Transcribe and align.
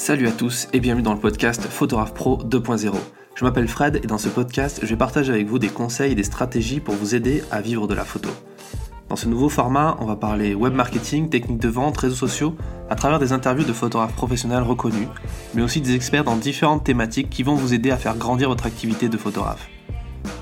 Salut 0.00 0.28
à 0.28 0.32
tous 0.32 0.66
et 0.72 0.80
bienvenue 0.80 1.02
dans 1.02 1.12
le 1.12 1.20
podcast 1.20 1.60
Photographe 1.60 2.14
Pro 2.14 2.38
2.0. 2.38 2.90
Je 3.34 3.44
m'appelle 3.44 3.68
Fred 3.68 4.00
et 4.02 4.06
dans 4.06 4.16
ce 4.16 4.30
podcast, 4.30 4.80
je 4.82 4.86
vais 4.86 4.96
partager 4.96 5.30
avec 5.30 5.46
vous 5.46 5.58
des 5.58 5.68
conseils 5.68 6.12
et 6.12 6.14
des 6.14 6.22
stratégies 6.22 6.80
pour 6.80 6.94
vous 6.94 7.14
aider 7.14 7.44
à 7.50 7.60
vivre 7.60 7.86
de 7.86 7.92
la 7.92 8.06
photo. 8.06 8.30
Dans 9.10 9.16
ce 9.16 9.28
nouveau 9.28 9.50
format, 9.50 9.98
on 10.00 10.06
va 10.06 10.16
parler 10.16 10.54
web 10.54 10.72
marketing, 10.72 11.28
techniques 11.28 11.60
de 11.60 11.68
vente, 11.68 11.98
réseaux 11.98 12.16
sociaux, 12.16 12.56
à 12.88 12.94
travers 12.94 13.18
des 13.18 13.34
interviews 13.34 13.66
de 13.66 13.74
photographes 13.74 14.14
professionnels 14.14 14.62
reconnus, 14.62 15.06
mais 15.54 15.60
aussi 15.60 15.82
des 15.82 15.94
experts 15.94 16.24
dans 16.24 16.36
différentes 16.36 16.82
thématiques 16.82 17.28
qui 17.28 17.42
vont 17.42 17.54
vous 17.54 17.74
aider 17.74 17.90
à 17.90 17.98
faire 17.98 18.16
grandir 18.16 18.48
votre 18.48 18.64
activité 18.64 19.10
de 19.10 19.18
photographe. 19.18 19.68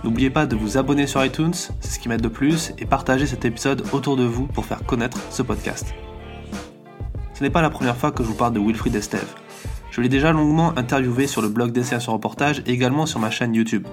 N'oubliez 0.04 0.30
pas 0.30 0.46
de 0.46 0.54
vous 0.54 0.78
abonner 0.78 1.08
sur 1.08 1.24
iTunes, 1.24 1.52
c'est 1.52 1.90
ce 1.90 1.98
qui 1.98 2.08
m'aide 2.08 2.22
de 2.22 2.28
plus, 2.28 2.74
et 2.78 2.86
partager 2.86 3.26
cet 3.26 3.44
épisode 3.44 3.84
autour 3.92 4.16
de 4.16 4.24
vous 4.24 4.46
pour 4.46 4.66
faire 4.66 4.84
connaître 4.86 5.18
ce 5.30 5.42
podcast. 5.42 5.94
Ce 7.34 7.42
n'est 7.42 7.50
pas 7.50 7.62
la 7.62 7.70
première 7.70 7.96
fois 7.96 8.12
que 8.12 8.22
je 8.22 8.28
vous 8.28 8.34
parle 8.34 8.52
de 8.52 8.60
Wilfried 8.60 8.94
Estève. 8.94 9.34
Je 9.98 10.02
l'ai 10.04 10.08
déjà 10.08 10.30
longuement 10.30 10.78
interviewé 10.78 11.26
sur 11.26 11.42
le 11.42 11.48
blog 11.48 11.72
Destination 11.72 12.12
Reportage 12.12 12.62
et 12.66 12.70
également 12.70 13.04
sur 13.04 13.18
ma 13.18 13.32
chaîne 13.32 13.52
YouTube. 13.52 13.84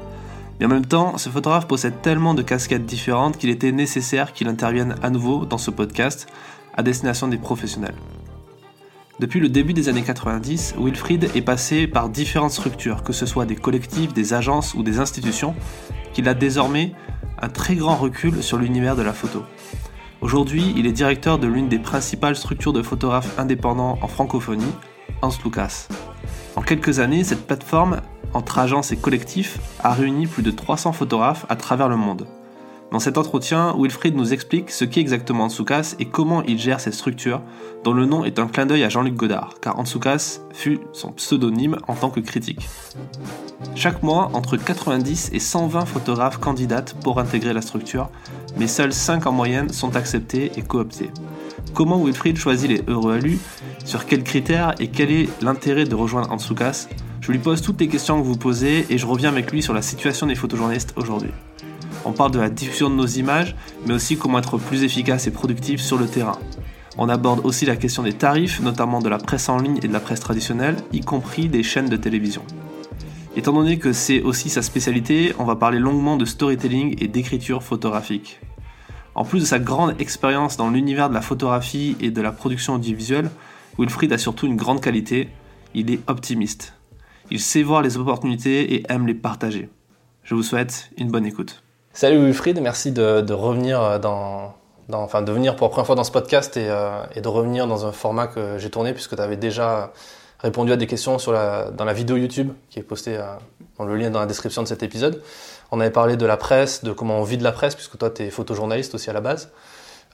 Mais 0.60 0.68
en 0.68 0.70
même 0.70 0.86
temps, 0.86 1.18
ce 1.18 1.30
photographe 1.30 1.66
possède 1.66 2.00
tellement 2.04 2.36
de 2.36 2.44
casquettes 2.44 2.86
différentes 2.86 3.38
qu'il 3.38 3.50
était 3.50 3.72
nécessaire 3.72 4.32
qu'il 4.32 4.48
intervienne 4.48 4.94
à 5.02 5.10
nouveau 5.10 5.46
dans 5.46 5.58
ce 5.58 5.72
podcast 5.72 6.28
à 6.76 6.84
destination 6.84 7.28
des 7.28 7.40
professionnels. 7.40 7.96
Depuis 9.20 9.40
le 9.40 9.50
début 9.50 9.74
des 9.74 9.90
années 9.90 10.04
90, 10.04 10.76
Wilfried 10.78 11.32
est 11.34 11.42
passé 11.42 11.88
par 11.88 12.10
différentes 12.10 12.52
structures, 12.52 13.02
que 13.02 13.12
ce 13.12 13.26
soit 13.26 13.48
des 13.48 13.56
collectifs, 13.56 14.14
des 14.14 14.36
agences 14.36 14.76
ou 14.76 14.84
des 14.84 15.00
institutions, 15.00 15.56
qu'il 16.14 16.30
a 16.30 16.36
désormais 16.36 16.92
un 17.42 17.50
très 17.50 17.74
grand 17.74 17.96
recul 17.96 18.44
sur 18.44 18.60
l'univers 18.60 18.96
de 18.96 19.02
la 19.02 19.14
photo. 19.14 19.42
Aujourd'hui, 20.22 20.72
il 20.78 20.86
est 20.86 20.92
directeur 20.92 21.40
de 21.40 21.48
l'une 21.48 21.68
des 21.68 21.80
principales 21.80 22.36
structures 22.36 22.74
de 22.74 22.84
photographes 22.84 23.40
indépendants 23.40 23.98
en 24.04 24.08
francophonie, 24.08 24.72
Hans. 25.22 25.32
En 26.56 26.62
quelques 26.62 27.00
années, 27.00 27.24
cette 27.24 27.46
plateforme, 27.46 28.02
entre 28.34 28.60
agences 28.60 28.92
et 28.92 28.98
collectifs, 28.98 29.60
a 29.84 29.94
réuni 29.94 30.28
plus 30.28 30.44
de 30.44 30.52
300 30.52 30.94
photographes 30.94 31.46
à 31.50 31.56
travers 31.56 31.90
le 31.90 31.98
monde. 31.98 32.28
Dans 32.92 33.00
cet 33.00 33.18
entretien, 33.18 33.76
Wilfried 33.78 34.16
nous 34.16 34.32
explique 34.32 34.70
ce 34.70 34.86
qu'est 34.86 35.02
exactement 35.02 35.46
Ansukas 35.46 35.96
et 36.00 36.06
comment 36.06 36.44
il 36.44 36.60
gère 36.60 36.80
cette 36.80 36.94
structure, 36.94 37.42
dont 37.84 37.94
le 37.94 38.06
nom 38.06 38.24
est 38.24 38.40
un 38.40 38.48
clin 38.48 38.66
d'œil 38.66 38.84
à 38.84 38.90
Jean-Luc 38.90 39.16
Godard, 39.16 39.56
car 39.60 39.78
Ansukas 39.80 40.40
fut 40.54 40.80
son 40.94 41.12
pseudonyme 41.12 41.78
en 41.88 41.96
tant 41.96 42.10
que 42.10 42.20
critique. 42.20 42.70
Chaque 43.76 44.04
mois, 44.04 44.30
entre 44.34 44.56
90 44.56 45.32
et 45.34 45.40
120 45.40 45.86
photographes 45.86 46.38
candidatent 46.38 46.96
pour 47.04 47.20
intégrer 47.20 47.54
la 47.54 47.62
structure, 47.62 48.10
mais 48.58 48.68
seuls 48.68 48.94
5 48.94 49.26
en 49.26 49.32
moyenne 49.32 49.70
sont 49.70 49.96
acceptés 49.96 50.52
et 50.56 50.62
cooptés. 50.62 51.12
Comment 51.74 52.02
Wilfried 52.02 52.38
choisit 52.38 52.70
les 52.70 52.84
heureux 52.88 53.16
alus 53.16 53.40
Sur 53.86 54.08
quels 54.08 54.24
critères 54.24 54.74
Et 54.80 54.88
quel 54.88 55.12
est 55.12 55.30
l'intérêt 55.44 55.86
de 55.86 55.94
rejoindre 55.94 56.32
Ansukas 56.32 56.88
Je 57.22 57.32
lui 57.32 57.38
pose 57.38 57.62
toutes 57.62 57.80
les 57.80 57.88
questions 57.88 58.20
que 58.20 58.26
vous 58.26 58.36
posez 58.36 58.88
et 58.90 58.98
je 58.98 59.06
reviens 59.06 59.30
avec 59.30 59.52
lui 59.52 59.62
sur 59.62 59.76
la 59.76 59.84
situation 59.84 60.26
des 60.26 60.34
photojournalistes 60.34 60.94
aujourd'hui. 60.96 61.30
On 62.04 62.12
parle 62.12 62.32
de 62.32 62.40
la 62.40 62.50
diffusion 62.50 62.90
de 62.90 62.96
nos 62.96 63.06
images, 63.06 63.56
mais 63.86 63.94
aussi 63.94 64.18
comment 64.18 64.40
être 64.40 64.58
plus 64.58 64.84
efficace 64.84 65.28
et 65.28 65.32
productif 65.32 65.82
sur 65.82 66.00
le 66.00 66.08
terrain. 66.08 66.40
On 66.98 67.10
aborde 67.10 67.46
aussi 67.46 67.68
la 67.68 67.76
question 67.76 68.02
des 68.02 68.14
tarifs, 68.14 68.60
notamment 68.60 69.02
de 69.02 69.10
la 69.10 69.20
presse 69.20 69.50
en 69.50 69.60
ligne 69.60 69.78
et 69.84 69.88
de 69.88 69.94
la 69.94 70.00
presse 70.00 70.20
traditionnelle, 70.20 70.78
y 70.92 71.02
compris 71.02 71.48
des 71.48 71.62
chaînes 71.62 71.90
de 71.90 71.98
télévision. 71.98 72.42
Étant 73.36 73.54
donné 73.54 73.78
que 73.78 73.94
c'est 73.94 74.24
aussi 74.24 74.50
sa 74.50 74.64
spécialité, 74.64 75.36
on 75.38 75.44
va 75.44 75.58
parler 75.58 75.78
longuement 75.78 76.18
de 76.18 76.26
storytelling 76.26 76.96
et 77.00 77.08
d'écriture 77.08 77.62
photographique. 77.62 78.40
En 79.14 79.26
plus 79.26 79.42
de 79.42 79.46
sa 79.46 79.60
grande 79.60 79.96
expérience 80.00 80.58
dans 80.58 80.70
l'univers 80.70 81.10
de 81.10 81.14
la 81.14 81.22
photographie 81.22 81.96
et 82.00 82.12
de 82.12 82.22
la 82.22 82.32
production 82.32 82.76
audiovisuelle, 82.76 83.30
Wilfried 83.78 84.14
a 84.14 84.18
surtout 84.18 84.46
une 84.48 84.56
grande 84.56 84.82
qualité, 84.82 85.30
il 85.74 85.92
est 85.92 86.00
optimiste. 86.08 86.74
Il 87.30 87.42
sait 87.42 87.62
voir 87.62 87.82
les 87.82 87.98
opportunités 87.98 88.76
et 88.76 88.86
aime 88.90 89.06
les 89.06 89.14
partager. 89.14 89.70
Je 90.24 90.34
vous 90.34 90.44
souhaite 90.44 90.90
une 90.98 91.12
bonne 91.12 91.26
écoute. 91.26 91.62
Salut 91.92 92.24
Wilfried, 92.24 92.60
merci 92.62 92.92
de, 92.92 93.34
revenir 93.34 93.82
euh, 93.82 94.00
dans, 94.00 94.56
venir 94.88 95.58
pour 95.58 95.68
la 95.68 95.70
première 95.72 95.86
fois 95.86 95.96
dans 95.96 96.06
ce 96.06 96.12
podcast 96.12 96.56
euh, 96.56 97.04
et, 97.16 97.22
de 97.22 97.28
revenir 97.28 97.68
dans 97.68 97.86
un 97.86 97.92
format 97.92 98.28
que 98.28 98.58
j'ai 98.58 98.70
tourné 98.70 98.94
puisque 98.94 99.16
tu 99.16 99.22
avais 99.22 99.38
déjà 99.38 99.92
répondu 100.40 100.72
à 100.72 100.78
des 100.78 100.88
questions 100.88 101.18
dans 101.18 101.86
la 101.86 101.94
vidéo 101.94 102.16
YouTube 102.16 102.52
qui 102.70 102.80
est 102.80 102.84
postée 102.84 103.18
euh, 103.18 103.26
dans 103.78 103.86
le 103.86 103.98
lien 103.98 104.10
dans 104.10 104.20
la 104.20 104.26
description 104.26 104.64
de 104.64 104.68
cet 104.70 104.84
épisode. 104.84 105.22
On 105.72 105.82
avait 105.82 105.92
parlé 105.92 106.16
de 106.16 106.26
la 106.26 106.38
presse, 106.38 106.84
de 106.86 106.94
comment 106.94 107.20
on 107.20 107.24
vit 107.24 107.38
de 107.38 107.44
la 107.44 107.52
presse 107.52 107.76
puisque 107.76 107.98
toi 107.98 108.10
tu 108.10 108.24
es 108.24 108.30
photojournaliste 108.30 108.96
aussi 108.96 109.10
à 109.10 109.14
la 109.14 109.22
base. 109.22 109.52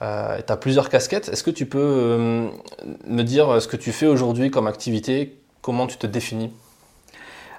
Euh, 0.00 0.38
tu 0.44 0.52
as 0.52 0.56
plusieurs 0.56 0.88
casquettes. 0.88 1.28
Est-ce 1.28 1.42
que 1.42 1.50
tu 1.50 1.66
peux 1.66 2.48
me 3.06 3.22
dire 3.22 3.60
ce 3.60 3.68
que 3.68 3.76
tu 3.76 3.92
fais 3.92 4.06
aujourd'hui 4.06 4.50
comme 4.50 4.66
activité, 4.66 5.38
comment 5.60 5.86
tu 5.86 5.96
te 5.96 6.06
définis? 6.06 6.50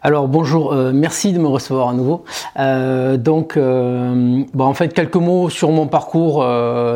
Alors 0.05 0.27
bonjour, 0.27 0.73
euh, 0.73 0.91
merci 0.94 1.31
de 1.31 1.39
me 1.39 1.47
recevoir 1.47 1.88
à 1.88 1.94
nouveau. 1.94 2.25
Euh, 2.59 3.16
donc, 3.16 3.55
euh, 3.55 4.44
bon, 4.53 4.66
en 4.66 4.73
fait, 4.73 4.94
quelques 4.94 5.16
mots 5.16 5.49
sur 5.49 5.71
mon 5.71 5.88
parcours. 5.88 6.44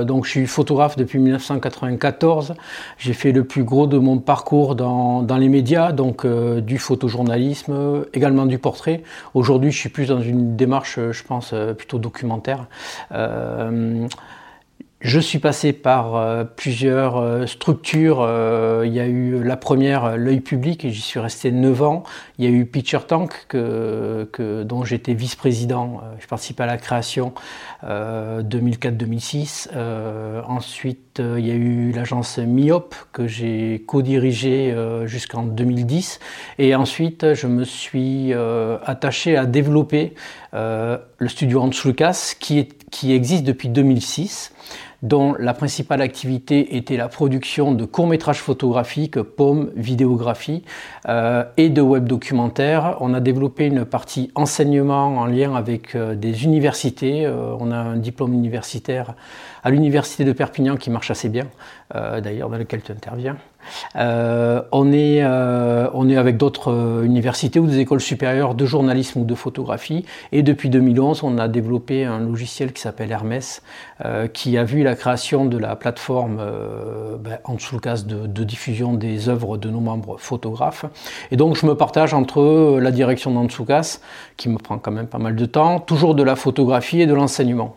donc, 0.04 0.26
je 0.26 0.30
suis 0.30 0.46
photographe 0.46 0.98
depuis 0.98 1.18
1994. 1.18 2.56
J'ai 2.98 3.14
fait 3.14 3.32
le 3.32 3.46
plus 3.46 3.64
gros 3.64 3.88
de 3.88 3.98
mon 3.98 4.18
parcours 4.18 4.76
dans 4.76 5.38
les 5.40 5.48
médias, 5.48 5.94
donc 5.94 6.28
du 6.28 6.78
photojournalisme, 6.78 8.04
également 8.14 8.46
du 8.46 8.60
portrait. 8.60 9.04
Aujourd'hui, 9.34 9.72
je 9.72 9.78
suis 9.78 9.90
plus 9.90 10.08
dans 10.08 10.22
une 10.22 10.58
démarche, 10.58 11.00
je 11.12 11.24
pense, 11.24 11.54
plutôt 11.78 12.00
documentaire. 12.00 12.66
Je 15.02 15.20
suis 15.20 15.38
passé 15.38 15.74
par 15.74 16.16
euh, 16.16 16.44
plusieurs 16.44 17.18
euh, 17.18 17.46
structures. 17.46 18.22
Euh, 18.22 18.82
il 18.84 18.94
y 18.94 19.00
a 19.00 19.06
eu 19.06 19.44
la 19.44 19.56
première, 19.56 20.18
l'œil 20.18 20.40
public, 20.40 20.84
et 20.86 20.92
j'y 20.92 21.02
suis 21.02 21.20
resté 21.20 21.52
9 21.52 21.84
ans. 21.84 22.02
Il 22.40 22.46
y 22.46 22.48
a 22.48 22.52
eu 22.52 22.66
Picture 22.66 23.06
Tank, 23.06 23.46
que, 23.48 24.28
que 24.32 24.64
dont 24.64 24.84
j'étais 24.84 25.14
vice-président. 25.14 26.02
je 26.20 26.26
participais 26.26 26.64
à 26.64 26.66
la 26.66 26.78
création 26.78 27.34
2004-2006. 27.84 29.70
ensuite, 30.48 31.20
il 31.20 31.46
y 31.46 31.52
a 31.52 31.56
eu 31.56 31.92
l'agence 31.92 32.38
MIOP, 32.38 32.94
que 33.12 33.28
j'ai 33.28 33.84
co-dirigé 33.88 34.76
jusqu'en 35.06 35.44
2010. 35.44 36.20
Et 36.60 36.76
ensuite, 36.76 37.34
je 37.34 37.48
me 37.48 37.64
suis 37.64 38.34
attaché 38.86 39.36
à 39.36 39.46
développer 39.46 40.14
le 40.54 41.28
studio 41.28 41.62
Hans 41.62 41.72
Lucas, 41.86 42.36
qui, 42.40 42.60
est, 42.60 42.90
qui 42.92 43.14
existe 43.14 43.44
depuis 43.44 43.70
2006 43.70 44.54
dont 45.04 45.36
la 45.38 45.54
principale 45.54 46.02
activité 46.02 46.76
était 46.78 46.98
la 46.98 47.08
production 47.08 47.72
de 47.72 47.86
courts-métrages 47.86 48.40
photographiques, 48.40 49.22
pommes, 49.22 49.70
vidéographie 49.76 50.64
euh, 51.08 51.44
et 51.58 51.70
de 51.70 51.82
web 51.82 52.06
documentaires. 52.06 52.98
On 53.00 53.14
a 53.14 53.20
développé 53.20 53.66
une 53.66 53.86
partie 53.86 54.32
enseignement 54.36 55.18
en 55.18 55.26
lien 55.26 55.56
avec 55.56 55.96
euh, 55.96 56.16
des 56.16 56.44
universités. 56.46 57.26
Euh, 57.26 57.56
on 57.60 57.72
a 57.72 57.78
un 57.78 57.98
diplôme 57.98 58.34
universitaire 58.34 59.14
à 59.64 59.70
l'université 59.70 60.24
de 60.24 60.32
Perpignan 60.32 60.78
qui 60.78 60.90
marche 60.90 61.12
assez 61.12 61.30
bien, 61.30 61.48
d'ailleurs 61.94 62.50
dans 62.50 62.58
lequel 62.58 62.82
tu 62.82 62.92
interviens. 62.92 63.38
Euh, 63.96 64.62
on, 64.72 64.92
est, 64.92 65.22
euh, 65.22 65.90
on 65.94 66.10
est 66.10 66.18
avec 66.18 66.38
d'autres 66.38 66.72
euh, 66.72 67.04
universités 67.04 67.60
ou 67.60 67.68
des 67.68 67.80
écoles 67.80 68.02
supérieures 68.02 68.56
de 68.56 68.66
journalisme 68.66 69.22
ou 69.22 69.26
de 69.26 69.36
photographie. 69.36 70.06
Et 70.32 70.44
depuis 70.44 70.70
2011, 70.70 71.24
on 71.24 71.38
a 71.38 71.48
développé 71.48 72.06
un 72.06 72.20
logiciel 72.20 72.74
qui 72.74 72.82
s'appelle 72.82 73.12
Hermès, 73.12 73.62
qui 74.34 74.58
a 74.58 74.64
vu 74.64 74.84
la 74.84 74.96
création 74.96 75.46
de 75.46 75.58
la 75.58 75.76
plateforme 75.76 76.42
ben, 77.20 77.40
en 77.44 77.56
dessous 77.56 77.80
de, 77.80 78.44
diffusion 78.44 78.94
des 78.94 79.30
œuvres 79.30 79.58
de 79.58 79.70
nos 79.70 79.80
membres 79.80 80.18
photographes. 80.20 80.86
Et 81.32 81.38
donc, 81.38 81.56
je 81.56 81.66
me 81.66 81.76
partage 81.76 82.14
entre 82.14 82.80
la 82.80 82.92
direction 82.92 83.32
d'Antsoukas, 83.32 84.00
qui 84.36 84.50
me 84.50 84.58
prend 84.58 84.78
quand 84.78 84.92
même 84.92 85.08
pas 85.08 85.18
mal 85.18 85.36
de 85.36 85.46
temps, 85.46 85.80
toujours 85.80 86.16
de 86.16 86.24
la 86.24 86.36
photographie 86.36 87.02
et 87.02 87.08
de 87.08 87.14
l'enseignement. 87.14 87.76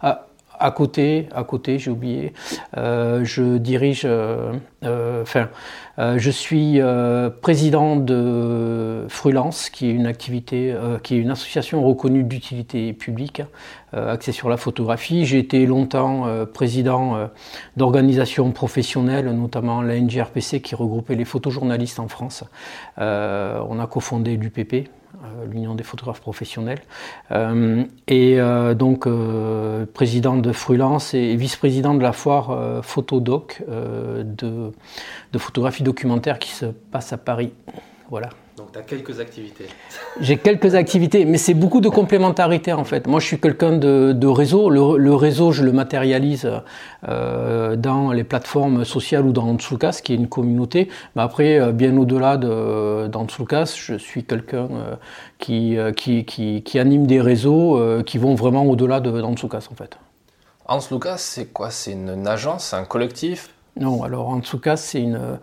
Ah, 0.00 0.27
à 0.58 0.70
côté, 0.70 1.28
à 1.34 1.44
côté, 1.44 1.78
j'ai 1.78 1.90
oublié, 1.90 2.32
euh, 2.76 3.24
je 3.24 3.58
dirige, 3.58 4.02
euh, 4.04 4.52
euh, 4.84 5.22
enfin, 5.22 5.48
je 6.16 6.30
suis 6.30 6.80
président 7.42 7.96
de 7.96 9.04
Frulance, 9.08 9.68
qui 9.68 9.88
est 9.88 9.92
une 9.92 10.06
activité, 10.06 10.72
qui 11.02 11.16
est 11.16 11.18
une 11.18 11.32
association 11.32 11.84
reconnue 11.84 12.22
d'utilité 12.22 12.92
publique, 12.92 13.42
axée 13.92 14.30
sur 14.30 14.48
la 14.48 14.56
photographie. 14.56 15.26
J'ai 15.26 15.40
été 15.40 15.66
longtemps 15.66 16.28
président 16.54 17.28
d'organisations 17.76 18.52
professionnelles, 18.52 19.28
notamment 19.32 19.82
la 19.82 19.98
NGRPC, 19.98 20.60
qui 20.60 20.76
regroupait 20.76 21.16
les 21.16 21.24
photojournalistes 21.24 21.98
en 21.98 22.06
France. 22.06 22.44
on 22.96 23.80
a 23.80 23.86
cofondé 23.90 24.36
l'UPP, 24.36 24.88
l'Union 25.50 25.74
des 25.74 25.84
photographes 25.84 26.20
professionnels, 26.20 26.80
euh, 27.32 27.84
et 28.06 28.40
euh, 28.40 28.74
donc 28.74 29.08
président 29.94 30.36
de 30.36 30.52
Frulance 30.52 31.14
et 31.14 31.34
vice-président 31.36 31.94
de 31.94 32.02
la 32.02 32.12
foire 32.12 32.82
Photodoc 32.84 33.62
de, 33.68 34.72
de, 35.32 35.38
photographie 35.38 35.82
documentaire 35.82 36.38
qui 36.38 36.50
se 36.50 36.66
passe 36.66 37.12
à 37.12 37.18
Paris. 37.18 37.52
Voilà. 38.10 38.30
Donc 38.58 38.72
tu 38.72 38.78
as 38.78 38.82
quelques 38.82 39.20
activités. 39.20 39.66
J'ai 40.20 40.36
quelques 40.36 40.74
activités, 40.74 41.24
mais 41.24 41.38
c'est 41.38 41.54
beaucoup 41.54 41.80
de 41.80 41.88
complémentarité 41.88 42.72
en 42.72 42.84
fait. 42.84 43.06
Moi 43.06 43.20
je 43.20 43.26
suis 43.26 43.40
quelqu'un 43.40 43.76
de, 43.78 44.26
réseau. 44.26 44.68
Le, 44.68 45.14
réseau, 45.14 45.52
je 45.52 45.64
le 45.64 45.72
matérialise 45.72 46.50
euh, 47.08 47.76
dans 47.76 48.12
les 48.12 48.24
plateformes 48.24 48.84
sociales 48.84 49.24
ou 49.24 49.32
dans 49.32 49.48
Antsukas, 49.48 50.00
qui 50.02 50.12
est 50.12 50.16
une 50.16 50.28
communauté. 50.28 50.88
Mais 51.16 51.22
après, 51.22 51.58
euh, 51.58 51.72
bien 51.72 51.96
au-delà 51.96 52.36
d'Antsukas, 52.36 53.74
je 53.76 53.94
suis 53.94 54.24
quelqu'un 54.24 54.68
euh, 54.70 54.94
qui, 55.38 55.78
qui, 56.24 56.62
qui, 56.62 56.78
anime 56.78 57.06
des 57.06 57.20
réseaux 57.20 57.80
qui 58.04 58.18
vont 58.18 58.34
vraiment 58.34 58.64
au-delà 58.64 59.00
d'Antsukas 59.00 59.68
en 59.70 59.74
fait. 59.74 59.98
Hans 60.70 60.80
Lucas, 60.90 61.16
c'est 61.16 61.46
quoi? 61.46 61.70
C'est 61.70 61.92
une, 61.92 62.26
agence, 62.26 62.74
un 62.74 62.84
collectif? 62.84 63.54
Non, 63.78 64.02
alors 64.02 64.28
Hans 64.28 64.42
Lucas, 64.52 64.76
c'est 64.76 65.00
une, 65.00 65.16
euh, 65.16 65.36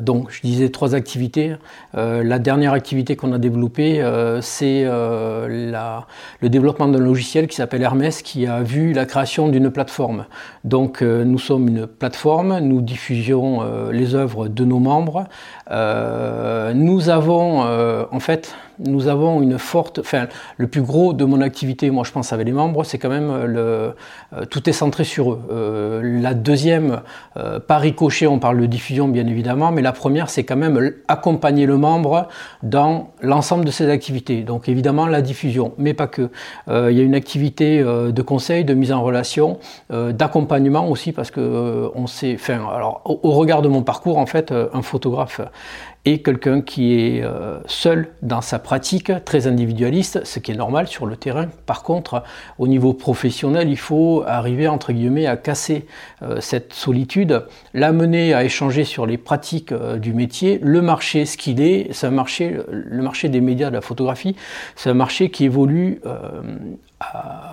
donc, 0.00 0.30
je 0.30 0.40
disais 0.42 0.70
trois 0.70 0.94
activités. 0.94 1.54
Euh, 1.96 2.24
la 2.24 2.38
dernière 2.38 2.72
activité 2.72 3.14
qu'on 3.14 3.32
a 3.32 3.38
développée, 3.38 4.02
euh, 4.02 4.40
c'est 4.40 4.84
le 4.84 6.48
développement 6.48 6.88
d'un 6.88 6.98
logiciel 6.98 7.46
qui 7.46 7.56
s'appelle 7.56 7.82
Hermès, 7.82 8.22
qui 8.22 8.46
a 8.46 8.62
vu 8.62 8.92
la 8.92 9.06
création 9.06 9.48
d'une 9.48 9.70
plateforme. 9.70 10.26
Donc, 10.64 11.02
nous 11.02 11.38
sommes 11.38 11.68
une 11.68 11.86
plateforme, 11.86 12.58
nous 12.58 12.80
diffusions 12.80 13.62
les 13.90 14.14
œuvres 14.14 14.48
de 14.48 14.64
nos 14.64 14.78
membres. 14.78 15.26
nous 15.70 17.08
avons, 17.08 17.62
en 18.10 18.20
fait, 18.20 18.54
nous 18.78 19.08
avons 19.08 19.42
une 19.42 19.58
forte, 19.58 19.98
enfin, 19.98 20.28
le 20.56 20.68
plus 20.68 20.82
gros 20.82 21.12
de 21.12 21.24
mon 21.24 21.40
activité, 21.40 21.90
moi 21.90 22.04
je 22.04 22.12
pense 22.12 22.32
avec 22.32 22.46
les 22.46 22.52
membres, 22.52 22.84
c'est 22.84 22.98
quand 22.98 23.08
même 23.08 23.44
le, 23.44 23.94
tout 24.50 24.68
est 24.68 24.72
centré 24.72 25.04
sur 25.04 25.32
eux. 25.32 26.00
la 26.02 26.34
deuxième, 26.34 27.00
par 27.66 27.80
ricochet, 27.80 28.26
on 28.26 28.38
parle 28.38 28.60
de 28.60 28.66
diffusion 28.66 29.08
bien 29.08 29.26
évidemment, 29.26 29.67
mais 29.70 29.82
la 29.82 29.92
première, 29.92 30.30
c'est 30.30 30.44
quand 30.44 30.56
même 30.56 30.92
accompagner 31.08 31.66
le 31.66 31.76
membre 31.76 32.28
dans 32.62 33.10
l'ensemble 33.22 33.64
de 33.64 33.70
ses 33.70 33.88
activités. 33.90 34.42
Donc 34.42 34.68
évidemment 34.68 35.06
la 35.06 35.22
diffusion, 35.22 35.72
mais 35.78 35.94
pas 35.94 36.06
que. 36.06 36.30
Euh, 36.68 36.90
il 36.90 36.98
y 36.98 37.00
a 37.00 37.04
une 37.04 37.14
activité 37.14 37.80
euh, 37.80 38.10
de 38.12 38.22
conseil, 38.22 38.64
de 38.64 38.74
mise 38.74 38.92
en 38.92 39.02
relation, 39.02 39.58
euh, 39.92 40.12
d'accompagnement 40.12 40.88
aussi, 40.88 41.12
parce 41.12 41.30
que 41.30 41.90
on 41.94 42.06
sait, 42.06 42.36
alors 42.48 43.02
au, 43.04 43.32
regard 43.32 43.62
de 43.62 43.68
mon 43.68 43.82
parcours, 43.82 44.18
en 44.18 44.26
fait, 44.26 44.52
un 44.52 44.82
photographe 44.82 45.40
et 46.04 46.22
quelqu'un 46.22 46.60
qui 46.60 46.94
est 46.94 47.22
euh, 47.22 47.58
seul 47.66 48.08
dans 48.22 48.40
sa 48.40 48.58
pratique, 48.58 49.12
très 49.24 49.46
individualiste, 49.46 50.24
ce 50.24 50.38
qui 50.38 50.52
est 50.52 50.56
normal 50.56 50.86
sur 50.86 51.06
le 51.06 51.16
terrain. 51.16 51.48
Par 51.66 51.82
contre, 51.82 52.22
au 52.58 52.68
niveau 52.68 52.94
professionnel, 52.94 53.68
il 53.68 53.76
faut 53.76 54.24
arriver 54.26 54.68
entre 54.68 54.92
guillemets 54.92 55.26
à 55.26 55.36
casser 55.36 55.86
euh, 56.22 56.40
cette 56.40 56.72
solitude, 56.72 57.44
l'amener 57.74 58.32
à 58.32 58.44
échanger 58.44 58.84
sur 58.84 59.06
les 59.06 59.18
pratiques 59.18 59.72
euh, 59.72 59.98
du 59.98 60.12
métier, 60.14 60.58
le 60.62 60.80
marché, 60.80 61.26
ce 61.26 61.36
qu'il 61.36 61.60
est, 61.60 61.88
c'est 61.92 62.06
un 62.06 62.10
marché, 62.10 62.56
le 62.70 63.02
marché 63.02 63.28
des 63.28 63.40
médias 63.40 63.68
de 63.68 63.74
la 63.74 63.80
photographie, 63.80 64.36
c'est 64.76 64.90
un 64.90 64.94
marché 64.94 65.30
qui 65.30 65.44
évolue 65.44 66.00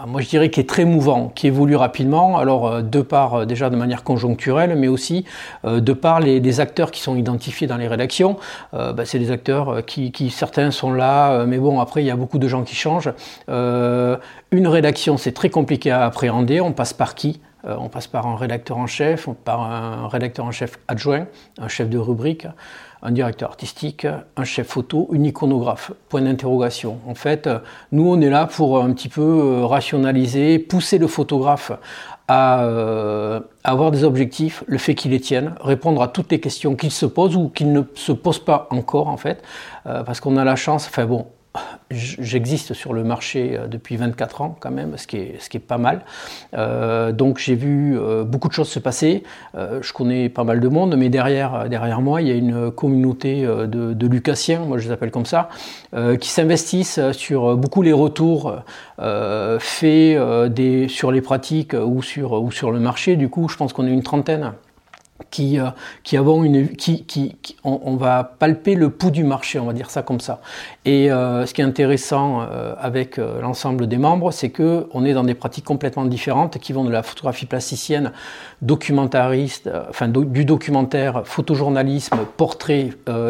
moi 0.07 0.21
je 0.21 0.29
dirais 0.29 0.49
qui 0.49 0.59
est 0.59 0.69
très 0.69 0.85
mouvant, 0.85 1.31
qui 1.33 1.47
évolue 1.47 1.75
rapidement, 1.75 2.37
alors 2.37 2.67
euh, 2.67 2.81
de 2.81 3.01
part 3.01 3.33
euh, 3.35 3.45
déjà 3.45 3.69
de 3.69 3.75
manière 3.75 4.03
conjoncturelle, 4.03 4.75
mais 4.75 4.87
aussi 4.87 5.25
euh, 5.65 5.79
de 5.79 5.93
par 5.93 6.19
les, 6.19 6.59
acteurs 6.59 6.91
qui 6.91 7.01
sont 7.01 7.15
identifiés 7.15 7.67
dans 7.67 7.75
les 7.75 7.87
rédactions. 7.87 8.37
Bah, 8.71 9.03
c'est 9.03 9.19
des 9.19 9.31
acteurs 9.31 9.85
qui, 9.85 10.29
certains 10.29 10.71
sont 10.71 10.93
là, 10.93 11.45
mais 11.45 11.57
bon 11.57 11.81
après 11.81 12.01
il 12.01 12.05
y 12.05 12.11
a 12.11 12.15
beaucoup 12.15 12.37
de 12.37 12.47
gens 12.47 12.63
qui 12.63 12.75
changent. 12.75 13.11
une 13.47 14.67
rédaction 14.67 15.17
c'est 15.17 15.33
très 15.33 15.49
compliqué 15.49 15.91
à 15.91 16.05
appréhender, 16.05 16.61
on 16.61 16.71
passe 16.71 16.93
par 16.93 17.13
qui? 17.15 17.41
On 17.67 17.89
passe 17.89 18.07
par 18.07 18.27
un 18.27 18.35
rédacteur 18.37 18.77
en 18.77 18.87
chef, 18.87 19.27
par 19.43 19.61
un 19.61 20.07
rédacteur 20.07 20.45
en 20.45 20.51
chef 20.51 20.77
adjoint, 20.87 21.25
un 21.59 21.67
chef 21.67 21.89
de 21.89 21.97
rubrique, 21.97 22.47
un 23.05 23.11
directeur 23.11 23.49
artistique, 23.49 24.07
un 24.35 24.43
chef 24.43 24.67
photo, 24.67 25.07
une 25.11 25.25
iconographe. 25.25 25.91
Point 26.09 26.23
d'interrogation. 26.23 26.99
En 27.07 27.15
fait, 27.15 27.47
nous, 27.91 28.07
on 28.09 28.19
est 28.19 28.29
là 28.29 28.47
pour 28.47 28.81
un 28.81 28.91
petit 28.93 29.09
peu 29.09 29.21
euh, 29.21 29.65
rationaliser, 29.65 30.59
pousser 30.59 30.97
le 30.97 31.07
photographe 31.07 31.71
à 32.27 32.63
euh, 32.63 33.39
avoir 33.63 33.91
des 33.91 34.03
objectifs, 34.03 34.63
le 34.65 34.79
fait 34.79 34.95
qu'il 34.95 35.11
les 35.11 35.19
tienne, 35.19 35.53
répondre 35.61 36.01
à 36.01 36.07
toutes 36.07 36.31
les 36.31 36.39
questions 36.39 36.75
qu'il 36.75 36.91
se 36.91 37.05
pose 37.05 37.35
ou 37.35 37.49
qu'il 37.49 37.71
ne 37.71 37.83
se 37.93 38.11
pose 38.11 38.39
pas 38.39 38.67
encore 38.71 39.07
en 39.07 39.17
fait, 39.17 39.43
euh, 39.85 40.03
parce 40.03 40.19
qu'on 40.19 40.37
a 40.37 40.43
la 40.43 40.55
chance, 40.55 40.87
enfin 40.87 41.05
bon, 41.05 41.27
j'existe 41.91 42.73
sur 42.73 42.93
le 42.93 43.03
marché 43.03 43.57
euh, 43.57 43.67
depuis 43.67 43.97
24 43.97 44.41
ans 44.41 44.55
quand 44.59 44.71
même, 44.71 44.97
ce 44.97 45.07
qui 45.07 45.17
est, 45.17 45.35
ce 45.39 45.49
qui 45.49 45.57
est 45.57 45.61
pas 45.61 45.77
mal. 45.77 46.01
Euh, 46.53 47.11
donc 47.11 47.37
j'ai 47.37 47.55
vu 47.55 47.97
euh, 47.97 48.23
beaucoup 48.23 48.47
de 48.47 48.53
choses 48.53 48.69
se 48.69 48.79
passer. 48.79 49.23
je 49.53 49.93
connais 49.93 50.29
pas 50.29 50.43
mal 50.43 50.59
de 50.59 50.67
monde, 50.67 50.95
mais 50.97 51.09
derrière, 51.09 51.69
derrière 51.69 52.01
moi, 52.01 52.21
il 52.21 52.27
y 52.27 52.31
a 52.31 52.35
une 52.35 52.71
communauté 52.71 53.43
de, 53.43 53.93
de 53.93 54.07
Lucassiens, 54.07 54.59
moi 54.59 54.77
je 54.77 54.85
les 54.85 54.91
appelle 54.91 55.11
comme 55.11 55.25
ça, 55.25 55.49
qui 56.19 56.29
s'investissent 56.29 56.99
sur 57.11 57.55
beaucoup 57.57 57.81
les 57.81 57.93
retours 57.93 58.55
faits 59.59 60.19
sur 60.89 61.11
les 61.11 61.21
pratiques 61.21 61.73
ou 61.73 62.01
sur, 62.01 62.33
ou 62.33 62.51
sur 62.51 62.71
le 62.71 62.79
marché. 62.79 63.15
Du 63.15 63.29
coup, 63.29 63.47
je 63.47 63.57
pense 63.57 63.73
qu'on 63.73 63.85
est 63.85 63.91
une 63.91 64.03
trentaine 64.03 64.53
qui, 65.31 65.59
euh, 65.59 65.67
qui 66.03 66.17
avons 66.17 66.43
une, 66.43 66.69
qui, 66.69 67.05
qui, 67.05 67.35
on, 67.63 67.95
va 67.95 68.23
palper 68.23 68.75
le 68.75 68.89
pouls 68.89 69.11
du 69.11 69.23
marché, 69.23 69.59
on 69.59 69.65
va 69.65 69.73
dire 69.73 69.89
ça 69.89 70.01
comme 70.01 70.19
ça. 70.19 70.41
Et 70.83 71.09
euh, 71.09 71.45
ce 71.45 71.53
qui 71.53 71.61
est 71.61 71.65
intéressant 71.65 72.41
euh, 72.41 72.75
avec 72.79 73.17
l'ensemble 73.17 73.87
des 73.87 73.97
membres, 73.97 74.31
c'est 74.31 74.49
que 74.49 74.87
on 74.93 75.05
est 75.05 75.13
dans 75.13 75.23
des 75.23 75.33
pratiques 75.33 75.65
complètement 75.65 76.05
différentes 76.05 76.57
qui 76.57 76.73
vont 76.73 76.83
de 76.83 76.91
la 76.91 77.01
photographie 77.01 77.45
plasticienne, 77.45 78.11
documentariste, 78.61 79.69
enfin 79.89 80.09
du 80.09 80.43
documentaire, 80.43 81.21
photojournalisme, 81.25 82.17
portrait, 82.37 82.89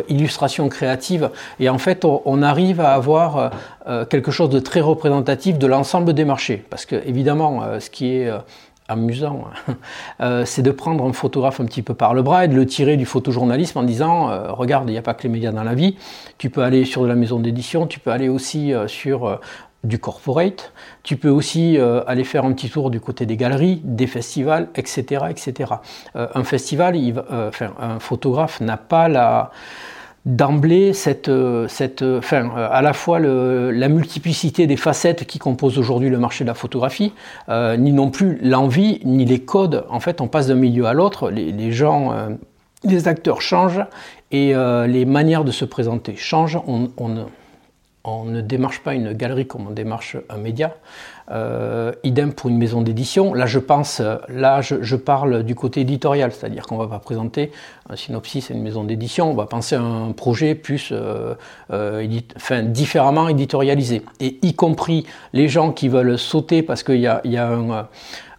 illustration 0.09 0.69
créative. 0.69 1.29
Et 1.59 1.69
en 1.69 1.77
fait, 1.77 2.03
on, 2.05 2.21
on 2.25 2.41
arrive 2.41 2.81
à 2.81 2.93
avoir 2.93 3.51
quelque 4.09 4.31
chose 4.31 4.49
de 4.49 4.59
très 4.59 4.81
représentatif 4.81 5.57
de 5.57 5.67
l'ensemble 5.67 6.13
des 6.13 6.25
marchés, 6.25 6.63
parce 6.69 6.85
que 6.85 6.95
évidemment, 7.05 7.79
ce 7.79 7.89
qui 7.89 8.07
est 8.07 8.31
amusant, 8.87 9.45
euh, 10.21 10.45
c'est 10.45 10.61
de 10.61 10.71
prendre 10.71 11.05
un 11.05 11.13
photographe 11.13 11.59
un 11.59 11.65
petit 11.65 11.81
peu 11.81 11.93
par 11.93 12.13
le 12.13 12.21
bras 12.21 12.45
et 12.45 12.47
de 12.47 12.55
le 12.55 12.65
tirer 12.65 12.97
du 12.97 13.05
photojournalisme 13.05 13.79
en 13.79 13.83
disant 13.83 14.29
euh, 14.29 14.51
regarde, 14.51 14.89
il 14.89 14.93
n'y 14.93 14.97
a 14.97 15.01
pas 15.01 15.13
que 15.13 15.23
les 15.23 15.29
médias 15.29 15.51
dans 15.51 15.63
la 15.63 15.73
vie, 15.73 15.97
tu 16.37 16.49
peux 16.49 16.61
aller 16.61 16.85
sur 16.85 17.01
de 17.01 17.07
la 17.07 17.15
maison 17.15 17.39
d'édition, 17.39 17.87
tu 17.87 17.99
peux 17.99 18.11
aller 18.11 18.29
aussi 18.29 18.73
euh, 18.73 18.87
sur 18.87 19.39
du 19.83 19.99
corporate, 19.99 20.73
tu 21.03 21.15
peux 21.15 21.29
aussi 21.29 21.77
aller 22.07 22.23
faire 22.23 22.43
un 22.43 22.53
petit 22.53 22.71
tour 22.71 22.89
du 22.89 22.99
côté 22.99 23.27
des 23.27 23.37
galeries, 23.37 23.81
des 23.83 24.07
festivals, 24.07 24.67
etc. 24.73 25.25
etc. 25.29 25.73
un 26.15 26.43
festival, 26.43 26.97
un 27.79 27.99
photographe 27.99 28.61
n'a 28.61 28.77
pas 28.77 29.07
la 29.07 29.51
d'emblée 30.25 30.93
cette, 30.93 31.31
cette, 31.67 32.01
enfin, 32.01 32.49
à 32.55 32.81
la 32.81 32.93
fois 32.93 33.19
la 33.19 33.89
multiplicité 33.89 34.67
des 34.67 34.77
facettes 34.77 35.25
qui 35.25 35.39
composent 35.39 35.77
aujourd'hui 35.77 36.09
le 36.09 36.17
marché 36.17 36.43
de 36.43 36.47
la 36.47 36.53
photographie, 36.53 37.13
euh, 37.49 37.77
ni 37.77 37.91
non 37.91 38.09
plus 38.09 38.39
l'envie, 38.41 38.99
ni 39.05 39.25
les 39.25 39.39
codes. 39.39 39.85
En 39.89 39.99
fait, 39.99 40.21
on 40.21 40.27
passe 40.27 40.47
d'un 40.47 40.55
milieu 40.55 40.85
à 40.85 40.93
l'autre, 40.93 41.29
les, 41.29 41.71
gens, 41.71 42.11
euh, 42.13 42.29
les 42.83 43.07
acteurs 43.07 43.41
changent 43.41 43.85
et 44.31 44.55
euh, 44.55 44.87
les 44.87 45.05
manières 45.05 45.43
de 45.43 45.51
se 45.51 45.65
présenter 45.65 46.15
changent. 46.15 46.59
On 48.05 48.25
ne 48.25 48.41
démarche 48.41 48.79
pas 48.79 48.93
une 48.93 49.13
galerie 49.13 49.47
comme 49.47 49.67
on 49.67 49.71
démarche 49.71 50.17
un 50.29 50.37
média. 50.37 50.75
Euh, 51.31 51.91
idem 52.03 52.33
pour 52.33 52.51
une 52.51 52.57
maison 52.57 52.83
d'édition. 52.83 53.33
Là, 53.33 53.47
je 53.47 53.57
pense, 53.57 53.99
là, 54.29 54.61
je, 54.61 54.95
parle 54.95 55.41
du 55.41 55.55
côté 55.55 55.81
éditorial, 55.81 56.31
c'est-à-dire 56.31 56.67
qu'on 56.67 56.77
va 56.77 56.85
pas 56.85 56.99
présenter 56.99 57.51
un 57.89 57.95
synopsis 57.95 58.51
à 58.51 58.53
une 58.53 58.61
maison 58.61 58.83
d'édition, 58.83 59.31
on 59.31 59.33
va 59.33 59.47
penser 59.47 59.75
à 59.75 59.81
un 59.81 60.11
projet 60.11 60.53
plus, 60.53 60.89
euh, 60.91 61.33
euh, 61.71 62.05
différemment 62.63 63.27
éditorialisé. 63.27 64.03
Et 64.19 64.37
y 64.43 64.53
compris 64.53 65.07
les 65.33 65.47
gens 65.47 65.71
qui 65.71 65.89
veulent 65.89 66.19
sauter 66.19 66.61
parce 66.61 66.83
qu'il 66.83 66.99
y 66.99 67.07
a 67.07 67.21
un, 67.47 67.87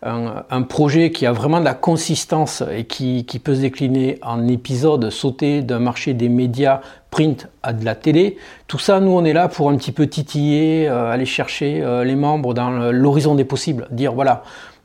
un, 0.06 0.62
projet 0.62 1.10
qui 1.10 1.26
a 1.26 1.32
vraiment 1.32 1.60
de 1.60 1.64
la 1.64 1.74
consistance 1.74 2.62
et 2.74 2.84
qui, 2.84 3.24
peut 3.42 3.54
se 3.54 3.60
décliner 3.60 4.18
en 4.22 4.46
épisodes 4.48 5.10
sauter 5.10 5.62
d'un 5.62 5.78
marché 5.78 6.14
des 6.14 6.28
médias 6.28 6.80
print 7.10 7.48
à 7.62 7.72
de 7.72 7.84
la 7.84 7.94
télé. 7.94 8.36
Tout 8.66 8.78
ça, 8.78 9.00
nous, 9.00 9.10
on 9.10 9.24
est 9.24 9.32
là 9.32 9.48
pour 9.48 9.70
un 9.70 9.76
petit 9.76 9.92
peu 9.92 10.06
titiller, 10.06 10.88
euh, 10.88 11.10
aller 11.10 11.24
chercher 11.26 11.82
euh, 11.82 12.04
les 12.04 12.16
membres 12.16 12.54
dans 12.54 12.70
l'horizon 12.90 13.34
des 13.34 13.44
possibles, 13.44 13.86
dire 13.90 14.12
voilà, 14.12 14.42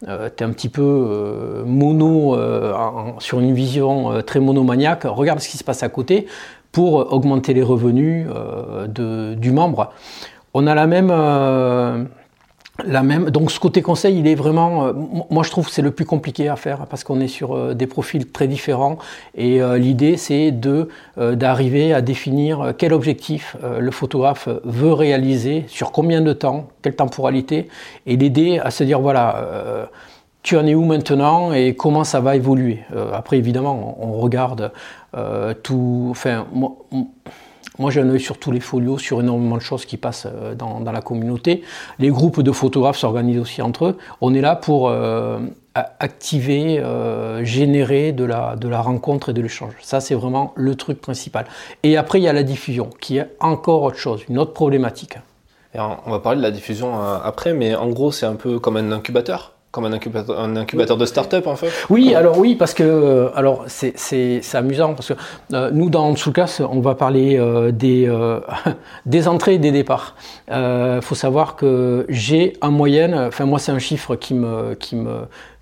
euh, 0.07 0.29
tu 0.35 0.43
es 0.43 0.47
un 0.47 0.51
petit 0.51 0.69
peu 0.69 1.63
mono 1.65 2.37
sur 3.19 3.39
une 3.39 3.53
vision 3.53 4.21
très 4.23 4.39
monomaniaque, 4.39 5.03
regarde 5.05 5.39
ce 5.39 5.49
qui 5.49 5.57
se 5.57 5.63
passe 5.63 5.83
à 5.83 5.89
côté 5.89 6.27
pour 6.71 7.13
augmenter 7.13 7.53
les 7.53 7.63
revenus 7.63 8.27
du 8.87 9.51
membre. 9.51 9.91
On 10.53 10.67
a 10.67 10.75
la 10.75 10.87
même 10.87 11.11
la 12.85 13.03
même. 13.03 13.29
Donc 13.29 13.51
ce 13.51 13.59
côté 13.59 13.81
conseil, 13.81 14.19
il 14.19 14.27
est 14.27 14.35
vraiment, 14.35 14.85
euh, 14.85 14.93
moi 15.29 15.43
je 15.43 15.49
trouve 15.49 15.67
que 15.67 15.71
c'est 15.71 15.81
le 15.81 15.91
plus 15.91 16.05
compliqué 16.05 16.47
à 16.49 16.55
faire 16.55 16.85
parce 16.87 17.03
qu'on 17.03 17.19
est 17.19 17.27
sur 17.27 17.55
euh, 17.55 17.73
des 17.73 17.87
profils 17.87 18.29
très 18.29 18.47
différents 18.47 18.97
et 19.35 19.61
euh, 19.61 19.77
l'idée 19.77 20.17
c'est 20.17 20.51
de 20.51 20.89
d'arriver 21.17 21.93
à 21.93 22.01
définir 22.01 22.73
quel 22.77 22.93
objectif 22.93 23.55
le 23.61 23.91
photographe 23.91 24.49
veut 24.63 24.93
réaliser, 24.93 25.65
sur 25.67 25.91
combien 25.91 26.21
de 26.21 26.33
temps, 26.33 26.69
quelle 26.81 26.95
temporalité 26.95 27.67
et 28.05 28.15
l'aider 28.17 28.59
à 28.59 28.71
se 28.71 28.83
dire 28.83 28.99
voilà 28.99 29.89
tu 30.41 30.57
en 30.57 30.65
es 30.65 30.73
où 30.73 30.83
maintenant 30.83 31.53
et 31.53 31.75
comment 31.75 32.03
ça 32.03 32.19
va 32.19 32.35
évoluer. 32.35 32.79
après 33.13 33.37
évidemment 33.37 33.97
on, 33.99 34.13
regarde 34.13 34.71
tout, 35.63 36.07
enfin 36.09 36.47
moi, 36.53 36.75
j'ai 37.89 38.01
un 38.01 38.09
œil 38.09 38.19
sur 38.19 38.37
tous 38.37 38.51
les 38.51 38.59
folios, 38.59 38.97
sur 38.97 39.21
énormément 39.21 39.55
de 39.55 39.61
choses 39.61 39.85
qui 39.85 39.97
passent 39.97 40.27
dans, 40.57 40.79
la 40.83 41.01
communauté. 41.01 41.63
Les 41.99 42.09
groupes 42.09 42.41
de 42.41 42.51
photographes 42.51 42.97
s'organisent 42.97 43.39
aussi 43.39 43.61
entre 43.61 43.85
eux. 43.85 43.97
On 44.19 44.33
est 44.33 44.41
là 44.41 44.55
pour 44.55 44.93
activer, 45.73 46.83
générer 47.43 48.11
de 48.11 48.25
la, 48.25 48.55
de 48.55 48.67
la 48.67 48.81
rencontre 48.81 49.29
et 49.29 49.33
de 49.33 49.41
l'échange. 49.41 49.73
Ça, 49.81 49.99
c'est 50.01 50.15
vraiment 50.15 50.53
le 50.55 50.75
truc 50.75 50.99
principal. 50.99 51.45
Et 51.83 51.97
après, 51.97 52.19
il 52.19 52.23
y 52.23 52.27
a 52.27 52.33
la 52.33 52.43
diffusion, 52.43 52.89
qui 52.99 53.17
est 53.17 53.29
encore 53.39 53.83
autre 53.83 53.97
chose, 53.97 54.23
une 54.29 54.37
autre 54.37 54.53
problématique. 54.53 55.17
on 55.75 56.11
va 56.11 56.19
parler 56.19 56.37
de 56.37 56.43
la 56.43 56.51
diffusion 56.51 57.01
après, 57.01 57.53
mais 57.53 57.73
en 57.75 57.89
gros, 57.89 58.11
c'est 58.11 58.25
un 58.25 58.35
peu 58.35 58.59
comme 58.59 58.77
un 58.77 58.91
incubateur 58.91 59.53
comme 59.71 59.85
un 59.85 59.93
incubateur, 59.93 60.37
un 60.39 60.55
incubateur 60.57 60.97
de 60.97 61.05
start-up 61.05 61.47
en 61.47 61.55
fait 61.55 61.71
Oui, 61.89 62.13
alors 62.13 62.37
oui, 62.37 62.55
parce 62.55 62.73
que 62.73 62.83
euh, 62.83 63.29
alors 63.35 63.63
c'est 63.67 64.41
amusant 64.53 64.93
parce 64.93 65.07
que 65.07 65.13
euh, 65.53 65.71
nous 65.71 65.89
dans 65.89 66.13
Tsukas, 66.13 66.61
on 66.69 66.81
va 66.81 66.95
parler 66.95 67.37
euh, 67.39 67.71
des, 67.71 68.11
des 69.05 69.27
entrées 69.27 69.55
et 69.55 69.59
des 69.59 69.71
départs. 69.71 70.15
Il 70.49 70.99
faut 71.01 71.15
savoir 71.15 71.55
que 71.55 72.05
j'ai 72.09 72.53
en 72.61 72.71
moyenne, 72.71 73.15
enfin 73.15 73.45
moi 73.45 73.59
c'est 73.59 73.71
un 73.71 73.79
chiffre 73.79 74.15
qui 74.15 74.33
me, 74.33 74.73
qui 74.75 74.97
me, 74.97 75.21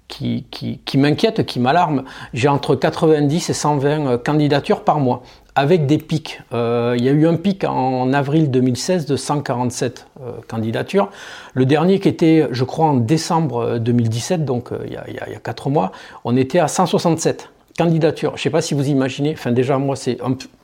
qui, 0.09 0.45
qui, 0.51 0.79
qui 0.83 0.97
m'inquiète, 0.97 1.45
qui 1.45 1.61
m'alarme. 1.61 2.03
J'ai 2.33 2.49
entre 2.49 2.75
90 2.75 3.49
et 3.49 3.53
120 3.53 4.17
candidatures 4.17 4.83
par 4.83 4.99
mois 4.99 5.23
avec 5.55 5.85
des 5.85 5.97
pics. 5.97 6.41
Euh, 6.53 6.95
il 6.97 7.03
y 7.03 7.09
a 7.09 7.11
eu 7.11 7.27
un 7.27 7.35
pic 7.35 7.63
en 7.63 8.13
avril 8.13 8.49
2016 8.49 9.05
de 9.05 9.15
147 9.15 10.07
euh, 10.21 10.31
candidatures. 10.47 11.09
Le 11.53 11.65
dernier 11.65 11.99
qui 11.99 12.07
était, 12.07 12.47
je 12.51 12.63
crois, 12.63 12.87
en 12.87 12.95
décembre 12.95 13.77
2017, 13.77 14.45
donc 14.45 14.71
euh, 14.71 14.79
il, 14.85 14.93
y 14.93 14.97
a, 14.97 15.03
il, 15.07 15.15
y 15.15 15.35
a, 15.35 15.39
4 15.39 15.69
mois, 15.69 15.91
on 16.23 16.37
était 16.37 16.59
à 16.59 16.67
167 16.67 17.49
candidatures. 17.79 18.31
Je 18.31 18.41
ne 18.41 18.43
sais 18.43 18.49
pas 18.49 18.61
si 18.61 18.73
vous 18.73 18.89
imaginez, 18.89 19.33
enfin 19.33 19.51
déjà 19.51 19.77
moi 19.77 19.95
c'est 19.95 20.17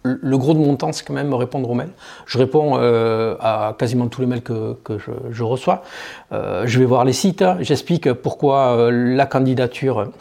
le 0.03 0.37
gros 0.37 0.53
de 0.53 0.59
mon 0.59 0.75
temps 0.75 0.91
c'est 0.91 1.05
quand 1.05 1.13
même 1.13 1.33
répondre 1.33 1.69
aux 1.69 1.73
mails. 1.73 1.93
Je 2.25 2.37
réponds 2.37 2.75
à 2.75 3.75
quasiment 3.79 4.07
tous 4.07 4.21
les 4.21 4.27
mails 4.27 4.41
que, 4.43 4.75
je, 4.89 5.11
je, 5.31 5.43
reçois. 5.43 5.83
je 6.31 6.79
vais 6.79 6.85
voir 6.85 7.05
les 7.05 7.13
sites, 7.13 7.43
j'explique 7.61 8.11
pourquoi 8.13 8.89
la 8.91 9.25
candidature 9.25 10.11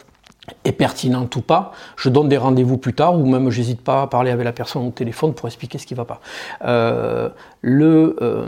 est 0.63 0.71
pertinente 0.71 1.35
ou 1.35 1.41
pas. 1.41 1.71
Je 1.95 2.09
donne 2.09 2.29
des 2.29 2.37
rendez-vous 2.37 2.77
plus 2.77 2.93
tard 2.93 3.17
ou 3.17 3.25
même 3.25 3.49
j'hésite 3.49 3.81
pas 3.81 4.03
à 4.03 4.07
parler 4.07 4.31
avec 4.31 4.45
la 4.45 4.51
personne 4.51 4.85
au 4.85 4.91
téléphone 4.91 5.33
pour 5.33 5.47
expliquer 5.47 5.77
ce 5.77 5.85
qui 5.85 5.93
va 5.93 6.05
pas. 6.05 6.19
Euh, 6.63 7.29
le, 7.61 8.15
euh, 8.21 8.45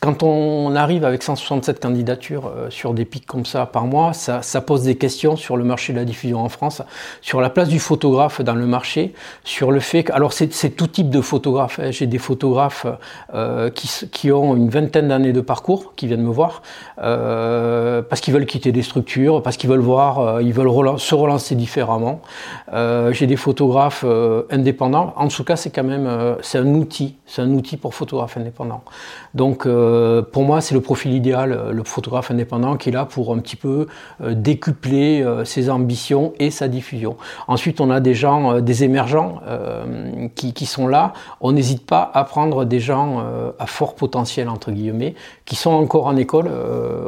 quand 0.00 0.22
on 0.22 0.74
arrive 0.74 1.04
avec 1.04 1.22
167 1.22 1.80
candidatures 1.80 2.46
euh, 2.46 2.70
sur 2.70 2.94
des 2.94 3.04
pics 3.04 3.26
comme 3.26 3.44
ça 3.44 3.66
par 3.66 3.84
mois, 3.84 4.12
ça, 4.12 4.60
pose 4.60 4.82
des 4.82 4.96
questions 4.96 5.36
sur 5.36 5.56
le 5.56 5.64
marché 5.64 5.92
de 5.92 5.98
la 5.98 6.04
diffusion 6.04 6.40
en 6.40 6.48
France, 6.48 6.82
sur 7.20 7.40
la 7.40 7.50
place 7.50 7.68
du 7.68 7.78
photographe 7.78 8.40
dans 8.40 8.54
le 8.54 8.66
marché, 8.66 9.14
sur 9.44 9.70
le 9.70 9.80
fait 9.80 10.04
que, 10.04 10.12
alors 10.12 10.32
c'est 10.32 10.70
tout 10.70 10.86
type 10.86 11.10
de 11.10 11.20
photographes. 11.20 11.80
Hein. 11.80 11.90
J'ai 11.90 12.06
des 12.06 12.18
photographes 12.18 12.86
qui, 13.74 13.88
qui, 14.10 14.32
ont 14.32 14.56
une 14.56 14.68
vingtaine 14.68 15.08
d'années 15.08 15.32
de 15.32 15.40
parcours, 15.40 15.94
qui 15.96 16.06
viennent 16.06 16.22
me 16.22 16.30
voir, 16.30 16.62
parce 16.96 18.20
qu'ils 18.20 18.34
veulent 18.34 18.46
quitter 18.46 18.72
des 18.72 18.82
structures, 18.82 19.42
parce 19.42 19.56
qu'ils 19.56 19.70
veulent 19.70 19.80
voir, 19.80 19.97
euh, 19.98 20.42
ils 20.42 20.52
veulent 20.52 20.98
se 20.98 21.14
relancer 21.14 21.54
différemment. 21.54 22.20
J'ai 23.10 23.26
des 23.26 23.36
photographes 23.36 24.04
indépendants. 24.50 25.12
En 25.16 25.28
tout 25.28 25.44
cas, 25.44 25.56
c'est 25.56 25.70
quand 25.70 25.84
même, 25.84 26.06
un 26.06 26.74
outil 26.74 27.16
c'est 27.28 27.42
un 27.42 27.52
outil 27.52 27.76
pour 27.76 27.94
photographe 27.94 28.36
indépendant. 28.36 28.82
Donc 29.34 29.66
euh, 29.66 30.22
pour 30.22 30.44
moi, 30.44 30.60
c'est 30.60 30.74
le 30.74 30.80
profil 30.80 31.12
idéal, 31.12 31.52
euh, 31.52 31.72
le 31.72 31.84
photographe 31.84 32.30
indépendant 32.30 32.76
qui 32.76 32.88
est 32.88 32.92
là 32.92 33.04
pour 33.04 33.32
un 33.34 33.38
petit 33.38 33.54
peu 33.54 33.86
euh, 34.22 34.34
décupler 34.34 35.24
ses 35.44 35.68
ambitions 35.68 36.32
et 36.38 36.50
sa 36.50 36.68
diffusion. 36.68 37.16
Ensuite, 37.46 37.80
on 37.80 37.90
a 37.90 38.00
des 38.00 38.14
gens, 38.14 38.60
des 38.60 38.84
émergents 38.84 39.40
qui, 40.34 40.54
qui, 40.54 40.64
sont 40.64 40.86
là. 40.86 41.12
On 41.40 41.52
n'hésite 41.52 41.84
pas 41.84 42.10
à 42.14 42.24
prendre 42.24 42.64
des 42.64 42.80
gens 42.80 43.22
à 43.58 43.66
fort 43.66 43.94
potentiel, 43.94 44.48
entre 44.48 44.70
guillemets, 44.70 45.14
qui 45.44 45.56
sont 45.56 45.70
encore 45.70 46.06
en 46.06 46.16
école. 46.16 46.48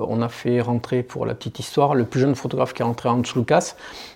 on 0.07 0.21
a 0.21 0.29
fait 0.29 0.61
rentrer, 0.61 1.03
pour 1.03 1.25
la 1.25 1.35
petite 1.35 1.59
histoire, 1.59 1.95
le 1.95 2.05
plus 2.05 2.21
jeune 2.21 2.35
photographe 2.35 2.75
qui 2.81 2.83
est 2.83 2.87
rentré 2.87 3.11
en 3.11 3.21
Lucas. 3.37 3.75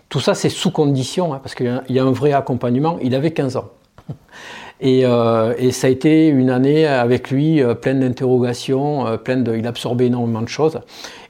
Tout 0.08 0.20
ça, 0.20 0.34
c'est 0.34 0.48
sous 0.48 0.70
condition, 0.70 1.34
hein, 1.34 1.40
parce 1.42 1.54
qu'il 1.54 1.82
y 1.88 1.98
a 1.98 2.02
un 2.02 2.12
vrai 2.12 2.32
accompagnement. 2.32 2.98
Il 3.02 3.14
avait 3.14 3.32
15 3.32 3.56
ans. 3.58 3.70
Euh, 4.82 5.54
et, 5.56 5.70
ça 5.70 5.86
a 5.86 5.90
été 5.90 6.26
une 6.26 6.50
année 6.50 6.86
avec 6.86 7.30
lui 7.30 7.62
euh, 7.62 7.74
pleine 7.74 8.00
d'interrogations, 8.00 9.06
euh, 9.06 9.16
pleine 9.16 9.44
de, 9.44 9.54
il 9.54 9.66
absorbait 9.66 10.06
énormément 10.06 10.42
de 10.42 10.48
choses. 10.48 10.80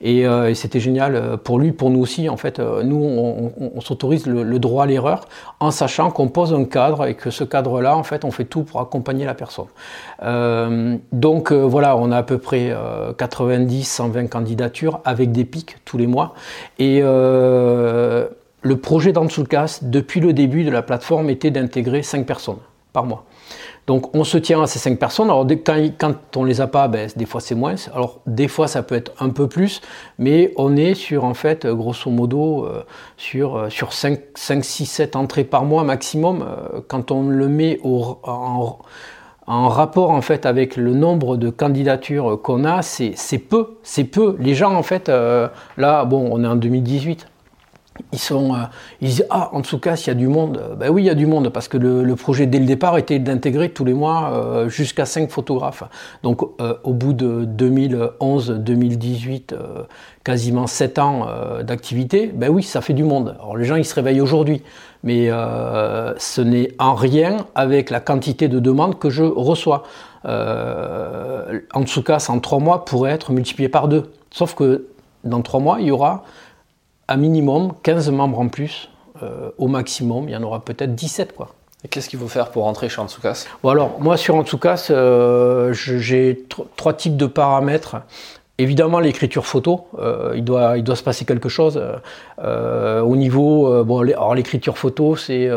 Et, 0.00 0.24
c'était 0.54 0.80
génial 0.80 1.38
pour 1.42 1.58
lui, 1.58 1.72
pour 1.72 1.90
nous 1.90 2.00
aussi. 2.00 2.28
En 2.28 2.36
fait, 2.36 2.58
nous, 2.58 3.02
on, 3.02 3.80
s'autorise 3.80 4.26
le, 4.26 4.58
droit 4.58 4.84
à 4.84 4.86
l'erreur 4.86 5.26
en 5.60 5.70
sachant 5.70 6.10
qu'on 6.10 6.28
pose 6.28 6.52
un 6.52 6.64
cadre 6.64 7.06
et 7.06 7.14
que 7.14 7.30
ce 7.30 7.42
cadre-là, 7.42 7.96
en 7.96 8.02
fait, 8.02 8.26
on 8.26 8.30
fait 8.30 8.44
tout 8.44 8.64
pour 8.64 8.80
accompagner 8.80 9.24
la 9.24 9.32
personne. 9.32 9.66
donc 11.12 11.52
voilà, 11.52 11.96
on 11.96 12.12
a 12.12 12.18
à 12.18 12.22
peu 12.22 12.36
près 12.36 12.76
90, 13.16 13.84
120 13.84 14.26
candidatures 14.26 15.00
avec 15.06 15.32
des 15.32 15.46
pics 15.46 15.76
tous 15.86 15.96
les 15.96 16.06
mois. 16.06 16.34
Et 16.78 17.00
le 17.00 18.28
projet 18.82 19.12
d'Ansulcas, 19.12 19.78
depuis 19.80 20.20
le 20.20 20.34
début 20.34 20.64
de 20.64 20.70
la 20.70 20.82
plateforme, 20.82 21.30
était 21.30 21.50
d'intégrer 21.50 22.02
5 22.02 22.26
personnes 22.26 22.58
par 22.92 23.06
mois. 23.06 23.24
Donc 23.86 24.16
on 24.16 24.24
se 24.24 24.38
tient 24.38 24.62
à 24.62 24.66
ces 24.66 24.78
cinq 24.78 24.98
personnes. 24.98 25.26
Alors 25.26 25.46
quand, 25.64 25.78
quand 25.98 26.36
on 26.36 26.44
les 26.44 26.60
a 26.60 26.66
pas, 26.66 26.88
ben, 26.88 27.08
des 27.16 27.26
fois 27.26 27.40
c'est 27.40 27.54
moins. 27.54 27.74
Alors 27.94 28.20
des 28.26 28.48
fois 28.48 28.66
ça 28.66 28.82
peut 28.82 28.94
être 28.94 29.12
un 29.20 29.28
peu 29.28 29.46
plus, 29.46 29.82
mais 30.18 30.52
on 30.56 30.76
est 30.76 30.94
sur 30.94 31.24
en 31.24 31.34
fait 31.34 31.66
grosso 31.66 32.10
modo 32.10 32.64
euh, 32.64 32.82
sur, 33.16 33.56
euh, 33.56 33.68
sur 33.68 33.92
5, 33.92 34.20
5, 34.34 34.64
6, 34.64 34.86
7 34.86 35.16
entrées 35.16 35.44
par 35.44 35.64
mois 35.64 35.84
maximum. 35.84 36.42
Euh, 36.42 36.80
quand 36.88 37.10
on 37.10 37.28
le 37.28 37.48
met 37.48 37.78
en, 37.84 38.78
en, 39.46 39.68
rapport 39.68 40.10
en 40.10 40.22
fait 40.22 40.46
avec 40.46 40.76
le 40.76 40.94
nombre 40.94 41.36
de 41.36 41.50
candidatures 41.50 42.40
qu'on 42.40 42.64
a, 42.64 42.80
c'est 42.80 43.14
peu, 43.38 43.76
c'est 43.82 44.04
peu. 44.04 44.36
Les 44.38 44.54
gens 44.54 44.74
en 44.74 44.82
fait, 44.82 45.10
là 45.76 46.04
bon 46.06 46.28
on 46.32 46.42
est 46.42 46.46
en 46.46 46.56
2018 46.56 47.26
ils 48.12 48.18
sont, 48.18 48.54
euh, 48.54 48.58
ils 49.00 49.08
disent 49.08 49.26
ah 49.30 49.50
en 49.52 49.62
tout 49.62 49.78
cas 49.78 49.96
s'il 49.96 50.08
y 50.08 50.10
a 50.10 50.14
du 50.14 50.28
monde, 50.28 50.76
ben 50.78 50.90
oui 50.90 51.02
il 51.02 51.06
y 51.06 51.10
a 51.10 51.14
du 51.14 51.26
monde 51.26 51.48
parce 51.50 51.68
que 51.68 51.76
le, 51.76 52.16
projet 52.16 52.46
dès 52.46 52.58
le 52.58 52.66
départ 52.66 52.98
était 52.98 53.18
d'intégrer 53.18 53.70
tous 53.70 53.84
les 53.84 53.94
mois 53.94 54.30
euh, 54.32 54.68
jusqu'à 54.68 55.04
5 55.04 55.30
photographes. 55.30 55.84
Donc 56.22 56.42
euh, 56.60 56.74
au 56.82 56.92
bout 56.92 57.12
de 57.12 57.44
2011-2018, 57.44 59.54
quasiment 60.24 60.66
7 60.66 60.98
ans 60.98 61.26
d'activité, 61.62 62.32
ben 62.34 62.50
oui 62.50 62.62
ça 62.62 62.80
fait 62.80 62.94
du 62.94 63.04
monde. 63.04 63.36
Alors 63.40 63.56
les 63.56 63.64
gens 63.64 63.76
ils 63.76 63.84
se 63.84 63.94
réveillent 63.94 64.20
aujourd'hui, 64.20 64.62
mais 65.02 65.28
ce 65.28 66.40
n'est 66.40 66.70
en 66.78 66.94
rien 66.94 67.46
avec 67.54 67.90
la 67.90 68.00
quantité 68.00 68.48
de 68.48 68.58
demandes 68.58 68.98
que 68.98 69.10
je 69.10 69.22
reçois. 69.22 69.84
en 70.24 71.84
tout 71.84 72.02
cas 72.02 72.24
en 72.28 72.40
3 72.40 72.58
mois 72.58 72.84
pourrait 72.84 73.12
être 73.12 73.32
multiplié 73.32 73.68
par 73.68 73.88
2. 73.88 74.10
Sauf 74.30 74.54
que 74.54 74.86
dans 75.24 75.42
3 75.42 75.60
mois 75.60 75.76
il 75.80 75.86
y 75.86 75.90
aura 75.90 76.24
à 77.08 77.16
minimum 77.16 77.72
15 77.82 78.10
membres 78.10 78.40
en 78.40 78.48
plus. 78.48 78.88
Euh, 79.22 79.50
au 79.58 79.68
maximum, 79.68 80.28
il 80.28 80.32
y 80.32 80.36
en 80.36 80.42
aura 80.42 80.64
peut-être 80.64 80.94
17. 80.94 81.34
Quoi. 81.36 81.48
Et 81.84 81.88
qu'est-ce 81.88 82.08
qu'il 82.08 82.18
faut 82.18 82.28
faire 82.28 82.50
pour 82.50 82.64
rentrer 82.64 82.88
chez 82.88 83.00
Antsukas 83.00 83.46
bon 83.62 83.68
alors, 83.70 84.00
Moi, 84.00 84.16
sur 84.16 84.34
Antsukas, 84.34 84.88
euh, 84.90 85.72
j'ai 85.72 86.44
trois 86.76 86.94
types 86.94 87.16
de 87.16 87.26
paramètres. 87.26 87.96
Évidemment, 88.58 89.00
l'écriture 89.00 89.46
photo, 89.46 89.86
euh, 89.98 90.32
il, 90.36 90.44
doit, 90.44 90.78
il 90.78 90.84
doit 90.84 90.94
se 90.94 91.02
passer 91.02 91.24
quelque 91.24 91.48
chose. 91.48 91.80
au 92.40 93.16
niveau, 93.16 93.84
bon, 93.84 94.00
alors 94.00 94.34
l'écriture 94.34 94.78
photo, 94.78 95.16
c'est, 95.16 95.48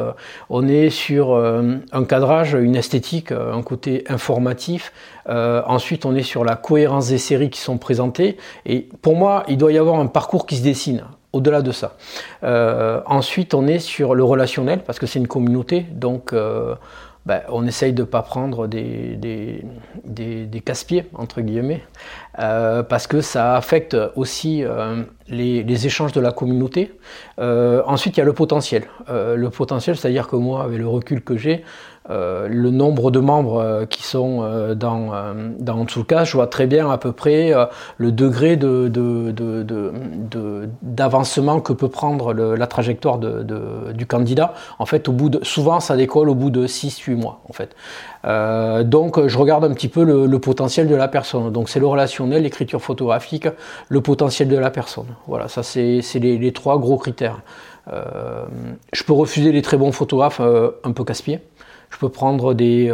on 0.50 0.68
est 0.68 0.90
sur 0.90 1.36
un 1.36 2.04
cadrage, 2.06 2.54
une 2.54 2.76
esthétique, 2.76 3.32
un 3.32 3.62
côté 3.62 4.04
informatif. 4.08 4.94
ensuite, 5.28 6.06
on 6.06 6.16
est 6.16 6.24
sur 6.24 6.44
la 6.44 6.56
cohérence 6.56 7.10
des 7.10 7.20
séries 7.20 7.52
qui 7.52 7.60
sont 7.60 7.78
présentées. 7.78 8.38
Et 8.66 8.88
pour 9.02 9.16
moi, 9.16 9.44
il 9.48 9.58
doit 9.58 9.72
y 9.72 9.78
avoir 9.78 10.00
un 10.00 10.08
parcours 10.08 10.48
qui 10.48 10.58
se 10.58 10.64
dessine 10.64 11.04
au-delà 11.34 11.62
de 11.62 11.72
ça. 11.72 11.94
Euh, 12.44 13.02
ensuite, 13.06 13.54
on 13.54 13.68
est 13.68 13.80
sur 13.80 14.16
le 14.16 14.24
relationnel, 14.24 14.80
parce 14.84 15.00
que 15.00 15.06
c'est 15.06 15.20
une 15.20 15.28
communauté, 15.28 15.86
donc 15.92 16.34
euh, 16.34 16.76
ben, 17.26 17.42
on 17.50 17.68
essaye 17.68 17.94
de 17.94 18.02
ne 18.02 18.08
pas 18.08 18.22
prendre 18.22 18.68
des, 18.68 19.18
des, 19.18 20.62
casse-pieds, 20.62 21.06
entre 21.14 21.42
guillemets, 21.42 21.84
euh, 22.40 22.84
parce 22.84 23.08
que 23.08 23.22
ça 23.22 23.56
affecte 23.56 23.98
aussi 24.16 24.64
les, 25.28 25.86
échanges 25.86 26.14
de 26.14 26.22
la 26.22 26.32
communauté. 26.32 26.94
ensuite, 27.38 28.16
il 28.16 28.20
y 28.20 28.24
a 28.24 28.26
le 28.26 28.34
potentiel. 28.34 28.84
le 29.10 29.48
potentiel, 29.50 29.98
c'est-à-dire 29.98 30.28
que 30.28 30.38
moi, 30.38 30.64
avec 30.64 30.80
le 30.80 30.88
recul 30.88 31.22
que 31.22 31.38
j'ai, 31.38 31.64
euh, 32.10 32.48
le 32.50 32.72
nombre 32.72 33.12
de 33.12 33.20
membres 33.20 33.62
euh, 33.62 33.86
qui 33.86 34.02
sont 34.02 34.40
euh, 34.42 34.76
dans, 34.76 35.12
dans 35.60 35.86
cas 36.08 36.24
je 36.24 36.34
vois 36.34 36.48
très 36.48 36.66
bien 36.66 36.90
à 36.90 36.98
peu 36.98 37.12
près 37.12 37.54
le 37.98 38.12
degré 38.12 38.56
de, 38.56 38.90
d'avancement 40.82 41.60
que 41.60 41.74
peut 41.74 41.90
prendre 41.90 42.34
la 42.34 42.68
trajectoire 42.68 43.18
du 43.18 44.06
candidat. 44.06 44.54
En 44.80 44.86
fait, 44.86 45.08
au 45.08 45.12
bout 45.12 45.30
de, 45.30 45.44
souvent, 45.44 45.80
ça 45.80 45.96
décolle 45.96 46.30
au 46.30 46.36
bout 46.36 46.50
de 46.50 46.68
6-8 46.68 47.16
mois. 47.16 47.42
En 47.50 47.54
fait. 47.54 47.76
donc, 48.86 49.26
je 49.28 49.38
regarde 49.38 49.64
un 49.64 49.74
petit 49.74 49.88
peu 49.88 50.04
le, 50.04 50.40
potentiel 50.40 50.88
de 50.88 50.96
la 50.96 51.08
personne. 51.08 51.52
Donc, 51.52 51.70
c'est 51.70 51.80
le 51.80 51.88
relationnel, 51.88 52.44
l'écriture 52.44 52.82
photographique, 52.82 53.48
le 53.90 54.02
potentiel 54.02 54.48
de 54.48 54.58
la 54.58 54.70
personne. 54.70 55.08
Voilà, 55.28 55.48
ça, 55.48 55.64
c'est, 55.64 56.02
les, 56.16 56.38
les, 56.38 56.52
trois 56.52 56.80
gros 56.80 56.98
critères. 56.98 57.40
je 57.88 59.04
peux 59.04 59.14
refuser 59.14 59.52
les 59.52 59.62
très 59.62 59.78
bons 59.78 59.92
photographes 59.92 60.42
un 60.42 60.92
peu 60.92 61.04
casse-pieds. 61.04 61.42
Je 61.90 61.98
peux 61.98 62.10
prendre 62.10 62.54
des, 62.54 62.94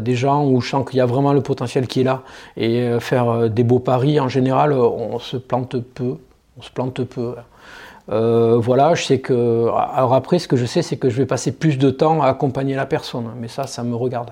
des 0.00 0.14
gens 0.14 0.46
où 0.46 0.60
je 0.60 0.68
sens 0.68 0.88
qu'il 0.88 0.98
y 0.98 1.00
a 1.00 1.06
vraiment 1.06 1.32
le 1.32 1.40
potentiel 1.40 1.86
qui 1.88 2.02
est 2.02 2.04
là 2.04 2.22
et 2.56 2.88
faire 3.00 3.50
des 3.50 3.64
beaux 3.64 3.80
paris. 3.80 4.20
En 4.20 4.28
général, 4.28 4.72
on 4.74 5.18
se 5.18 5.36
plante 5.36 5.80
peu. 5.80 6.16
On 6.56 6.62
se 6.62 6.70
plante 6.70 7.02
peu. 7.04 7.34
Euh, 8.10 8.58
voilà, 8.58 8.94
je 8.94 9.04
sais 9.04 9.20
que. 9.20 9.68
Alors 9.94 10.14
après, 10.14 10.38
ce 10.38 10.48
que 10.48 10.56
je 10.56 10.64
sais, 10.64 10.82
c'est 10.82 10.96
que 10.96 11.10
je 11.10 11.16
vais 11.18 11.26
passer 11.26 11.52
plus 11.52 11.78
de 11.78 11.90
temps 11.90 12.22
à 12.22 12.28
accompagner 12.28 12.74
la 12.74 12.86
personne, 12.86 13.28
mais 13.38 13.48
ça, 13.48 13.66
ça 13.66 13.82
me 13.82 13.94
regarde. 13.94 14.30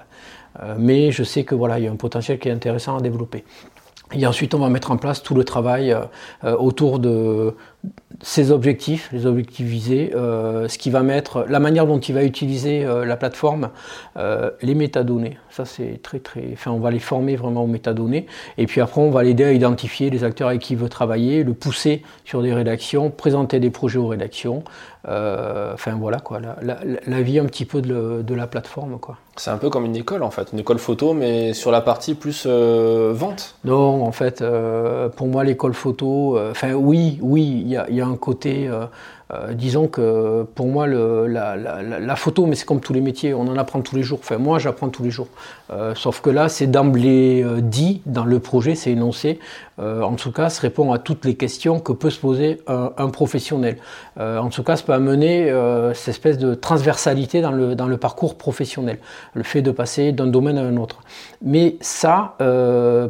Euh, 0.63 0.75
mais 0.79 1.11
je 1.11 1.23
sais 1.23 1.45
que 1.45 1.55
voilà, 1.55 1.79
il 1.79 1.85
y 1.85 1.89
a 1.89 1.91
un 1.91 1.97
potentiel 1.97 2.39
qui 2.39 2.49
est 2.49 2.53
intéressant 2.53 2.97
à 2.97 3.01
développer. 3.01 3.45
Et 4.15 4.27
ensuite, 4.27 4.55
on 4.55 4.59
va 4.59 4.69
mettre 4.69 4.93
en 4.93 4.97
place 4.97 5.23
tout 5.23 5.35
le 5.35 5.43
travail 5.43 5.93
euh, 6.45 6.57
autour 6.57 7.01
de, 7.01 7.55
ses 8.23 8.51
objectifs, 8.51 9.11
les 9.13 9.27
objectifs 9.27 9.67
visés, 9.67 10.13
euh, 10.15 10.69
ce 10.69 10.79
qui 10.79 10.91
va 10.91 11.03
mettre, 11.03 11.45
la 11.49 11.61
manière 11.61 11.87
dont 11.87 11.99
il 11.99 12.15
va 12.15 12.25
utiliser 12.25 12.85
euh, 12.85 13.05
la 13.05 13.17
plateforme, 13.17 13.71
euh, 14.17 14.51
les 14.63 14.75
métadonnées. 14.75 15.39
Ça 15.51 15.65
c'est 15.65 16.01
très 16.03 16.19
très, 16.19 16.49
enfin 16.53 16.71
on 16.71 16.79
va 16.79 16.91
les 16.91 16.99
former 16.99 17.37
vraiment 17.37 17.65
aux 17.65 17.69
métadonnées. 17.69 18.27
Et 18.59 18.67
puis 18.67 18.81
après 18.81 19.01
on 19.01 19.11
va 19.11 19.23
l'aider 19.23 19.45
à 19.45 19.53
identifier 19.53 20.11
les 20.11 20.25
acteurs 20.25 20.49
avec 20.49 20.63
qui 20.63 20.75
il 20.75 20.79
veut 20.79 20.89
travailler, 20.89 21.45
le 21.45 21.53
pousser 21.53 22.03
sur 22.25 22.43
des 22.43 22.55
rédactions, 22.55 23.11
présenter 23.11 23.61
des 23.61 23.71
projets 23.71 23.99
aux 23.99 24.09
rédactions. 24.09 24.65
Enfin 25.07 25.95
voilà 25.99 26.19
quoi, 26.19 26.41
la, 26.41 27.23
vie 27.23 27.39
un 27.39 27.47
petit 27.47 27.65
peu 27.65 27.81
de, 27.81 28.35
la 28.35 28.47
plateforme 28.47 28.99
quoi. 28.99 29.17
C'est 29.37 29.51
un 29.51 29.59
peu 29.59 29.71
comme 29.71 29.85
une 29.85 29.97
école 29.97 30.23
en 30.23 30.31
fait, 30.31 30.49
une 30.53 30.59
école 30.59 30.79
photo 30.79 31.15
mais 31.15 31.53
sur 31.53 31.71
la 31.71 31.81
partie 31.81 32.15
plus 32.15 32.47
vente. 32.47 33.57
Non 33.65 34.05
en 34.05 34.13
fait, 34.13 34.45
pour 35.17 35.27
moi 35.29 35.45
l'école 35.45 35.75
photo, 35.75 36.39
enfin 36.51 36.73
oui 36.73 37.19
oui 37.23 37.63
il 37.65 37.69
y 37.69 37.77
a, 37.77 37.89
y 37.91 38.01
a, 38.01 38.07
un 38.07 38.17
côté 38.17 38.69
euh, 39.33 39.47
euh, 39.47 39.55
disons 39.55 39.89
que 39.89 40.45
pour 40.55 40.67
moi, 40.67 40.87
la, 40.87 42.17
photo, 42.17 42.47
mais 42.47 42.55
c'est 42.55 42.65
comme 42.65 42.81
tous 42.81 42.93
les 42.93 43.01
métiers, 43.01 43.35
on 43.35 43.43
en 43.43 43.57
apprend 43.57 43.81
tous 43.81 43.97
les 43.97 44.03
jours. 44.03 44.19
Enfin, 44.23 44.39
moi, 44.39 44.59
j'apprends 44.59 44.89
tous 44.89 45.03
les 45.03 45.11
jours. 45.11 45.29
Euh, 45.71 45.95
sauf 45.95 46.21
que 46.21 46.31
là, 46.31 46.49
c'est 46.49 46.67
d'emblée 46.67 47.45
dit 47.61 48.03
dans 48.07 48.25
le 48.25 48.39
projet, 48.39 48.75
c'est 48.75 48.93
énoncé. 48.93 49.39
en 49.79 50.15
tout 50.15 50.33
cas, 50.33 50.49
ça 50.49 50.63
répond 50.63 50.93
à 50.93 50.99
toutes 50.99 51.25
les 51.25 51.35
questions 51.35 51.81
que 51.81 51.93
peut 51.93 52.11
se 52.11 52.21
poser 52.21 52.61
un, 52.67 53.09
professionnel. 53.11 53.77
en 54.19 54.49
tout 54.49 54.63
cas, 54.63 54.77
ça 54.77 54.85
peut 54.85 54.95
amener 54.95 55.53
cette 55.95 56.09
espèce 56.09 56.39
de 56.39 56.55
transversalité 56.55 57.41
dans 57.41 57.51
le, 57.51 57.97
parcours 57.97 58.37
professionnel, 58.37 58.99
le 59.35 59.43
fait 59.43 59.63
de 59.63 59.71
passer 59.71 60.13
d'un 60.13 60.27
domaine 60.27 60.59
à 60.59 60.63
un 60.63 60.77
autre. 60.77 61.01
Mais 61.43 61.77
ça, 61.81 62.37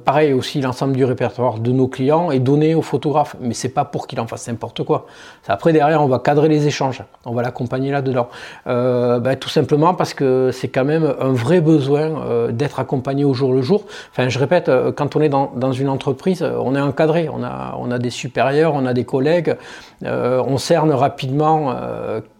pareil 0.04 0.32
aussi, 0.32 0.60
l'ensemble 0.60 0.96
du 0.96 1.04
répertoire 1.04 1.58
de 1.58 1.70
nos 1.72 1.88
clients 1.88 2.30
est 2.30 2.40
donné 2.40 2.74
aux 2.74 2.82
photographes, 2.82 3.36
mais 3.40 3.54
c'est 3.54 3.68
pas 3.68 3.84
pour 3.84 4.06
qu'il 4.06 4.18
en 4.20 4.26
fasse 4.26 4.48
n'importe 4.48 4.82
quoi. 4.82 5.06
Après, 5.46 5.72
derrière, 5.72 6.02
on 6.02 6.05
va 6.08 6.18
cadrer 6.18 6.48
les 6.48 6.66
échanges, 6.66 7.02
on 7.24 7.32
va 7.32 7.42
l'accompagner 7.42 7.90
là-dedans. 7.90 8.28
Euh, 8.66 9.18
ben, 9.18 9.36
tout 9.36 9.48
simplement 9.48 9.94
parce 9.94 10.14
que 10.14 10.50
c'est 10.52 10.68
quand 10.68 10.84
même 10.84 11.14
un 11.20 11.32
vrai 11.32 11.60
besoin 11.60 12.26
euh, 12.26 12.52
d'être 12.52 12.80
accompagné 12.80 13.24
au 13.24 13.34
jour 13.34 13.52
le 13.52 13.62
jour. 13.62 13.84
Enfin, 14.10 14.28
je 14.28 14.38
répète, 14.38 14.68
euh, 14.68 14.92
quand 14.92 15.16
on 15.16 15.20
est 15.20 15.28
dans, 15.28 15.72
une 15.72 15.88
entreprise, 15.88 16.42
on 16.42 16.74
est 16.74 16.80
encadré, 16.80 17.28
on 17.28 17.42
a, 17.42 17.76
on 17.78 17.90
a 17.90 17.98
des 17.98 18.10
supérieurs, 18.10 18.74
on 18.74 18.86
a 18.86 18.94
des 18.94 19.04
collègues, 19.04 19.56
on 20.02 20.58
cerne 20.58 20.92
rapidement 20.92 21.74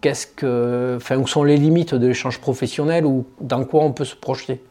qu'est-ce 0.01 0.27
que, 0.27 0.95
enfin, 0.97 1.17
où 1.17 1.27
sont 1.27 1.43
les 1.43 1.57
limites 1.57 1.93
de 1.93 2.07
l'échange 2.07 2.39
professionnel 2.39 3.05
ou 3.05 3.25
dans 3.41 3.63
quoi 3.63 3.83
on 3.83 3.91
peut 3.91 4.05
se 4.05 4.15
projeter. 4.15 4.61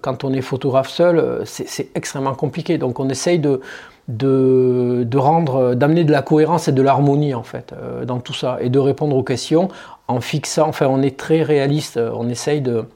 quand 0.00 0.24
on 0.24 0.32
est 0.32 0.40
photographe 0.40 0.90
seul, 0.90 1.42
c'est 1.44 1.88
extrêmement 1.94 2.34
compliqué. 2.34 2.78
Donc 2.78 3.00
on 3.00 3.08
essaye 3.08 3.38
de 3.38 3.60
de, 4.08 5.16
rendre, 5.16 5.74
d'amener 5.74 6.04
de 6.04 6.12
la 6.12 6.22
cohérence 6.22 6.68
et 6.68 6.72
de 6.72 6.82
l'harmonie 6.82 7.34
en 7.34 7.42
fait 7.42 7.72
euh, 7.72 8.04
dans 8.04 8.20
tout 8.20 8.32
ça 8.32 8.58
et 8.60 8.70
de 8.70 8.78
répondre 8.78 9.14
aux 9.14 9.22
questions 9.22 9.68
en 10.08 10.20
fixant, 10.20 10.68
enfin 10.68 10.86
on 10.88 11.02
est 11.02 11.18
très 11.18 11.42
réaliste, 11.42 11.98
on 11.98 12.28
essaye 12.30 12.62
de, 12.62 12.86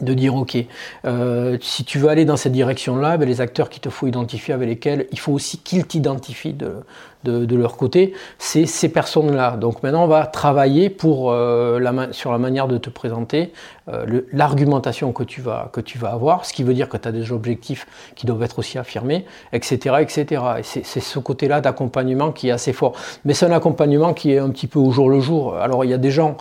de 0.00 0.14
dire 0.14 0.36
ok, 0.36 0.56
euh, 1.04 1.58
si 1.60 1.84
tu 1.84 1.98
veux 1.98 2.08
aller 2.08 2.24
dans 2.24 2.36
cette 2.36 2.52
direction-là, 2.52 3.16
ben, 3.16 3.28
les 3.28 3.40
acteurs 3.40 3.68
qu'il 3.68 3.80
te 3.80 3.90
faut 3.90 4.06
identifier 4.06 4.54
avec 4.54 4.68
lesquels 4.68 5.06
il 5.10 5.18
faut 5.18 5.32
aussi 5.32 5.58
qu'ils 5.58 5.84
t'identifient 5.84 6.52
de, 6.52 6.84
de, 7.24 7.56
leur 7.56 7.76
côté, 7.76 8.14
c'est 8.38 8.66
ces 8.66 8.88
personnes-là. 8.88 9.56
Donc 9.56 9.82
maintenant 9.82 10.04
on 10.04 10.08
va 10.08 10.26
travailler 10.26 10.90
pour, 10.90 11.32
euh, 11.32 11.80
sur 12.12 12.30
la 12.30 12.38
manière 12.38 12.68
de 12.68 12.78
te 12.78 12.88
présenter, 12.88 13.52
euh, 13.88 14.22
l'argumentation 14.32 15.12
que, 15.12 15.24
tu 15.24 15.40
vas, 15.40 15.70
que 15.72 15.80
tu 15.80 15.98
vas 15.98 16.12
avoir, 16.12 16.44
ce 16.46 16.52
qui 16.52 16.62
veut 16.62 16.72
dire 16.72 16.88
que 16.88 16.96
tu 16.96 17.08
as 17.08 17.12
des 17.12 17.32
objectifs 17.32 17.86
qui 18.14 18.26
doivent 18.26 18.42
être 18.44 18.60
aussi 18.60 18.78
affirmés, 18.78 19.26
etc. 19.52 19.96
etc. 20.00 20.42
Et 20.58 20.62
c'est 20.62 21.00
ce 21.00 21.18
côté-là 21.18 21.60
d'accompagnement 21.60 22.30
qui 22.30 22.48
est 22.48 22.52
assez 22.52 22.72
fort. 22.72 22.94
Mais 23.24 23.34
c'est 23.34 23.46
un 23.46 23.52
accompagnement 23.52 24.14
qui 24.14 24.32
est 24.32 24.38
un 24.38 24.50
petit 24.50 24.68
peu 24.68 24.78
au 24.78 24.92
jour 24.92 25.10
le 25.10 25.18
jour. 25.18 25.56
Alors 25.56 25.84
il 25.84 25.90
y 25.90 25.94
a 25.94 25.98
des 25.98 26.12
gens 26.12 26.36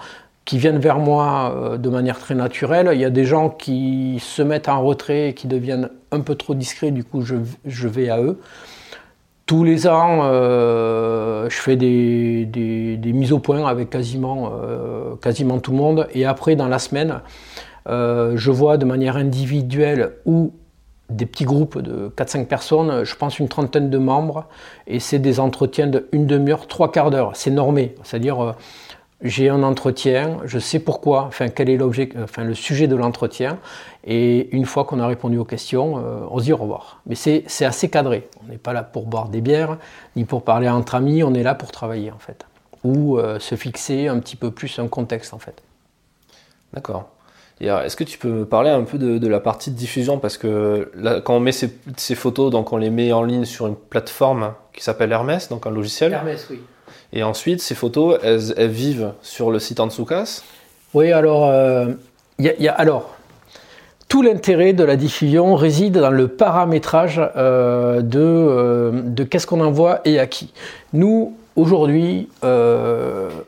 qui 0.49 0.57
viennent 0.57 0.79
vers 0.79 0.97
moi 0.97 1.53
euh, 1.55 1.77
de 1.77 1.89
manière 1.89 2.17
très 2.17 2.33
naturelle. 2.33 2.89
Il 2.91 2.99
y 2.99 3.05
a 3.05 3.12
des 3.12 3.23
gens 3.23 3.51
qui 3.51 4.17
se 4.19 4.41
mettent 4.41 4.67
en 4.67 4.81
retrait 4.81 5.29
et 5.29 5.33
qui 5.35 5.45
deviennent 5.45 5.91
un 6.12 6.21
peu 6.21 6.33
trop 6.33 6.55
discrets, 6.55 6.89
du 6.89 7.03
coup 7.03 7.21
je, 7.21 7.88
vais 7.88 8.09
à 8.09 8.19
eux. 8.19 8.39
Tous 9.45 9.63
les 9.63 9.88
ans, 9.88 10.21
euh, 10.23 11.47
je 11.51 11.55
fais 11.55 11.75
des, 11.75 12.47
des, 12.47 13.13
mises 13.13 13.31
au 13.31 13.38
point 13.38 13.63
avec 13.67 13.91
quasiment, 13.91 14.53
euh, 14.63 15.15
quasiment 15.21 15.59
tout 15.59 15.69
le 15.69 15.77
monde. 15.77 16.07
Et 16.15 16.25
après, 16.25 16.55
dans 16.55 16.67
la 16.67 16.79
semaine, 16.79 17.21
je 17.88 18.49
vois 18.49 18.77
de 18.77 18.85
manière 18.85 19.17
individuelle 19.17 20.13
ou 20.25 20.51
des 21.12 21.27
petits 21.27 21.45
groupes 21.45 21.79
de 21.79 22.12
4-5 22.17 22.45
personnes, 22.47 23.03
je 23.03 23.15
pense 23.15 23.38
une 23.38 23.49
trentaine 23.49 23.91
de 23.91 23.97
membres, 23.99 24.45
et 24.88 24.99
c'est 24.99 25.19
des 25.19 25.39
entretiens 25.39 25.88
de 25.88 26.07
une 26.12 26.25
demi-heure, 26.25 26.65
trois 26.65 26.91
quarts 26.91 27.12
d'heure. 27.12 27.31
C'est 27.35 27.51
normé, 27.51 27.93
c'est-à-dire 28.03 28.55
j'ai 29.21 29.49
un 29.49 29.63
entretien, 29.63 30.38
je 30.45 30.60
sais 30.60 30.79
pourquoi, 30.79 31.23
enfin 31.23 31.49
quel 31.49 31.69
est 31.69 31.77
l'objet, 31.77 32.10
enfin 32.21 32.43
le 32.43 32.53
sujet 32.53 32.88
de 32.88 32.95
l'entretien, 32.95 33.58
et 34.05 34.55
une 34.55 34.65
fois 34.65 34.86
qu'on 34.86 34.99
a 34.99 35.08
répondu 35.08 35.38
aux 35.38 35.45
questions, 35.45 35.97
euh, 35.97 36.21
on 36.29 36.39
se 36.39 36.45
dit 36.45 36.53
au 36.53 36.58
revoir. 36.58 37.01
Mais 37.05 37.15
c'est 37.15 37.65
assez 37.65 37.89
cadré. 37.89 38.29
On 38.43 38.49
n'est 38.49 38.58
pas 38.58 38.71
là 38.71 38.84
pour 38.84 39.08
boire 39.08 39.29
des 39.29 39.41
bières, 39.41 39.77
ni 40.15 40.23
pour 40.23 40.43
parler 40.43 40.69
entre 40.69 40.95
amis, 40.95 41.23
on 41.23 41.34
est 41.34 41.43
là 41.43 41.53
pour 41.53 41.71
travailler 41.71 42.12
en 42.12 42.19
fait, 42.19 42.45
ou 42.84 43.17
euh, 43.17 43.39
se 43.39 43.55
fixer 43.55 44.08
un 44.08 44.19
petit 44.19 44.38
peu 44.38 44.51
plus 44.51 44.79
un 44.79 44.88
contexte 44.88 45.34
en 45.34 45.39
fait. 45.39 45.62
D'accord. 46.73 47.10
Est-ce 47.60 47.97
que 47.97 48.05
tu 48.05 48.17
peux 48.17 48.29
me 48.29 48.45
parler 48.45 48.69
un 48.69 48.84
peu 48.84 48.97
de, 48.97 49.27
la 49.27 49.41
partie 49.41 49.69
de 49.69 49.75
diffusion? 49.75 50.17
Parce 50.17 50.38
que 50.38 50.93
quand 51.25 51.36
on 51.36 51.39
met 51.41 51.51
ces, 51.51 51.77
ces, 51.97 52.15
photos, 52.15 52.51
donc 52.51 52.71
on 52.71 52.77
les 52.77 52.89
met 52.89 53.12
en 53.12 53.21
ligne 53.21 53.43
sur 53.43 53.67
une 53.67 53.75
plateforme 53.75 54.53
qui 54.71 54.82
s'appelle 54.82 55.12
Hermès, 55.12 55.49
donc 55.49 55.67
un 55.67 55.69
logiciel. 55.69 56.13
Hermès, 56.13 56.47
oui. 56.49 56.62
Et 57.13 57.23
ensuite, 57.23 57.61
ces 57.61 57.75
photos, 57.75 58.19
elles, 58.23 58.69
vivent 58.69 59.13
sur 59.21 59.51
le 59.51 59.59
site 59.59 59.79
Ansoukas 59.79 60.43
Oui, 60.93 61.11
alors, 61.11 61.47
euh, 61.49 61.87
alors 62.77 63.15
tout 64.07 64.23
l'intérêt 64.23 64.73
de 64.73 64.83
la 64.83 64.95
diffusion 64.95 65.55
réside 65.55 65.99
dans 65.99 66.09
le 66.09 66.27
paramétrage 66.27 67.21
euh, 67.37 68.01
de, 68.01 68.19
euh, 68.19 69.01
de 69.03 69.23
qu'est-ce 69.23 69.45
qu'on 69.45 69.61
envoie 69.61 70.01
et 70.03 70.19
à 70.19 70.25
qui. 70.25 70.51
Nous, 70.93 71.35
aujourd'hui, 71.55 72.27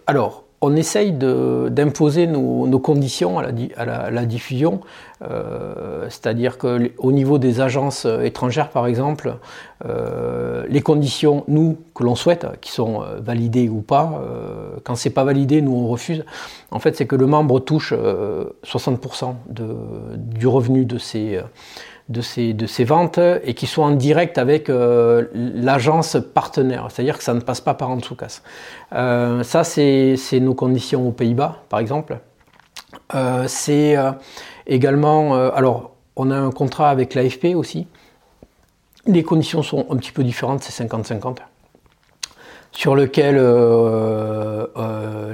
alors, 0.05 0.40
on 0.63 0.75
essaye 0.75 1.11
d'imposer 1.11 2.27
nos, 2.27 2.79
conditions 2.79 3.39
à 3.39 4.11
la, 4.11 4.25
diffusion, 4.25 4.81
euh, 5.23 6.05
c'est-à-dire 6.09 6.59
qu'au 6.59 7.11
niveau 7.11 7.39
des 7.39 7.61
agences 7.61 8.05
étrangères, 8.05 8.69
par 8.69 8.85
exemple, 8.85 9.37
euh, 9.85 10.65
les 10.69 10.81
conditions, 10.81 11.43
nous, 11.47 11.77
que 11.95 12.03
l'on 12.03 12.13
souhaite, 12.13 12.45
qui 12.61 12.71
sont 12.71 13.01
euh, 13.01 13.19
validées 13.19 13.69
ou 13.69 13.81
pas, 13.81 14.21
quand 14.83 14.95
c'est 14.95 15.09
pas 15.09 15.23
validé, 15.23 15.61
nous 15.61 15.73
on 15.73 15.87
refuse. 15.87 16.23
En 16.69 16.79
fait, 16.79 16.95
c'est 16.95 17.07
que 17.07 17.15
le 17.15 17.25
membre 17.25 17.59
touche 17.59 17.93
60% 18.63 19.33
du 20.15 20.47
revenu 20.47 20.85
de 20.85 20.99
ces 20.99 21.39
de 22.09 22.21
ces, 22.21 22.53
de 22.53 22.65
ces 22.65 22.83
ventes 22.83 23.19
et 23.43 23.53
qui 23.53 23.67
sont 23.67 23.83
en 23.83 23.91
direct 23.91 24.37
avec 24.37 24.69
euh, 24.69 25.27
l'agence 25.33 26.17
partenaire, 26.33 26.87
c'est-à-dire 26.89 27.17
que 27.17 27.23
ça 27.23 27.33
ne 27.33 27.39
passe 27.39 27.61
pas 27.61 27.73
par 27.73 27.89
en 27.89 27.97
dessous 27.97 28.15
casse. 28.15 28.43
Euh, 28.93 29.43
ça, 29.43 29.63
c'est 29.63 30.17
nos 30.39 30.53
conditions 30.53 31.07
aux 31.07 31.11
Pays-Bas, 31.11 31.63
par 31.69 31.79
exemple. 31.79 32.19
Euh, 33.15 33.45
c'est 33.47 33.95
également, 34.67 35.35
alors, 35.51 35.91
on 36.15 36.31
a 36.31 36.37
un 36.37 36.51
contrat 36.51 36.89
avec 36.89 37.13
l'AFP 37.15 37.55
aussi. 37.55 37.87
Les 39.05 39.23
conditions 39.23 39.63
sont 39.63 39.85
un 39.89 39.97
petit 39.97 40.11
peu 40.11 40.23
différentes, 40.23 40.61
c'est 40.63 40.85
50-50 40.85 41.37
sur 42.81 42.95
lequel 42.95 43.35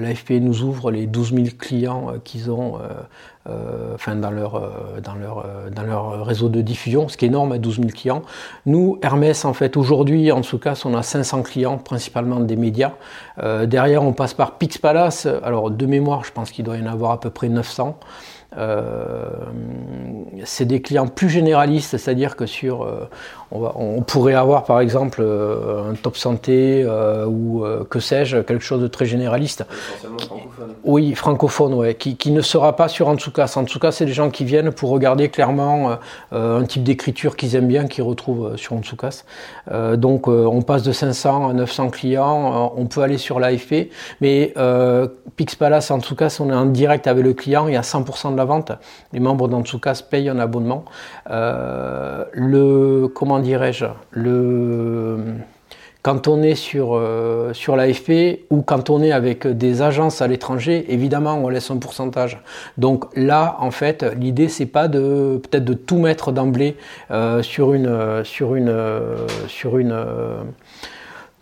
l'AFP 0.02 0.32
nous 0.42 0.64
ouvre 0.64 0.92
les 0.92 1.08
12 1.08 1.34
000 1.34 1.48
clients 1.58 2.16
qu'ils 2.26 2.52
ont 2.52 2.78
enfin 3.96 4.18
dans 4.18 4.32
leur, 4.32 4.70
dans, 5.02 5.16
leur, 5.16 5.46
dans 5.74 5.84
leur 5.84 6.26
réseau 6.26 6.50
de 6.50 6.60
diffusion, 6.60 7.08
ce 7.08 7.16
qui 7.16 7.24
est 7.24 7.30
énorme, 7.30 7.58
12 7.58 7.76
000 7.78 7.88
clients. 7.92 8.24
Nous, 8.66 9.00
Hermès, 9.02 9.46
en 9.46 9.54
fait, 9.54 9.78
aujourd'hui, 9.78 10.30
en 10.34 10.42
tout 10.42 10.58
cas, 10.58 10.78
on 10.84 10.94
a 10.94 11.04
500 11.04 11.44
clients, 11.44 11.78
principalement 11.78 12.42
des 12.42 12.58
médias. 12.58 12.92
derrière, 13.64 14.04
on 14.04 14.12
passe 14.12 14.34
par 14.34 14.58
Pixpalace. 14.58 15.26
Alors, 15.42 15.72
de 15.72 15.86
mémoire, 15.86 16.26
je 16.26 16.34
pense 16.34 16.52
qu'il 16.52 16.66
doit 16.66 16.76
y 16.76 16.82
en 16.82 16.92
avoir 16.92 17.12
à 17.12 17.20
peu 17.22 17.30
près 17.30 17.48
900. 17.48 17.98
Euh, 18.56 19.30
c'est 20.46 20.66
des 20.66 20.82
clients 20.82 21.08
plus 21.08 21.30
généralistes, 21.30 21.98
c'est-à-dire 21.98 22.36
que 22.36 22.46
sur, 22.46 22.84
euh, 22.84 23.10
on, 23.52 24.02
pourrait 24.02 24.34
avoir 24.34 24.64
par 24.64 24.80
exemple 24.80 25.22
euh, 25.22 25.92
un 25.92 25.96
top 25.96 26.18
santé 26.18 26.86
ou 27.28 27.64
que 27.90 28.00
sais-je, 28.00 28.38
quelque 28.38 28.64
chose 28.64 28.82
de 28.82 28.88
très 28.88 29.06
généraliste. 29.06 29.66
francophone. 30.18 30.74
Oui, 30.84 31.16
francophone, 31.16 31.74
ouais, 31.74 31.96
qui, 31.96 32.32
ne 32.32 32.42
sera 32.42 32.76
pas 32.76 32.88
sur 32.88 33.08
Antsukas. 33.08 33.54
Antsukas, 33.56 33.94
c'est 33.94 34.06
des 34.06 34.14
gens 34.14 34.30
qui 34.30 34.46
viennent 34.46 34.72
pour 34.72 34.90
regarder 34.90 35.30
clairement 35.30 35.98
un 36.32 36.64
type 36.64 36.84
d'écriture 36.84 37.36
qu'ils 37.36 37.56
aiment 37.56 37.68
bien, 37.68 37.88
qu'ils 37.88 38.04
retrouvent 38.04 38.58
sur 38.58 38.74
Antsukas. 38.74 39.24
donc 39.96 40.28
on 40.28 40.62
passe 40.62 40.84
de 40.84 40.92
500 40.92 41.50
à 41.50 41.54
900 41.54 41.90
clients, 41.90 42.74
on 42.76 42.86
peut 42.86 43.02
aller 43.02 43.18
sur 43.18 43.40
l'AFP, 43.40 43.90
mais 44.22 44.54
Pixpalace, 45.38 45.92
Antsukas, 45.92 46.38
on 46.40 46.50
est 46.50 46.56
en 46.56 46.66
direct 46.66 47.08
avec 47.08 47.24
le 47.24 47.34
client, 47.34 47.68
il 47.68 47.74
y 47.74 47.78
a 47.78 47.82
100% 47.82 48.32
de 48.32 48.38
la 48.38 48.46
vente. 48.46 48.72
Les 49.14 49.20
membres 49.20 49.48
d'Antsukas 49.48 50.04
payent 50.10 50.30
un 50.30 50.40
abonnement. 50.40 50.86
Euh, 51.30 52.24
le, 52.34 53.08
comment 53.08 53.37
dirais-je, 53.40 53.86
le, 54.12 55.18
quand 56.02 56.28
on 56.28 56.42
est 56.42 56.56
sur, 56.56 56.96
euh, 56.96 57.52
sur 57.54 57.76
l'AFP 57.76 58.46
ou 58.50 58.62
quand 58.62 58.90
on 58.90 59.02
est 59.02 59.12
avec 59.12 59.46
des 59.46 59.82
agences 59.82 60.22
à 60.22 60.28
l'étranger, 60.28 60.86
évidemment, 60.90 61.36
on 61.44 61.50
laisse 61.50 61.70
un 61.70 61.78
pourcentage. 61.78 62.42
Donc 62.78 63.06
là, 63.16 63.58
en 63.60 63.72
fait, 63.72 64.04
l'idée, 64.18 64.48
c'est 64.48 64.68
pas 64.68 64.88
de 64.88 65.42
peut-être 65.44 65.66
de 65.66 65.74
tout 65.74 65.98
mettre 65.98 66.32
d'emblée 66.32 66.78
euh, 67.12 67.42
sur 67.44 67.74
une, 67.74 68.24
sur 68.24 68.56
une, 68.56 68.74
sur 69.48 69.78
une 69.78 69.94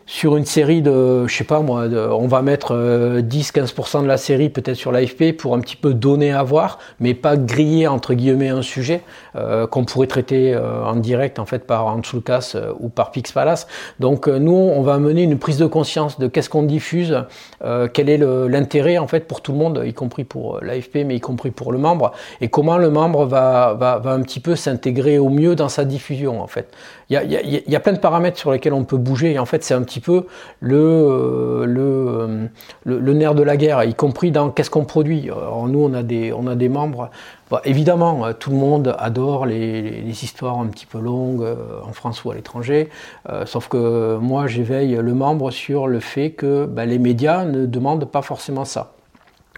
sur 0.08 0.38
une 0.38 0.46
série 0.46 0.84
de, 0.84 1.26
je 1.26 1.36
sais 1.36 1.44
pas 1.44 1.62
moi, 1.62 1.86
on 2.12 2.28
va 2.28 2.44
mettre 2.44 2.74
10-15% 3.22 3.98
euh, 3.98 4.02
de 4.04 4.08
la 4.08 4.18
série 4.18 4.50
peut-être 4.50 4.76
sur 4.76 4.92
l'AFP 4.92 5.36
pour 5.36 5.56
un 5.56 5.60
petit 5.60 5.76
peu 5.76 5.96
donner 5.96 6.32
à 6.32 6.44
voir, 6.44 6.78
mais 7.00 7.16
pas 7.16 7.38
griller 7.38 7.88
entre 7.88 8.14
guillemets 8.14 8.50
un 8.50 8.62
sujet 8.62 9.02
euh, 9.36 9.66
qu'on 9.66 9.84
pourrait 9.84 10.06
traiter 10.06 10.54
euh, 10.54 10.86
en 10.86 10.96
direct 10.96 11.40
en 11.40 11.46
fait 11.46 11.66
par 11.66 11.88
Antsulkas 11.88 12.56
ou 12.80 12.90
par 12.90 13.12
Pixpalace. 13.12 13.68
Donc 14.00 14.28
nous, 14.28 14.54
on 14.54 14.84
va 14.84 15.00
mener 15.00 15.24
une 15.24 15.40
prise 15.40 15.58
de 15.58 15.66
conscience 15.66 16.20
de 16.20 16.28
qu'est-ce 16.28 16.50
qu'on 16.50 16.64
diffuse, 16.64 17.24
quel 17.94 18.10
est 18.10 18.18
l'intérêt 18.18 18.98
en 18.98 19.08
fait 19.08 19.28
pour 19.28 19.42
tout 19.42 19.52
le 19.52 19.58
monde, 19.58 19.84
y 19.86 19.94
compris 19.94 20.24
pour 20.24 20.60
l'AFP, 20.62 20.98
mais 21.06 21.16
y 21.16 21.20
compris 21.20 21.52
pour 21.52 21.72
le 21.72 21.78
membre, 21.78 22.12
et 22.42 22.48
comment 22.48 22.78
le 22.78 22.90
membre 22.90 23.26
va, 23.26 23.74
va, 23.74 23.98
va 23.98 24.12
un 24.12 24.22
petit 24.22 24.40
peu 24.40 24.56
s'intégrer 24.56 25.18
au 25.18 25.30
mieux 25.30 25.56
dans 25.56 25.70
sa 25.70 25.86
diffusion 25.86 26.42
en 26.42 26.48
fait. 26.48 26.72
Il 27.10 27.64
y 27.68 27.76
a, 27.76 27.80
plein 27.80 27.94
de 27.94 28.00
paramètres 28.00 28.40
sur 28.40 28.52
lesquels 28.52 28.74
on 28.74 28.84
peut 28.84 28.98
bouger, 28.98 29.34
et 29.34 29.40
en 29.40 29.46
fait 29.46 29.64
c'est 29.64 29.76
un 29.76 29.84
petit 29.84 30.00
peu 30.00 30.26
le, 30.60 30.76
euh, 30.76 31.68
euh, 31.68 32.48
le, 32.84 33.00
le, 33.00 33.14
nerf 33.14 33.36
de 33.36 33.44
la 33.44 33.58
guerre, 33.58 33.84
y 33.84 33.94
compris 33.94 34.32
dans 34.32 34.50
qu'est-ce 34.50 34.72
qu'on 34.72 34.86
produit. 34.86 35.30
Alors 35.30 35.68
nous, 35.68 35.84
on 35.84 35.94
a 35.94 36.02
des, 36.02 36.34
on 36.34 36.48
a 36.48 36.56
des 36.56 36.68
membres. 36.68 37.12
évidemment, 37.64 38.26
euh, 38.26 38.34
tout 38.34 38.50
le 38.50 38.58
monde 38.58 38.96
adore 38.98 39.46
les, 39.46 40.24
histoires 40.24 40.60
un 40.60 40.68
petit 40.68 40.88
peu 40.88 41.00
longues 41.00 41.46
en 41.86 41.94
France 41.94 42.24
ou 42.24 42.32
à 42.32 42.36
l'étranger. 42.36 42.90
sauf 43.46 43.68
que 43.68 44.18
moi, 44.18 44.48
j'éveille 44.48 44.96
le 44.96 45.14
membre 45.14 45.52
sur 45.52 45.88
le 45.88 46.00
fait 46.00 46.32
que 46.32 46.66
ben, 46.66 46.90
les 46.90 46.98
médias 46.98 47.46
ne 47.46 47.66
demandent 47.66 48.06
pas 48.06 48.22
forcément 48.22 48.66
ça 48.66 48.95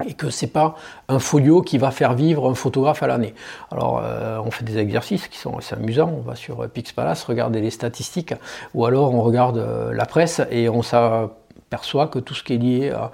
et 0.06 0.14
que 0.14 0.30
c'est 0.30 0.48
pas 0.48 0.76
un 1.08 1.20
folio 1.20 1.62
qui 1.62 1.78
va 1.78 1.92
faire 1.92 2.14
vivre 2.14 2.50
un 2.50 2.56
photographe 2.56 3.04
à 3.04 3.08
l'année. 3.08 3.34
Alors 3.72 4.02
euh, 4.04 4.40
on 4.44 4.52
fait 4.52 4.64
des 4.64 4.78
exercices 4.78 5.28
qui 5.28 5.38
sont 5.38 5.58
assez 5.58 5.76
amusants, 5.76 6.14
on 6.16 6.22
va 6.22 6.36
sur 6.36 6.68
Pixpalace 6.70 7.24
regarder 7.24 7.62
les 7.62 7.72
statistiques 7.72 8.34
ou 8.74 8.86
alors 8.86 9.14
on 9.14 9.22
regarde 9.22 9.58
euh, 9.58 9.94
la 9.94 10.06
presse 10.06 10.42
et 10.52 10.70
on 10.70 10.82
s'aperçoit 10.82 12.08
que 12.08 12.20
tout 12.20 12.34
ce 12.34 12.44
qui 12.44 12.54
est 12.54 12.58
lié 12.58 12.92
à 12.92 13.12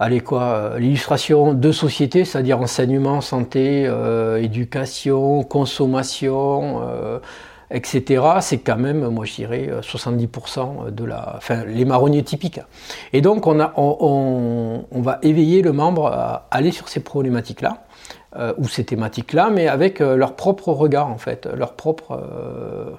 euh, 0.00 0.78
l'illustration 0.78 1.54
de 1.54 1.72
société, 1.72 2.24
c'est-à-dire 2.24 2.60
enseignement, 2.60 3.20
santé, 3.20 3.88
éducation, 4.40 5.44
consommation, 5.44 6.82
etc., 7.72 8.22
c'est 8.40 8.58
quand 8.58 8.76
même, 8.76 9.08
moi 9.08 9.24
je 9.24 9.34
dirais, 9.34 9.70
70% 9.80 10.90
de 10.90 11.04
la, 11.04 11.34
enfin, 11.36 11.64
les 11.64 11.84
marronniers 11.84 12.22
typiques. 12.22 12.60
Et 13.12 13.20
donc 13.20 13.46
on, 13.46 13.60
a, 13.60 13.72
on, 13.76 14.84
va 14.92 15.18
éveiller 15.22 15.62
le 15.62 15.72
membre 15.72 16.06
à 16.06 16.46
aller 16.50 16.70
sur 16.70 16.88
ces 16.88 17.00
problématiques-là. 17.00 17.84
Euh, 18.34 18.54
ou 18.56 18.66
ces 18.66 18.82
thématiques-là, 18.82 19.50
mais 19.50 19.68
avec 19.68 20.00
euh, 20.00 20.16
leur 20.16 20.36
propre 20.36 20.68
regard 20.72 21.10
en 21.10 21.18
fait, 21.18 21.46
leur 21.54 21.74
propre, 21.74 22.12
euh, 22.12 22.92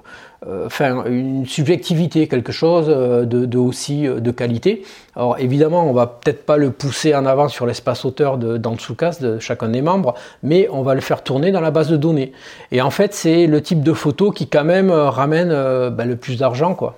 enfin 0.66 1.04
une 1.06 1.46
subjectivité, 1.46 2.28
quelque 2.28 2.52
chose 2.52 2.86
de, 2.86 3.58
aussi 3.58 4.02
de 4.04 4.30
qualité. 4.30 4.82
Alors 5.16 5.38
évidemment, 5.38 5.88
on 5.88 5.92
va 5.92 6.06
peut-être 6.06 6.44
pas 6.44 6.56
le 6.56 6.70
pousser 6.70 7.14
en 7.14 7.24
avant 7.26 7.48
sur 7.48 7.66
l'espace 7.66 8.04
auteur 8.04 8.36
de 8.36 8.56
d'Antsukas 8.56 9.18
de 9.20 9.38
chacun 9.38 9.68
des 9.68 9.82
membres, 9.82 10.14
mais 10.42 10.68
on 10.70 10.82
va 10.82 10.94
le 10.94 11.00
faire 11.00 11.22
tourner 11.22 11.50
dans 11.50 11.60
la 11.60 11.70
base 11.70 11.88
de 11.88 11.96
données. 11.96 12.32
Et 12.72 12.82
en 12.82 12.90
fait, 12.90 13.14
c'est 13.14 13.46
le 13.46 13.62
type 13.62 13.82
de 13.82 13.92
photo 13.92 14.30
qui 14.30 14.48
quand 14.48 14.64
même 14.64 14.90
ramène 14.90 15.48
ben, 15.48 16.04
le 16.04 16.16
plus 16.16 16.38
d'argent 16.38 16.74
quoi 16.74 16.96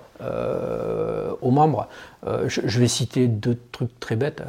aux 1.41 1.51
membres. 1.51 1.87
Je, 2.47 2.79
vais 2.79 2.87
citer 2.87 3.27
deux 3.27 3.57
trucs 3.71 3.99
très 3.99 4.15
bêtes. 4.15 4.41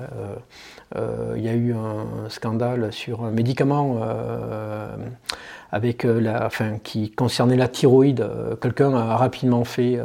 Euh, 0.96 1.34
il 1.37 1.42
y 1.42 1.48
a 1.48 1.52
eu 1.52 1.74
un 1.74 2.28
scandale 2.30 2.92
sur 2.92 3.24
un 3.24 3.30
médicament 3.30 4.00
euh, 4.02 4.88
avec 5.70 6.04
euh, 6.04 6.20
la, 6.20 6.46
enfin, 6.46 6.78
qui 6.83 7.11
concernait 7.11 7.57
la 7.57 7.68
thyroïde. 7.68 8.28
Quelqu'un 8.61 8.94
a 8.94 9.16
rapidement 9.16 9.64
fait 9.64 9.98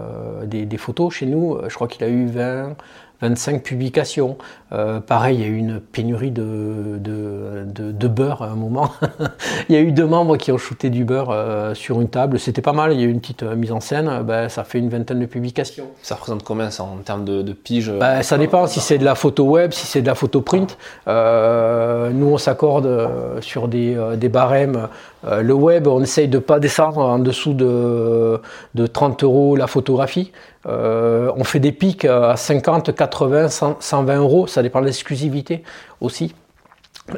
des, 0.45 0.65
des, 0.65 0.77
photos 0.77 1.13
chez 1.13 1.25
nous. 1.25 1.57
Je 1.67 1.75
crois 1.75 1.87
qu'il 1.87 2.03
a 2.03 2.09
eu 2.09 2.25
20, 2.25 2.75
25 3.23 3.63
publications. 3.63 4.37
Euh, 4.73 4.99
pareil, 4.99 5.37
il 5.37 5.41
y 5.41 5.43
a 5.45 5.47
eu 5.47 5.55
une 5.55 5.79
pénurie 5.79 6.31
de, 6.31 6.99
de, 6.99 8.07
beurre 8.07 8.41
à 8.41 8.47
un 8.47 8.55
moment. 8.55 8.91
il 9.69 9.75
y 9.75 9.77
a 9.77 9.81
eu 9.81 9.91
deux 9.91 10.05
membres 10.05 10.35
qui 10.35 10.51
ont 10.51 10.57
shooté 10.57 10.89
du 10.89 11.05
beurre 11.05 11.29
euh, 11.31 11.73
sur 11.73 12.01
une 12.01 12.09
table. 12.09 12.37
C'était 12.37 12.61
pas 12.61 12.73
mal, 12.73 12.91
il 12.91 12.99
y 12.99 13.03
a 13.03 13.05
eu 13.05 13.11
une 13.11 13.21
petite 13.21 13.43
euh, 13.43 13.55
mise 13.55 13.71
en 13.71 13.79
scène. 13.79 14.23
Ben, 14.23 14.49
ça 14.49 14.65
fait 14.65 14.79
une 14.79 14.89
vingtaine 14.89 15.19
de 15.19 15.25
publications. 15.25 15.85
Ça 16.01 16.15
représente 16.15 16.43
combien 16.43 16.69
ça, 16.69 16.83
en 16.83 16.97
termes 16.97 17.23
de, 17.23 17.53
piges 17.53 17.91
ben, 17.91 18.23
Ça 18.23 18.37
dépend 18.37 18.67
si 18.67 18.81
c'est 18.81 18.97
de 18.97 19.05
la 19.05 19.15
photo 19.15 19.45
web, 19.45 19.71
si 19.71 19.87
c'est 19.87 20.01
de 20.01 20.07
la 20.07 20.15
photo 20.15 20.41
print. 20.41 20.77
nous, 21.07 22.27
on 22.27 22.37
s'accorde 22.37 23.09
sur 23.41 23.69
des, 23.69 23.97
des 24.17 24.29
barèmes. 24.29 24.89
le 25.23 25.53
web, 25.53 25.87
on 25.87 26.01
essaye 26.01 26.27
de 26.27 26.37
ne 26.37 26.41
pas 26.41 26.59
descendre 26.59 26.99
en 26.99 27.19
dessous 27.19 27.53
de, 27.53 28.41
de 28.75 28.87
30 28.87 29.23
euros 29.23 29.55
la 29.55 29.67
photographie. 29.67 30.31
Euh, 30.65 31.31
on 31.35 31.43
fait 31.43 31.59
des 31.59 31.71
pics 31.71 32.05
à 32.05 32.35
50, 32.37 32.95
80, 32.95 33.49
120 33.79 34.17
euros, 34.17 34.47
ça 34.47 34.61
dépend 34.61 34.81
de 34.81 34.85
l'exclusivité 34.85 35.63
aussi. 35.99 36.33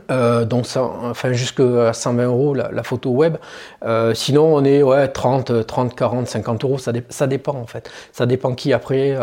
Euh, 0.10 0.46
donc 0.46 0.66
ça, 0.66 0.84
enfin 0.84 1.32
jusqu'à 1.34 1.94
120 1.94 2.26
euros 2.26 2.54
la, 2.56 2.84
photo 2.84 3.12
web. 3.12 3.38
Euh, 3.84 4.14
sinon 4.16 4.56
on 4.56 4.64
est 4.64 4.82
ouais 4.82 5.08
30, 5.08 5.66
30, 5.66 5.96
40, 5.96 6.28
50 6.28 6.64
euros. 6.64 6.78
Ça, 6.78 6.92
ça 7.10 7.28
dépend 7.28 7.54
en 7.54 7.68
fait. 7.68 7.90
Ça 8.12 8.26
dépend 8.26 8.56
qui. 8.56 8.74
Après 8.74 9.16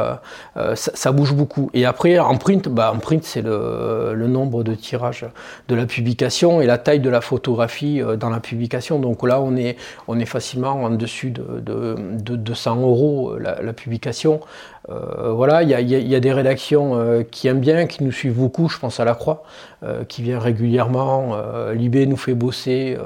euh, 0.57 0.75
ça, 0.77 1.12
bouge 1.12 1.35
beaucoup. 1.35 1.70
Et 1.75 1.85
après 1.85 2.18
en 2.18 2.37
print, 2.37 2.68
bah 2.68 2.92
en 2.94 2.98
print 2.98 3.25
c'est 3.25 3.42
le, 3.42 4.12
le, 4.14 4.27
nombre 4.29 4.62
de 4.62 4.75
tirages 4.75 5.27
de 5.68 5.75
la 5.75 5.87
publication 5.87 6.61
et 6.61 6.66
la 6.66 6.79
taille 6.79 7.01
de 7.01 7.11
la 7.11 7.20
photographie 7.20 8.01
dans 8.18 8.31
la 8.31 8.40
publication. 8.40 9.01
Donc 9.01 9.27
là 9.27 9.40
on 9.40 9.57
est 9.57 9.77
on 10.07 10.18
est 10.20 10.27
facilement 10.27 10.83
en 10.85 10.90
dessus 10.90 11.31
de, 11.31 11.61
de, 11.61 11.96
de 12.20 12.37
200 12.37 12.81
euros 12.83 13.37
la, 13.37 13.61
la 13.61 13.72
publication. 13.72 14.40
Euh, 14.90 15.32
voilà, 15.32 15.62
il 15.62 15.70
y, 15.70 16.14
a, 16.14 16.20
des 16.20 16.32
rédactions 16.32 16.98
euh, 16.98 17.22
qui 17.22 17.46
aiment 17.46 17.60
bien, 17.60 17.86
qui 17.86 18.02
nous 18.02 18.12
suivent 18.12 18.36
beaucoup. 18.36 18.68
Je 18.68 18.78
pense 18.78 18.98
à 19.00 19.04
La 19.04 19.14
Croix, 19.14 19.44
euh, 19.82 20.04
qui 20.04 20.22
vient 20.22 20.38
régulièrement. 20.38 21.36
Libé 21.72 22.06
nous 22.06 22.16
fait 22.16 22.34
bosser. 22.34 22.96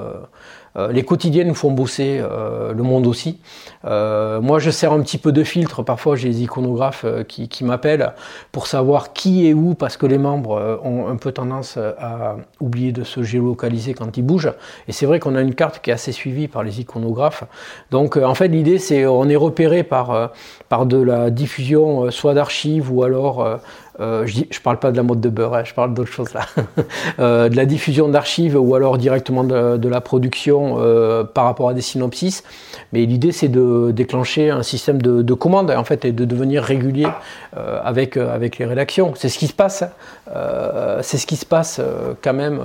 Euh, 0.77 0.91
les 0.91 1.03
quotidiennes 1.03 1.47
nous 1.47 1.55
font 1.55 1.71
bosser, 1.71 2.19
euh, 2.21 2.73
le 2.73 2.83
monde 2.83 3.07
aussi. 3.07 3.39
Euh, 3.85 4.39
moi, 4.41 4.59
je 4.59 4.69
sers 4.69 4.91
un 4.91 5.01
petit 5.01 5.17
peu 5.17 5.31
de 5.31 5.43
filtre. 5.43 5.83
Parfois, 5.83 6.15
j'ai 6.15 6.29
des 6.29 6.43
iconographes 6.43 7.05
qui, 7.27 7.63
m'appellent 7.63 8.13
pour 8.51 8.67
savoir 8.67 9.13
qui 9.13 9.47
est 9.47 9.53
où, 9.53 9.73
parce 9.73 9.97
que 9.97 10.05
les 10.05 10.17
membres 10.17 10.79
ont 10.83 11.07
un 11.07 11.15
peu 11.15 11.31
tendance 11.31 11.77
à 11.77 12.37
oublier 12.59 12.91
de 12.91 13.03
se 13.03 13.23
géolocaliser 13.23 13.93
quand 13.93 14.15
ils 14.17 14.21
bougent. 14.21 14.53
Et 14.87 14.91
c'est 14.91 15.05
vrai 15.05 15.19
qu'on 15.19 15.35
a 15.35 15.41
une 15.41 15.55
carte 15.55 15.81
qui 15.81 15.89
est 15.89 15.93
assez 15.93 16.11
suivie 16.11 16.47
par 16.47 16.63
les 16.63 16.79
iconographes. 16.79 17.43
Donc, 17.91 18.17
en 18.17 18.35
fait, 18.35 18.47
l'idée, 18.47 18.77
c'est 18.77 19.05
on 19.05 19.27
est 19.27 19.35
repéré 19.35 19.83
par 19.83 20.29
de 20.85 21.01
la 21.01 21.29
diffusion 21.29 22.11
soit 22.11 22.33
d'archives 22.33 22.91
ou 22.91 23.03
alors 23.03 23.59
je 23.99 24.39
ne 24.39 24.63
parle 24.63 24.79
pas 24.79 24.91
de 24.91 24.97
la 24.97 25.03
mode 25.03 25.21
de 25.21 25.29
beurre, 25.29 25.55
hein, 25.55 25.63
je 25.63 25.73
parle 25.73 25.93
d'autre 25.93 26.11
chose 26.11 26.33
là, 26.33 26.45
de 27.49 27.55
la 27.55 27.65
diffusion 27.65 28.09
d'archives 28.09 28.55
ou 28.55 28.75
alors 28.75 28.97
directement 28.97 29.43
de, 29.43 29.87
la 29.87 30.01
production 30.01 30.77
par 31.33 31.45
rapport 31.45 31.69
à 31.69 31.73
des 31.73 31.81
synopsis. 31.81 32.43
Mais 32.93 33.05
l'idée 33.05 33.31
c'est 33.31 33.47
de 33.47 33.91
déclencher 33.91 34.49
un 34.49 34.63
système 34.63 35.01
de, 35.01 35.21
de 35.21 35.33
commande 35.33 35.71
en 35.71 35.83
fait 35.83 36.05
et 36.05 36.11
de 36.11 36.25
devenir 36.25 36.63
régulier 36.63 37.07
avec, 37.55 38.17
avec 38.17 38.57
les 38.57 38.65
rédactions. 38.65 39.13
C'est 39.15 39.29
ce 39.29 39.39
qui 39.39 39.47
se 39.47 39.53
passe, 39.53 39.83
hein. 39.83 40.99
c'est 41.01 41.17
ce 41.17 41.25
qui 41.25 41.35
se 41.35 41.45
passe 41.45 41.81
quand 42.21 42.33
même 42.33 42.61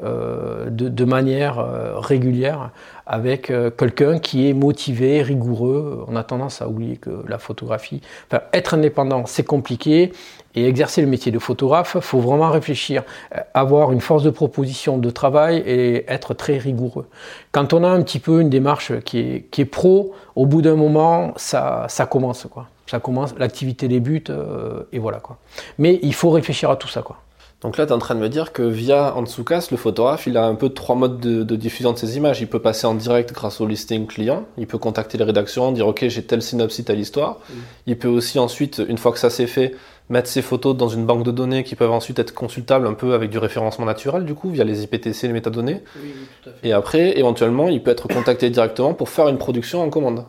de, 0.00 0.88
de, 0.88 1.04
manière 1.04 1.58
régulière 2.00 2.70
avec 3.08 3.50
euh, 3.50 3.70
quelqu'un 3.70 4.18
qui 4.18 4.48
est 4.48 4.52
motivé, 4.52 5.22
rigoureux. 5.22 6.04
On 6.06 6.14
a 6.14 6.22
tendance 6.22 6.60
à 6.60 6.68
oublier 6.68 6.98
que 6.98 7.24
la 7.26 7.38
photographie, 7.38 8.02
enfin, 8.30 8.42
être 8.52 8.74
indépendant, 8.74 9.24
c'est 9.26 9.44
compliqué. 9.44 10.12
Et 10.54 10.66
exercer 10.66 11.02
le 11.02 11.06
métier 11.06 11.30
de 11.30 11.38
photographe, 11.38 11.92
il 11.94 12.00
faut 12.00 12.20
vraiment 12.20 12.50
réfléchir, 12.50 13.02
euh, 13.34 13.40
avoir 13.54 13.92
une 13.92 14.00
force 14.00 14.22
de 14.22 14.30
proposition 14.30 14.98
de 14.98 15.10
travail 15.10 15.58
et 15.58 16.10
être 16.10 16.34
très 16.34 16.58
rigoureux. 16.58 17.06
Quand 17.52 17.72
on 17.72 17.84
a 17.84 17.88
un 17.88 18.02
petit 18.02 18.18
peu 18.18 18.40
une 18.40 18.50
démarche 18.50 18.98
qui 19.00 19.18
est, 19.18 19.46
qui 19.50 19.60
est 19.60 19.66
pro, 19.66 20.14
au 20.36 20.46
bout 20.46 20.62
d'un 20.62 20.76
moment, 20.76 21.32
ça, 21.36 21.86
ça 21.88 22.06
commence. 22.06 22.46
Quoi. 22.50 22.66
Ça 22.86 23.00
commence, 23.00 23.34
l'activité 23.38 23.88
débute 23.88 24.30
euh, 24.30 24.84
et 24.92 24.98
voilà. 24.98 25.18
Quoi. 25.18 25.38
Mais 25.76 25.98
il 26.02 26.14
faut 26.14 26.30
réfléchir 26.30 26.70
à 26.70 26.76
tout 26.76 26.88
ça. 26.88 27.02
Quoi. 27.02 27.18
Donc 27.60 27.76
là, 27.76 27.86
tu 27.86 27.92
es 27.92 27.94
en 27.94 27.98
train 27.98 28.14
de 28.14 28.20
me 28.20 28.28
dire 28.28 28.52
que 28.52 28.62
via 28.62 29.16
Ansukas, 29.16 29.68
le 29.72 29.76
photographe, 29.76 30.28
il 30.28 30.36
a 30.36 30.46
un 30.46 30.54
peu 30.54 30.68
trois 30.68 30.94
modes 30.94 31.18
de, 31.18 31.56
diffusion 31.56 31.92
de 31.92 31.98
ses 31.98 32.16
images. 32.16 32.40
Il 32.40 32.46
peut 32.46 32.60
passer 32.60 32.86
en 32.86 32.94
direct 32.94 33.32
grâce 33.32 33.60
au 33.60 33.66
listing 33.66 34.06
client, 34.06 34.44
il 34.58 34.68
peut 34.68 34.78
contacter 34.78 35.18
les 35.18 35.24
rédactions, 35.24 35.72
dire 35.72 35.88
ok, 35.88 36.06
j'ai 36.06 36.22
tel 36.22 36.40
synopsis, 36.40 36.84
telle 36.84 37.00
histoire. 37.00 37.38
Il 37.86 37.98
peut 37.98 38.06
aussi 38.06 38.38
ensuite, 38.38 38.80
une 38.88 38.96
fois 38.96 39.10
que 39.10 39.18
ça 39.18 39.28
s'est 39.28 39.48
fait, 39.48 39.74
mettre 40.08 40.28
ses 40.28 40.42
photos 40.42 40.76
dans 40.76 40.88
une 40.88 41.04
banque 41.04 41.22
de 41.22 41.30
données 41.30 41.64
qui 41.64 41.74
peuvent 41.74 41.90
ensuite 41.90 42.18
être 42.18 42.32
consultables 42.32 42.86
un 42.86 42.94
peu 42.94 43.14
avec 43.14 43.30
du 43.30 43.38
référencement 43.38 43.84
naturel, 43.86 44.24
du 44.24 44.34
coup, 44.34 44.50
via 44.50 44.64
les 44.64 44.84
IPTC, 44.84 45.26
les 45.26 45.32
métadonnées. 45.32 45.82
Oui, 46.02 46.10
tout 46.42 46.50
à 46.50 46.52
fait. 46.52 46.68
Et 46.68 46.72
après, 46.72 47.18
éventuellement, 47.18 47.68
il 47.68 47.82
peut 47.82 47.90
être 47.90 48.08
contacté 48.08 48.50
directement 48.50 48.94
pour 48.94 49.08
faire 49.08 49.28
une 49.28 49.38
production 49.38 49.82
en 49.82 49.90
commande. 49.90 50.24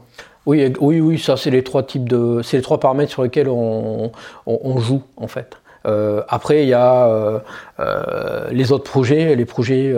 Oui, 0.46 0.74
oui, 0.80 1.00
oui, 1.00 1.20
ça 1.20 1.38
c'est 1.38 1.52
les 1.52 1.64
trois 1.64 1.84
types 1.84 2.08
de, 2.10 2.42
c'est 2.44 2.58
les 2.58 2.64
trois 2.64 2.80
paramètres 2.80 3.12
sur 3.12 3.24
lesquels 3.24 3.50
on, 3.50 4.12
on 4.46 4.78
joue 4.80 5.04
en 5.18 5.28
fait. 5.28 5.58
Euh, 5.86 6.22
après, 6.28 6.64
il 6.64 6.70
y 6.70 6.74
a 6.74 7.08
euh, 7.08 7.40
euh, 7.80 8.50
les 8.52 8.72
autres 8.72 8.84
projets, 8.84 9.36
les 9.36 9.46
projets 9.46 9.94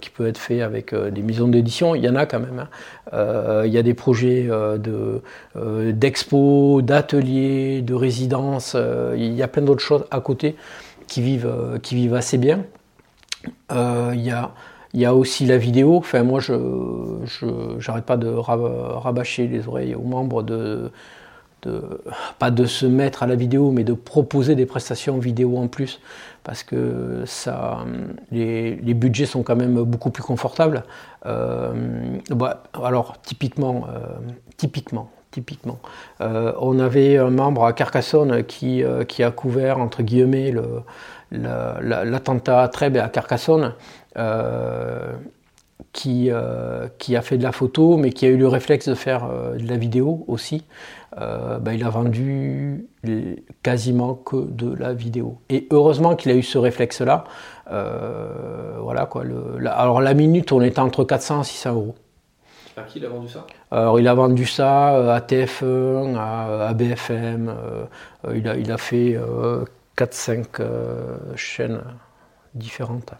qui 0.00 0.10
peuvent 0.10 0.26
être 0.26 0.38
faits 0.38 0.62
avec 0.62 0.94
des 0.94 1.22
maisons 1.22 1.48
d'édition, 1.48 1.94
il 1.94 2.04
y 2.04 2.08
en 2.08 2.16
a 2.16 2.26
quand 2.26 2.40
même. 2.40 2.66
Hein. 3.12 3.62
il 3.64 3.72
y 3.72 3.78
a 3.78 3.82
des 3.82 3.94
projets 3.94 4.48
de, 4.48 5.22
d'expo, 5.92 6.82
d'ateliers, 6.82 7.82
de 7.82 7.94
résidences, 7.94 8.76
il 9.16 9.32
y 9.34 9.42
a 9.42 9.48
plein 9.48 9.62
d'autres 9.62 9.82
choses 9.82 10.04
à 10.10 10.20
côté 10.20 10.56
qui 11.06 11.22
vivent, 11.22 11.78
qui 11.82 11.94
vivent 11.94 12.14
assez 12.14 12.38
bien. 12.38 12.64
il 13.70 14.20
y 14.20 14.30
a 14.30 14.50
il 14.94 15.00
y 15.00 15.04
a 15.04 15.14
aussi 15.14 15.44
la 15.44 15.58
vidéo. 15.58 15.96
Enfin, 15.96 16.22
moi, 16.22 16.40
je 16.40 16.54
n'arrête 17.86 18.06
pas 18.06 18.16
de 18.16 18.28
rabâcher 18.28 19.46
les 19.46 19.68
oreilles 19.68 19.94
aux 19.94 20.00
membres 20.00 20.42
de, 20.42 20.90
pas 22.38 22.50
de 22.50 22.64
se 22.64 22.86
mettre 22.86 23.22
à 23.22 23.26
la 23.26 23.34
vidéo, 23.34 23.70
mais 23.70 23.84
de 23.84 23.92
proposer 23.92 24.54
des 24.54 24.66
prestations 24.66 25.18
vidéo 25.18 25.56
en 25.58 25.68
plus, 25.68 26.00
parce 26.44 26.62
que 26.62 27.24
ça, 27.26 27.78
les, 28.30 28.76
budgets 28.94 29.26
sont 29.26 29.42
quand 29.42 29.56
même 29.56 29.82
beaucoup 29.82 30.10
plus 30.10 30.22
confortables. 30.22 30.84
Euh, 31.26 31.72
bah, 32.30 32.62
alors 32.72 33.20
typiquement, 33.22 33.86
euh, 33.88 33.98
typiquement, 34.56 35.10
typiquement, 35.32 35.80
euh, 36.20 36.52
on 36.60 36.78
avait 36.78 37.16
un 37.16 37.30
membre 37.30 37.64
à 37.64 37.72
Carcassonne 37.72 38.44
qui, 38.44 38.84
qui 39.08 39.22
a 39.22 39.30
couvert 39.30 39.78
entre 39.78 40.02
guillemets 40.02 40.54
l'attentat 41.32 42.62
à 42.62 42.68
Trèbes 42.68 42.96
et 42.96 43.00
à 43.00 43.08
Carcassonne. 43.08 43.74
Qui, 45.92 46.30
qui, 46.98 47.16
a 47.16 47.22
fait 47.22 47.38
de 47.38 47.42
la 47.42 47.52
photo, 47.52 47.96
mais 47.96 48.10
qui 48.10 48.26
a 48.26 48.28
eu 48.28 48.36
le 48.36 48.48
réflexe 48.48 48.86
de 48.86 48.94
faire 48.94 49.28
de 49.58 49.66
la 49.66 49.78
vidéo 49.78 50.24
aussi. 50.26 50.64
Euh, 51.18 51.58
ben, 51.58 51.72
il 51.72 51.82
a 51.82 51.88
vendu 51.88 52.86
quasiment 53.62 54.14
que 54.14 54.36
de 54.36 54.74
la 54.74 54.92
vidéo. 54.92 55.38
Et 55.48 55.66
heureusement 55.70 56.14
qu'il 56.14 56.30
a 56.30 56.34
eu 56.34 56.42
ce 56.42 56.58
réflexe-là. 56.58 57.24
Euh, 57.70 58.76
voilà 58.80 59.06
quoi. 59.06 59.24
alors 59.64 60.00
la 60.00 60.14
minute, 60.14 60.52
on 60.52 60.60
était 60.60 60.80
entre 60.80 61.04
400 61.04 61.40
et 61.40 61.44
600 61.44 61.72
euros. 61.74 61.94
À 62.76 62.82
qui 62.82 62.98
il 62.98 63.06
a 63.06 63.08
vendu 63.08 63.28
ça? 63.28 63.46
Alors 63.70 63.98
il 63.98 64.06
a 64.06 64.12
vendu 64.12 64.44
ça 64.44 64.94
euh, 64.96 65.14
à 65.14 65.20
TF1, 65.20 66.16
à, 66.18 66.74
BFM. 66.74 67.54
il, 68.34 68.48
a, 68.48 68.56
il 68.56 68.70
a 68.70 68.76
fait 68.76 69.18
4-5 69.96 70.44
chaînes 71.36 71.80
différentes 72.54 73.14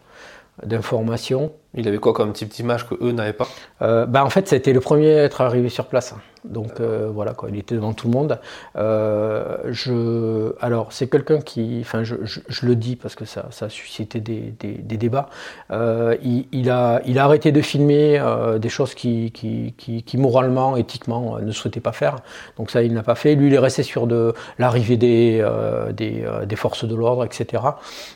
d'informations. 0.63 1.53
Il 1.77 1.87
avait 1.89 1.99
quoi 1.99 2.13
comme 2.13 2.33
type 2.33 2.49
d'image 2.49 2.89
que 2.89 2.95
eux 3.01 3.13
n'avaient 3.13 3.33
pas? 3.33 3.49
Bah, 3.81 4.25
En 4.25 4.31
fait, 4.31 4.49
c'était 4.49 4.73
le 4.73 4.81
premier 4.81 5.19
à 5.19 5.25
être 5.25 5.41
arrivé 5.41 5.69
sur 5.69 5.87
place. 5.87 6.15
Donc 6.49 6.81
euh, 6.81 7.09
voilà, 7.13 7.35
quoi, 7.35 7.49
il 7.51 7.59
était 7.59 7.75
devant 7.75 7.93
tout 7.93 8.09
le 8.09 8.13
monde. 8.13 8.39
Euh, 8.77 9.59
je, 9.67 10.53
alors 10.61 10.93
c'est 10.93 11.09
quelqu'un 11.09 11.41
qui, 11.41 11.79
enfin 11.81 12.05
je, 12.05 12.17
le 12.63 12.77
dis 12.77 12.97
parce 12.97 13.15
que 13.15 13.25
ça, 13.25 13.47
ça 13.51 13.67
a 13.67 13.69
suscité 13.69 14.21
des, 14.21 14.55
débats. 14.97 15.29
Euh, 15.71 16.17
il, 16.23 16.71
a, 16.71 17.01
il 17.07 17.19
a 17.19 17.25
arrêté 17.25 17.53
de 17.53 17.61
filmer 17.61 18.23
des 18.61 18.69
choses 18.69 18.95
qui, 18.95 19.33
qui, 19.33 20.19
moralement, 20.19 20.77
éthiquement 20.77 21.39
ne 21.39 21.53
souhaitait 21.53 21.81
pas 21.81 21.93
faire. 21.93 22.17
Donc 22.57 22.71
ça, 22.71 22.83
il 22.83 22.93
n'a 22.93 23.03
pas 23.03 23.15
fait. 23.15 23.35
Lui, 23.35 23.49
il 23.49 23.55
est 23.55 23.59
resté 23.59 23.83
sur 23.83 24.07
de 24.07 24.35
l'arrivée 24.59 24.97
des, 24.97 25.45
des, 25.93 26.57
forces 26.57 26.85
de 26.85 26.95
l'ordre, 26.95 27.25
etc. 27.25 27.63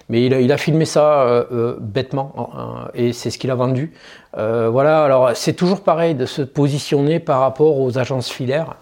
Mais 0.08 0.24
il 0.24 0.34
a, 0.34 0.40
il 0.40 0.50
a 0.52 0.56
filmé 0.56 0.84
ça 0.84 1.46
bêtement 1.80 2.90
et 2.94 3.12
c'est 3.12 3.30
ce 3.30 3.38
qu'il 3.38 3.49
vendu. 3.54 3.92
Euh, 4.36 4.68
voilà, 4.70 5.02
alors 5.02 5.30
c'est 5.34 5.54
toujours 5.54 5.80
pareil 5.80 6.14
de 6.14 6.26
se 6.26 6.42
positionner 6.42 7.18
par 7.18 7.40
rapport 7.40 7.78
aux 7.78 7.98
agences 7.98 8.30
filaires. 8.30 8.76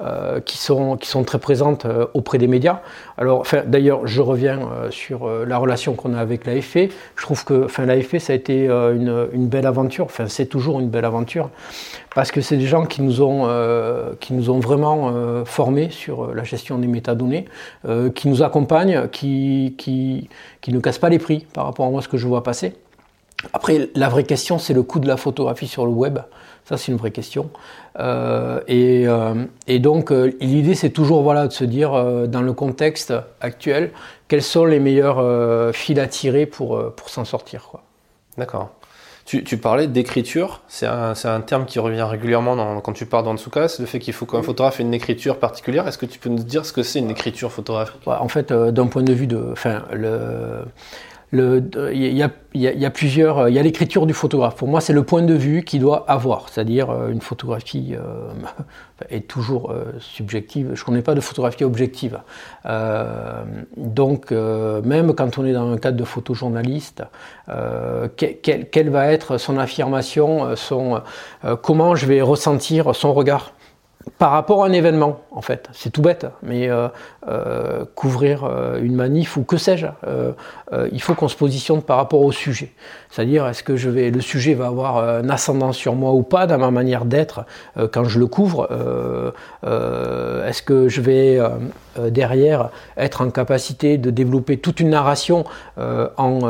Euh, 0.00 0.38
qui, 0.38 0.58
sont, 0.58 0.96
très 1.26 1.40
présentes 1.40 1.84
euh, 1.84 2.06
auprès 2.14 2.38
des 2.38 2.46
médias. 2.46 2.82
Alors, 3.16 3.42
d'ailleurs, 3.66 4.06
je 4.06 4.22
reviens 4.22 4.60
sur 4.90 5.28
la 5.28 5.58
relation 5.58 5.94
qu'on 5.94 6.14
a 6.14 6.20
avec 6.20 6.46
l'AFP. 6.46 6.92
Je 7.16 7.22
trouve 7.22 7.44
que 7.44 7.66
l'AFP, 7.82 8.18
ça 8.18 8.32
a 8.32 8.36
été 8.36 8.66
une, 8.68 9.48
belle 9.48 9.66
aventure. 9.66 10.04
Enfin, 10.04 10.28
c'est 10.28 10.46
toujours 10.46 10.78
une 10.78 10.88
belle 10.88 11.04
aventure 11.04 11.50
parce 12.14 12.30
que 12.30 12.40
c'est 12.40 12.56
des 12.56 12.66
gens 12.66 12.86
qui 12.86 13.02
nous 13.02 13.22
ont, 13.22 13.48
qui 14.20 14.34
nous 14.34 14.50
ont 14.50 14.60
vraiment 14.60 15.44
formés 15.44 15.90
sur 15.90 16.32
la 16.32 16.44
gestion 16.44 16.78
des 16.78 16.86
métadonnées, 16.86 17.46
qui 18.14 18.28
nous 18.28 18.44
accompagnent, 18.44 19.08
qui, 19.08 19.74
qui, 19.78 20.28
qui 20.60 20.72
ne 20.72 20.78
cassent 20.78 21.00
pas 21.00 21.08
les 21.08 21.18
prix 21.18 21.44
par 21.52 21.64
rapport 21.64 21.86
à 21.86 21.90
moi 21.90 22.02
ce 22.02 22.08
que 22.08 22.18
je 22.18 22.28
vois 22.28 22.44
passer. 22.44 22.74
Après, 23.52 23.90
la 23.94 24.08
vraie 24.08 24.24
question, 24.24 24.58
c'est 24.58 24.74
le 24.74 24.82
coût 24.82 24.98
de 24.98 25.06
la 25.06 25.16
photographie 25.16 25.68
sur 25.68 25.86
le 25.86 25.92
web. 25.92 26.18
Ça, 26.68 26.76
c'est 26.76 26.92
une 26.92 26.98
vraie 26.98 27.12
question. 27.12 27.50
Euh, 27.98 28.60
euh, 28.68 29.44
et, 29.66 29.78
donc, 29.78 30.12
euh, 30.12 30.32
l'idée, 30.40 30.74
c'est 30.74 30.90
toujours 30.90 31.22
voilà, 31.22 31.46
de 31.46 31.52
se 31.52 31.64
dire, 31.64 31.92
dans 32.28 32.42
le 32.42 32.52
contexte 32.52 33.14
actuel, 33.40 33.92
quels 34.26 34.42
sont 34.42 34.64
les 34.64 34.80
meilleurs 34.80 35.74
fils 35.74 35.98
à 35.98 36.06
tirer 36.06 36.46
pour, 36.46 36.92
pour 36.94 37.08
s'en 37.08 37.24
sortir. 37.24 37.70
D'accord. 38.36 38.70
Tu, 39.24 39.58
parlais 39.58 39.88
d'écriture, 39.88 40.62
c'est 40.68 40.86
un, 40.86 41.12
un, 41.24 41.40
terme 41.42 41.66
qui 41.66 41.78
revient 41.78 42.02
régulièrement 42.02 42.80
quand 42.80 42.94
tu 42.94 43.04
parles 43.04 43.26
d'Ansuka, 43.26 43.68
c'est 43.68 43.82
le 43.82 43.86
fait 43.86 43.98
qu'il 43.98 44.14
faut 44.14 44.24
qu'un 44.24 44.40
photographe 44.42 44.80
ait 44.80 44.82
une 44.82 44.94
écriture 44.94 45.38
particulière. 45.38 45.86
Est-ce 45.86 45.98
que 45.98 46.06
tu 46.06 46.18
peux 46.18 46.30
nous 46.30 46.42
dire 46.42 46.64
ce 46.64 46.72
que 46.72 46.82
c'est 46.82 46.98
une 46.98 47.10
écriture 47.10 47.52
photographique? 47.52 48.00
En 48.06 48.28
fait, 48.28 48.50
d'un 48.54 48.86
point 48.86 49.02
de 49.02 49.12
vue 49.12 49.26
de... 49.26 49.50
Enfin, 49.52 49.82
le, 49.92 50.64
il 51.32 52.16
y, 52.16 52.22
a, 52.22 52.90
plusieurs, 52.90 53.48
il 53.48 53.54
y 53.54 53.58
a 53.58 53.62
l'écriture 53.62 54.06
du 54.06 54.14
photographe. 54.14 54.56
Pour 54.56 54.68
moi, 54.68 54.80
c'est 54.80 54.94
le 54.94 55.02
point 55.02 55.22
de 55.22 55.34
vue 55.34 55.62
qu'il 55.62 55.80
doit 55.80 56.04
avoir, 56.08 56.48
c'est-à-dire 56.48 56.90
euh, 56.90 57.10
une 57.10 57.20
photographie 57.20 57.94
euh, 57.94 58.30
est 59.10 59.28
toujours 59.28 59.70
euh, 59.70 59.92
subjective. 60.00 60.70
Je 60.74 60.80
ne 60.80 60.86
connais 60.86 61.02
pas 61.02 61.14
de 61.14 61.20
photographie 61.20 61.64
objective. 61.64 62.18
donc, 63.76 64.30
même 64.30 65.14
quand 65.14 65.38
on 65.38 65.44
est 65.44 65.52
dans 65.52 65.70
un 65.70 65.76
cadre 65.76 65.96
de 65.96 66.04
photojournaliste, 66.04 67.02
quelle, 68.16 68.90
va 68.90 69.12
être 69.12 69.38
son 69.38 69.58
affirmation, 69.58 70.56
son, 70.56 71.02
comment 71.62 71.94
je 71.94 72.06
vais 72.06 72.22
ressentir 72.22 72.94
son 72.94 73.12
regard? 73.12 73.52
Par 74.18 74.32
rapport 74.32 74.64
à 74.64 74.66
un 74.66 74.72
événement, 74.72 75.20
en 75.30 75.40
fait. 75.40 75.68
C'est 75.72 75.90
tout 75.90 76.02
bête, 76.02 76.26
mais 76.42 76.68
euh, 76.68 76.88
euh, 77.28 77.84
couvrir 77.94 78.42
euh, 78.44 78.80
une 78.82 78.96
manif 78.96 79.36
ou 79.36 79.44
que 79.44 79.56
sais-je, 79.56 79.86
il 80.92 81.00
faut 81.00 81.14
qu'on 81.14 81.28
se 81.28 81.36
positionne 81.36 81.82
par 81.82 81.96
rapport 81.96 82.20
au 82.20 82.32
sujet. 82.32 82.72
C'est-à-dire, 83.10 83.46
est-ce 83.46 83.62
que 83.62 83.76
je 83.76 83.88
vais, 83.88 84.10
le 84.10 84.20
sujet 84.20 84.54
va 84.54 84.66
avoir 84.66 84.98
un 84.98 85.30
ascendant 85.30 85.72
sur 85.72 85.94
moi 85.94 86.12
ou 86.12 86.22
pas 86.22 86.46
dans 86.46 86.58
ma 86.58 86.70
manière 86.70 87.04
d'être 87.04 87.46
quand 87.92 88.04
je 88.04 88.18
le 88.18 88.26
couvre 88.26 88.68
Est-ce 89.62 90.62
que 90.62 90.88
je 90.88 91.00
vais 91.00 91.40
derrière 92.10 92.68
être 92.96 93.22
en 93.22 93.30
capacité 93.30 93.96
de 93.96 94.10
développer 94.10 94.58
toute 94.58 94.80
une 94.80 94.90
narration 94.90 95.44
en, 95.78 96.40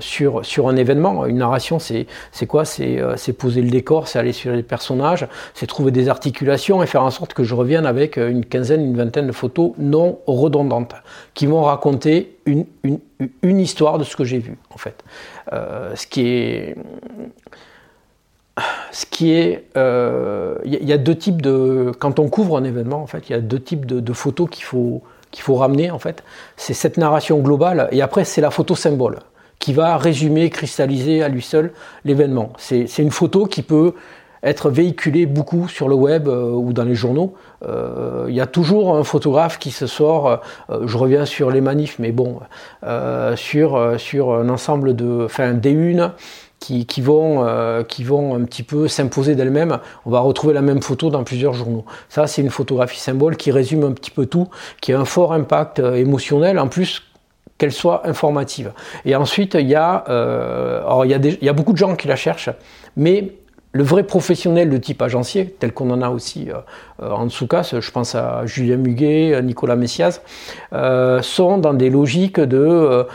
sur, 0.00 0.68
un 0.68 0.76
événement. 0.76 1.26
Une 1.26 1.38
narration, 1.38 1.78
c'est 1.78 2.06
quoi? 2.46 2.64
C'est 2.64 3.32
poser 3.38 3.62
le 3.62 3.70
décor, 3.70 4.08
c'est 4.08 4.18
aller 4.18 4.32
sur 4.32 4.52
les 4.52 4.62
personnages, 4.62 5.26
c'est 5.54 5.66
trouver 5.66 5.90
des 5.90 6.08
articulations 6.08 6.82
et 6.82 6.86
faire 6.86 7.02
en 7.02 7.10
sorte 7.10 7.34
que 7.34 7.44
je 7.44 7.54
revienne 7.54 7.86
avec 7.86 8.16
une 8.16 8.44
quinzaine, 8.44 8.84
une 8.84 8.96
vingtaine 8.96 9.26
de 9.26 9.32
photos 9.32 9.72
non 9.78 10.18
redondantes 10.26 10.94
qui 11.34 11.46
vont 11.46 11.62
raconter 11.62 12.36
une, 12.46 12.66
histoire 13.42 13.98
de 13.98 14.04
ce 14.04 14.16
que 14.16 14.24
j'ai 14.24 14.38
vu 14.38 14.56
en 14.74 14.78
fait. 14.78 15.04
ce 15.50 16.06
qui 16.06 16.26
est 16.26 16.76
ce 18.92 19.06
qui 19.06 19.32
est, 19.32 19.64
il 19.74 19.78
euh, 19.78 20.56
y, 20.64 20.92
a 20.92 20.98
deux 20.98 21.16
types 21.16 21.42
de, 21.42 21.92
quand 21.98 22.18
on 22.18 22.28
couvre 22.28 22.56
un 22.56 22.64
événement, 22.64 23.02
en 23.02 23.06
fait, 23.06 23.28
il 23.28 23.32
y 23.32 23.34
a 23.34 23.40
deux 23.40 23.60
types 23.60 23.86
de, 23.86 24.12
photos 24.12 24.48
qu'il 24.50 24.64
faut 24.64 25.02
qu'il 25.30 25.44
faut 25.44 25.54
ramener, 25.54 25.92
en 25.92 26.00
fait. 26.00 26.24
C'est 26.56 26.74
cette 26.74 26.96
narration 26.96 27.38
globale, 27.38 27.88
et 27.92 28.02
après 28.02 28.24
c'est 28.24 28.40
la 28.40 28.50
photo 28.50 28.74
symbole 28.74 29.20
qui 29.60 29.72
va 29.72 29.96
résumer, 29.96 30.50
cristalliser 30.50 31.22
à 31.22 31.28
lui 31.28 31.42
seul 31.42 31.72
l'événement. 32.04 32.52
C'est 32.58 32.98
une 32.98 33.12
photo 33.12 33.46
qui 33.46 33.62
peut 33.62 33.94
être 34.42 34.70
véhiculée 34.70 35.26
beaucoup 35.26 35.68
sur 35.68 35.88
le 35.88 35.94
web 35.94 36.26
euh, 36.26 36.50
ou 36.50 36.72
dans 36.72 36.84
les 36.84 36.94
journaux. 36.94 37.34
Euh, 37.62 38.24
il 38.28 38.34
y 38.34 38.40
a 38.40 38.46
toujours 38.46 38.96
un 38.96 39.04
photographe 39.04 39.58
qui 39.58 39.70
se 39.70 39.86
sort, 39.86 40.40
je 40.70 40.96
reviens 40.96 41.26
sur 41.26 41.50
les 41.50 41.60
manifs, 41.60 41.98
mais 41.98 42.10
bon, 42.10 42.40
sur, 43.36 43.94
sur 44.00 44.32
un 44.32 44.48
ensemble 44.48 44.96
de, 44.96 45.24
enfin, 45.26 45.52
des 45.52 45.72
unes 45.72 46.10
qui, 46.60 47.00
vont, 47.00 47.44
euh, 47.46 47.82
qui 47.82 48.04
vont 48.04 48.34
un 48.36 48.44
petit 48.44 48.62
peu 48.62 48.86
s'imposer 48.86 49.34
d'elles-mêmes. 49.34 49.78
On 50.04 50.10
va 50.10 50.20
retrouver 50.20 50.52
la 50.52 50.62
même 50.62 50.82
photo 50.82 51.10
dans 51.10 51.24
plusieurs 51.24 51.54
journaux. 51.54 51.84
Ça, 52.08 52.26
c'est 52.26 52.42
une 52.42 52.50
photographie 52.50 53.00
symbole 53.00 53.36
qui 53.36 53.50
résume 53.50 53.84
un 53.84 53.92
petit 53.92 54.10
peu 54.10 54.26
tout, 54.26 54.48
qui 54.80 54.92
a 54.92 55.00
un 55.00 55.04
fort 55.04 55.32
impact 55.32 55.80
euh, 55.80 55.94
émotionnel, 55.94 56.58
en 56.58 56.68
plus 56.68 57.02
qu'elle 57.60 57.72
soit 57.72 58.08
informative. 58.08 58.72
Et 59.04 59.14
ensuite, 59.14 59.54
il 59.54 59.68
y 59.68 59.74
a, 59.74 60.04
euh, 60.08 60.80
alors 60.80 61.04
il 61.04 61.10
y 61.10 61.48
a, 61.48 61.50
a 61.50 61.52
beaucoup 61.52 61.72
de 61.72 61.78
gens 61.78 61.94
qui 61.94 62.08
la 62.08 62.16
cherchent, 62.16 62.50
mais 62.96 63.34
le 63.72 63.84
vrai 63.84 64.02
professionnel 64.02 64.68
de 64.68 64.76
type 64.78 65.00
agencier, 65.00 65.54
tel 65.58 65.72
qu'on 65.72 65.90
en 65.90 66.02
a 66.02 66.10
aussi 66.10 66.50
euh, 66.50 66.54
euh, 67.02 67.12
en 67.12 67.28
sous-casse, 67.28 67.78
je 67.78 67.90
pense 67.92 68.16
à 68.16 68.44
Julien 68.44 68.76
Muguet, 68.76 69.40
Nicolas 69.42 69.76
Messias, 69.76 70.22
euh, 70.72 71.22
sont 71.22 71.58
dans 71.58 71.74
des 71.74 71.88
logiques 71.88 72.40
de, 72.40 73.06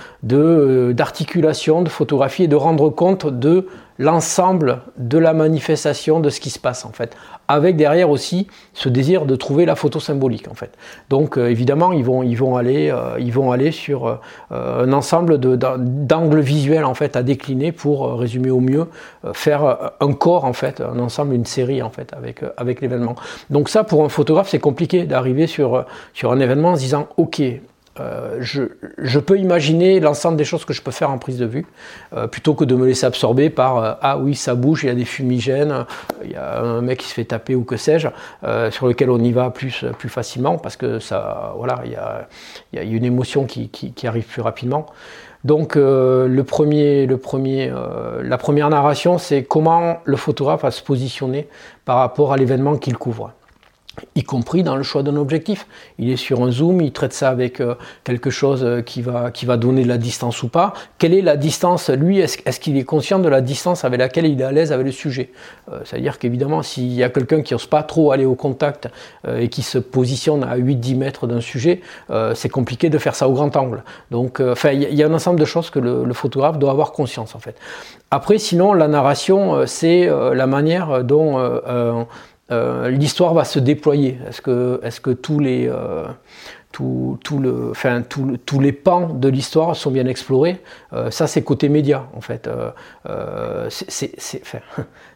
d'articulation, 0.93 1.81
de, 1.81 1.89
photographie 1.89 2.43
et 2.43 2.47
de 2.47 2.55
rendre 2.55 2.89
compte 2.89 3.27
de 3.27 3.67
l'ensemble 3.97 4.81
de 4.97 5.17
la 5.17 5.34
manifestation 5.34 6.19
de 6.19 6.29
ce 6.29 6.39
qui 6.39 6.49
se 6.49 6.60
passe 6.60 6.86
en 6.86 6.91
fait 6.91 7.15
avec 7.47 7.75
derrière 7.75 8.10
aussi 8.10 8.47
ce 8.73 8.89
désir 8.89 9.25
de 9.25 9.36
trouver 9.36 9.65
la 9.65 9.75
photo 9.75 9.99
symbolique 9.99 10.47
en 10.49 10.55
fait. 10.55 10.71
Donc 11.10 11.38
euh, 11.38 11.49
évidemment 11.49 11.91
ils 11.91 12.03
vont, 12.03 12.23
ils 12.23 12.36
vont 12.36 12.55
aller, 12.55 12.89
euh, 12.89 13.19
ils 13.19 13.31
vont 13.31 13.51
aller 13.51 13.71
sur 13.71 14.08
euh, 14.08 14.15
un 14.51 14.91
ensemble 14.93 15.38
d'angles 15.39 16.39
visuels 16.39 16.86
en 16.86 16.93
fait 16.93 17.15
à 17.15 17.23
décliner 17.23 17.71
pour 17.71 18.19
résumer 18.19 18.49
au 18.49 18.60
mieux, 18.60 18.88
faire 19.34 19.91
un 19.99 20.13
corps 20.13 20.45
en 20.45 20.53
fait, 20.53 20.81
un 20.81 20.99
ensemble, 20.99 21.34
une 21.34 21.45
série 21.45 21.81
en 21.81 21.89
fait 21.89 22.13
avec, 22.13 22.41
avec 22.58 22.81
l'événement. 22.81 23.15
Donc 23.49 23.69
ça 23.69 23.84
pour 23.84 24.03
un 24.03 24.10
photographe 24.10 24.49
c'est 24.49 24.60
compliqué 24.60 25.05
d'arriver 25.05 25.47
sur, 25.47 25.86
sur 26.13 26.31
un 26.31 26.39
événement 26.39 26.69
en 26.69 26.75
disant 26.77 27.08
ok 27.17 27.41
euh, 28.01 28.39
je, 28.41 29.19
peux 29.19 29.39
imaginer 29.39 30.01
l'ensemble 30.01 30.36
des 30.36 30.43
choses 30.43 30.65
que 30.65 30.73
je 30.73 30.81
peux 30.81 30.91
faire 30.91 31.12
en 31.12 31.17
prise 31.17 31.38
de 31.38 31.45
vue, 31.45 31.65
euh, 32.13 32.27
plutôt 32.27 32.53
que 32.53 32.65
de 32.65 32.75
me 32.75 32.86
laisser 32.86 33.05
absorber 33.05 33.49
par 33.49 33.77
euh, 33.77 33.93
ah 34.01 34.17
oui 34.17 34.36
ça 34.36 34.53
bouge, 34.53 34.84
il 34.84 34.88
y 34.88 34.89
a 34.89 34.95
des 34.95 35.05
fumigènes, 35.05 35.86
il 36.23 36.31
y 36.31 36.36
a 36.36 36.60
un 36.60 36.81
mec 36.81 36.99
qui 36.99 37.08
se 37.08 37.13
fait 37.13 37.23
taper 37.23 37.55
ou 37.55 37.63
que 37.63 37.77
sais-je, 37.77 38.10
sur 38.71 38.88
lequel 38.88 39.10
on 39.10 39.19
y 39.19 39.31
va 39.31 39.49
plus, 39.49 39.86
plus 39.97 40.10
facilement 40.10 40.58
parce 40.58 40.75
que 40.75 40.99
ça 40.99 41.53
voilà 41.58 41.81
il 41.86 41.91
y 41.91 41.95
a, 41.95 42.27
y 42.73 42.79
a, 42.79 42.84
une 42.84 43.05
émotion 43.05 43.45
qui, 43.45 43.69
qui, 43.69 44.08
arrive 44.08 44.25
plus 44.25 44.41
rapidement. 44.41 44.88
Donc 45.43 45.75
le 45.75 46.41
premier, 46.43 47.05
le 47.05 47.17
premier, 47.17 47.71
la 48.21 48.38
première 48.38 48.69
narration 48.69 49.17
c'est 49.17 49.43
comment 49.43 49.99
le 50.03 50.17
photographe 50.17 50.63
va 50.63 50.71
se 50.71 50.84
positionner 50.84 51.47
par 51.86 51.97
rapport 51.97 52.34
à 52.34 52.38
l'événement 52.38 52.75
qu'il 52.77 52.97
couvre 52.97 53.31
y 54.15 54.23
compris 54.23 54.63
dans 54.63 54.75
le 54.75 54.84
choix 54.84 55.03
d'un 55.03 55.15
objectif. 55.15 55.67
Il 55.99 56.10
est 56.10 56.15
sur 56.15 56.43
un 56.43 56.51
zoom, 56.51 56.81
il 56.81 56.91
traite 56.91 57.13
ça 57.13 57.29
avec 57.29 57.60
euh, 57.60 57.75
quelque 58.03 58.29
chose 58.29 58.63
euh, 58.63 58.81
qui 58.81 59.01
va, 59.01 59.31
qui 59.31 59.45
va 59.45 59.58
donner 59.58 59.84
de 59.84 59.88
la 59.88 59.97
distance 59.97 60.43
ou 60.43 60.47
pas. 60.47 60.73
Quelle 60.97 61.13
est 61.13 61.21
la 61.21 61.38
distance 61.38 61.89
Lui, 61.89 62.19
est-ce 62.19 62.60
qu'il 62.60 62.77
est 62.77 62.84
conscient 62.84 63.19
de 63.19 63.29
la 63.29 63.41
distance 63.41 63.84
avec 63.84 63.99
laquelle 63.99 64.25
il 64.25 64.39
est 64.39 64.43
à 64.43 64.51
l'aise 64.51 64.71
avec 64.71 64.86
le 64.86 64.91
sujet? 64.91 65.31
Euh, 65.71 65.79
C'est-à-dire 65.84 66.19
qu'évidemment, 66.19 66.62
s'il 66.63 66.93
y 66.93 67.03
a 67.03 67.10
quelqu'un 67.10 67.41
qui 67.41 67.53
n'ose 67.53 67.67
pas 67.67 67.84
trop 67.84 68.12
aller 68.12 68.25
au 68.25 68.36
contact 68.36 68.89
et 69.27 69.49
qui 69.49 69.62
se 69.62 69.77
positionne 69.77 70.43
à 70.43 70.58
8-10 70.58 70.97
mètres 70.97 71.27
d'un 71.27 71.41
sujet, 71.41 71.81
c'est 72.34 72.49
compliqué 72.49 72.89
de 72.89 72.97
faire 72.97 73.15
ça 73.15 73.27
au 73.27 73.34
grand 73.34 73.55
angle. 73.55 73.84
Donc, 74.12 74.39
enfin, 74.39 74.71
il 74.71 74.93
y, 74.93 75.03
a 75.03 75.08
un 75.08 75.13
ensemble 75.13 75.39
de 75.39 75.45
choses 75.45 75.69
que 75.69 75.79
le, 75.79 76.03
le, 76.05 76.13
photographe 76.13 76.60
doit 76.60 76.71
avoir 76.71 76.91
conscience 76.91 77.36
en 77.36 77.39
fait. 77.39 77.55
Après, 78.12 78.38
sinon, 78.38 78.73
la 78.73 78.88
narration, 78.88 79.65
c'est 79.65 80.08
la 80.08 80.47
manière 80.47 81.03
dont 81.03 82.05
l'histoire 82.49 83.34
va 83.34 83.43
se 83.43 83.60
déployer. 83.60 84.19
Est-ce 84.27 84.41
que, 84.41 84.79
est 84.84 84.99
que 84.99 85.12
tous 85.12 85.39
les, 85.39 85.71
euh, 86.81 88.38
tous 88.45 88.59
les 88.59 88.71
pans 88.71 89.09
de 89.09 89.27
l'histoire 89.27 89.75
sont 89.75 89.91
bien 89.91 90.05
explorés 90.05 90.61
euh, 90.93 91.11
Ça, 91.11 91.27
c'est 91.27 91.41
côté 91.43 91.69
média, 91.69 92.07
en 92.15 92.21
fait. 92.21 92.49
c'est, 93.69 94.15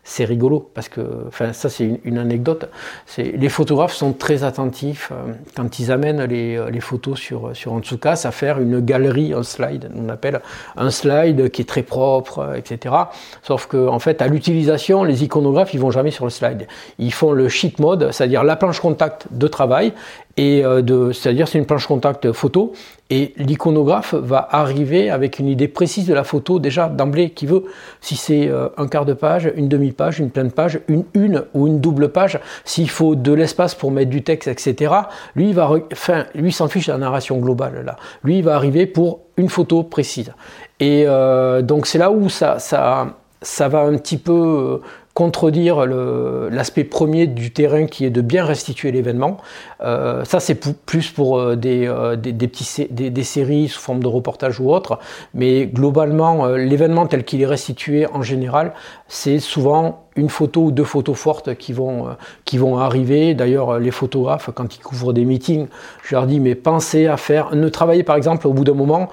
c'est 0.10 0.26
rigolo 0.26 0.72
parce 0.74 0.89
que, 0.89 1.02
enfin, 1.28 1.54
ça 1.54 1.69
c'est 1.69 2.00
une, 2.04 2.17
anecdote. 2.17 2.69
Les 3.17 3.50
photographes 3.50 3.93
sont 3.93 4.13
très 4.13 4.43
attentifs 4.43 5.12
euh, 5.12 5.34
quand 5.56 5.78
ils 5.80 5.91
amènent 5.91 6.24
les, 6.24 6.58
euh, 6.58 6.80
photos 6.80 7.19
sur, 7.19 7.56
sur 7.56 7.74
Antsukas 7.74 8.24
à 8.24 8.32
faire 8.32 8.60
une 8.60 8.80
galerie, 8.80 9.34
un 9.34 9.43
slide, 9.43 9.91
on 9.95 10.10
appelle 10.10 10.41
un 10.78 10.89
slide 10.89 11.52
qui 11.52 11.62
est 11.62 11.65
très 11.65 11.84
propre, 11.84 12.39
euh, 12.39 12.54
etc. 12.56 12.95
Sauf 13.43 13.67
que, 13.67 13.88
fait, 14.00 14.22
à 14.22 14.28
l'utilisation, 14.28 15.04
les 15.04 15.24
iconographes 15.24 15.74
ils 15.76 15.80
vont 15.80 15.91
jamais 15.91 16.12
sur 16.12 16.26
le 16.26 16.32
slide. 16.32 16.67
Ils 16.98 17.13
font 17.13 17.32
le 17.32 17.48
sheet 17.48 17.76
mode, 17.80 18.12
c'est-à-dire 18.12 18.43
la 18.43 18.56
planche 18.56 18.80
contact 18.80 19.28
de 19.30 19.48
travail, 19.48 19.93
et 20.38 20.62
de, 20.63 21.12
c'est-à-dire 21.12 21.48
c'est 21.48 21.58
une 21.58 21.65
planche 21.65 21.88
contact 21.88 22.32
photo 22.32 22.74
et 23.12 23.34
l'iconographe 23.38 24.13
va 24.13 24.48
arriver 24.52 25.10
avec 25.10 25.39
une 25.39 25.48
idée 25.48 25.68
précise 25.68 26.06
de 26.06 26.13
la 26.13 26.24
photo 26.24 26.60
déjà 26.60 26.89
d'emblée 26.89 27.32
qui 27.32 27.48
veut 27.48 27.63
si 28.02 28.15
c'est 28.15 28.48
euh, 28.48 28.70
un 28.78 28.88
quart 28.88 29.06
de 29.06 29.13
page, 29.13 29.52
une 29.56 29.68
demi-page, 29.68 30.20
une 30.20 30.30
pleine 30.30 30.52
page, 30.52 30.80
une 30.88 31.06
une 31.15 31.44
ou 31.56 31.68
une 31.68 31.80
double 31.80 32.10
page, 32.10 32.39
s'il 32.65 32.89
faut 32.89 33.15
de 33.15 33.34
l'espace 33.34 33.74
pour 33.74 33.92
mettre 33.92 34.12
du 34.12 34.24
texte, 34.24 34.48
etc. 34.48 34.94
Lui, 35.36 35.50
il 35.50 35.56
va, 35.56 35.72
enfin, 35.92 36.26
lui 36.36 36.52
s'en 36.52 36.68
fiche 36.68 36.86
de 36.86 36.92
la 36.92 37.00
narration 37.00 37.39
globale 37.39 37.84
là. 37.84 37.96
Lui, 38.24 38.38
il 38.38 38.44
va 38.44 38.56
arriver 38.56 38.86
pour 38.86 39.22
une 39.38 39.50
photo 39.50 39.84
précise. 39.84 40.32
Et 40.80 41.06
euh, 41.08 41.63
donc 41.63 41.88
c'est 41.88 41.98
là 41.98 42.12
où 42.12 42.30
ça, 42.30 42.60
ça, 42.60 43.18
ça 43.42 43.70
va 43.70 43.82
un 43.82 43.98
petit 43.98 44.18
peu 44.18 44.82
contredire 45.13 45.86
l'aspect 45.86 46.84
premier 46.84 47.28
du 47.28 47.52
terrain 47.52 47.88
qui 47.88 48.06
est 48.06 48.10
de 48.10 48.22
bien 48.22 48.45
restituer 48.45 48.91
l'événement. 48.91 49.38
Euh, 49.82 50.24
ça, 50.24 50.39
c'est 50.39 50.56
plus 50.56 51.12
pour 51.12 51.39
euh, 51.39 51.56
des, 51.56 51.88
euh, 51.88 52.15
des, 52.15 52.32
des, 52.32 52.48
petits, 52.48 52.88
des, 52.89 53.24
séries 53.24 53.67
sous 53.67 53.80
forme 53.80 54.02
de 54.02 54.08
reportage 54.08 54.60
ou 54.60 54.72
autre, 54.72 55.00
mais 55.34 55.65
globalement, 55.65 56.48
l'événement 56.48 57.06
tel 57.06 57.24
qu'il 57.24 57.41
est 57.41 57.45
restitué 57.45 58.08
en 58.13 58.22
général, 58.22 58.74
c'est 59.08 59.39
souvent 59.39 60.06
une 60.15 60.30
photo 60.30 60.63
ou 60.65 60.72
deux 60.72 60.84
photos 60.84 61.17
fortes 61.17 61.56
qui 61.56 61.74
vont, 61.74 62.08
qui 62.45 62.58
vont 62.58 62.78
arriver. 62.78 63.34
D'ailleurs, 63.34 63.80
les 63.80 63.91
photographes, 63.91 64.50
quand 64.54 64.76
ils 64.76 64.80
couvrent 64.80 65.13
des 65.13 65.26
meetings, 65.26 65.67
je 66.04 66.15
leur 66.15 66.28
dis, 66.28 66.39
mais 66.39 66.56
pensez 66.56 67.08
à 67.08 67.17
faire, 67.17 67.56
ne 67.56 67.69
travaillez 67.69 68.04
par 68.04 68.15
exemple 68.15 68.48
au 68.48 68.54
bout 68.54 68.63
d'un 68.63 68.74
moment, 68.74 69.10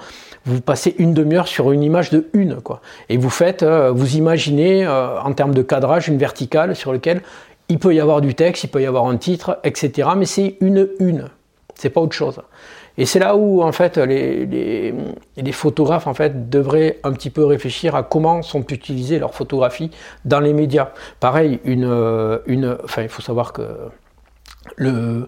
vous 0.47 0.61
passez 0.61 0.95
une 0.97 1.13
demi-heure 1.13 1.47
sur 1.47 1.71
une 1.71 1.83
image 1.83 2.09
de 2.09 2.27
une, 2.33 2.61
quoi. 2.61 2.81
Et 3.09 3.17
vous 3.17 3.29
faites, 3.29 3.63
euh, 3.63 3.91
vous 3.91 4.15
imaginez 4.15 4.85
euh, 4.85 5.19
en 5.21 5.33
termes 5.33 5.53
de 5.53 5.61
cadrage 5.61 6.07
une 6.07 6.17
verticale 6.17 6.75
sur 6.75 6.93
laquelle 6.93 7.21
il 7.69 7.79
peut 7.79 7.93
y 7.93 7.99
avoir 7.99 8.21
du 8.21 8.33
texte, 8.33 8.63
il 8.63 8.69
peut 8.69 8.81
y 8.81 8.85
avoir 8.85 9.05
un 9.05 9.17
titre, 9.17 9.59
etc. 9.63 10.09
Mais 10.17 10.25
c'est 10.25 10.55
une 10.61 10.89
une, 10.99 11.25
c'est 11.75 11.89
pas 11.89 12.01
autre 12.01 12.15
chose. 12.15 12.41
Et 12.97 13.05
c'est 13.05 13.19
là 13.19 13.35
où 13.35 13.61
en 13.61 13.71
fait 13.71 13.97
les, 13.97 14.45
les, 15.35 15.51
photographes 15.51 16.07
en 16.07 16.15
fait 16.15 16.49
devraient 16.49 16.99
un 17.03 17.11
petit 17.11 17.29
peu 17.29 17.45
réfléchir 17.45 17.93
à 17.95 18.01
comment 18.01 18.41
sont 18.41 18.65
utilisées 18.65 19.19
leurs 19.19 19.35
photographies 19.35 19.91
dans 20.25 20.39
les 20.39 20.53
médias. 20.53 20.89
Pareil, 21.19 21.59
une, 21.63 21.85
euh, 21.85 22.39
une, 22.47 22.75
enfin 22.83 23.03
il 23.03 23.09
faut 23.09 23.21
savoir 23.21 23.53
que 23.53 23.61
le, 24.77 25.27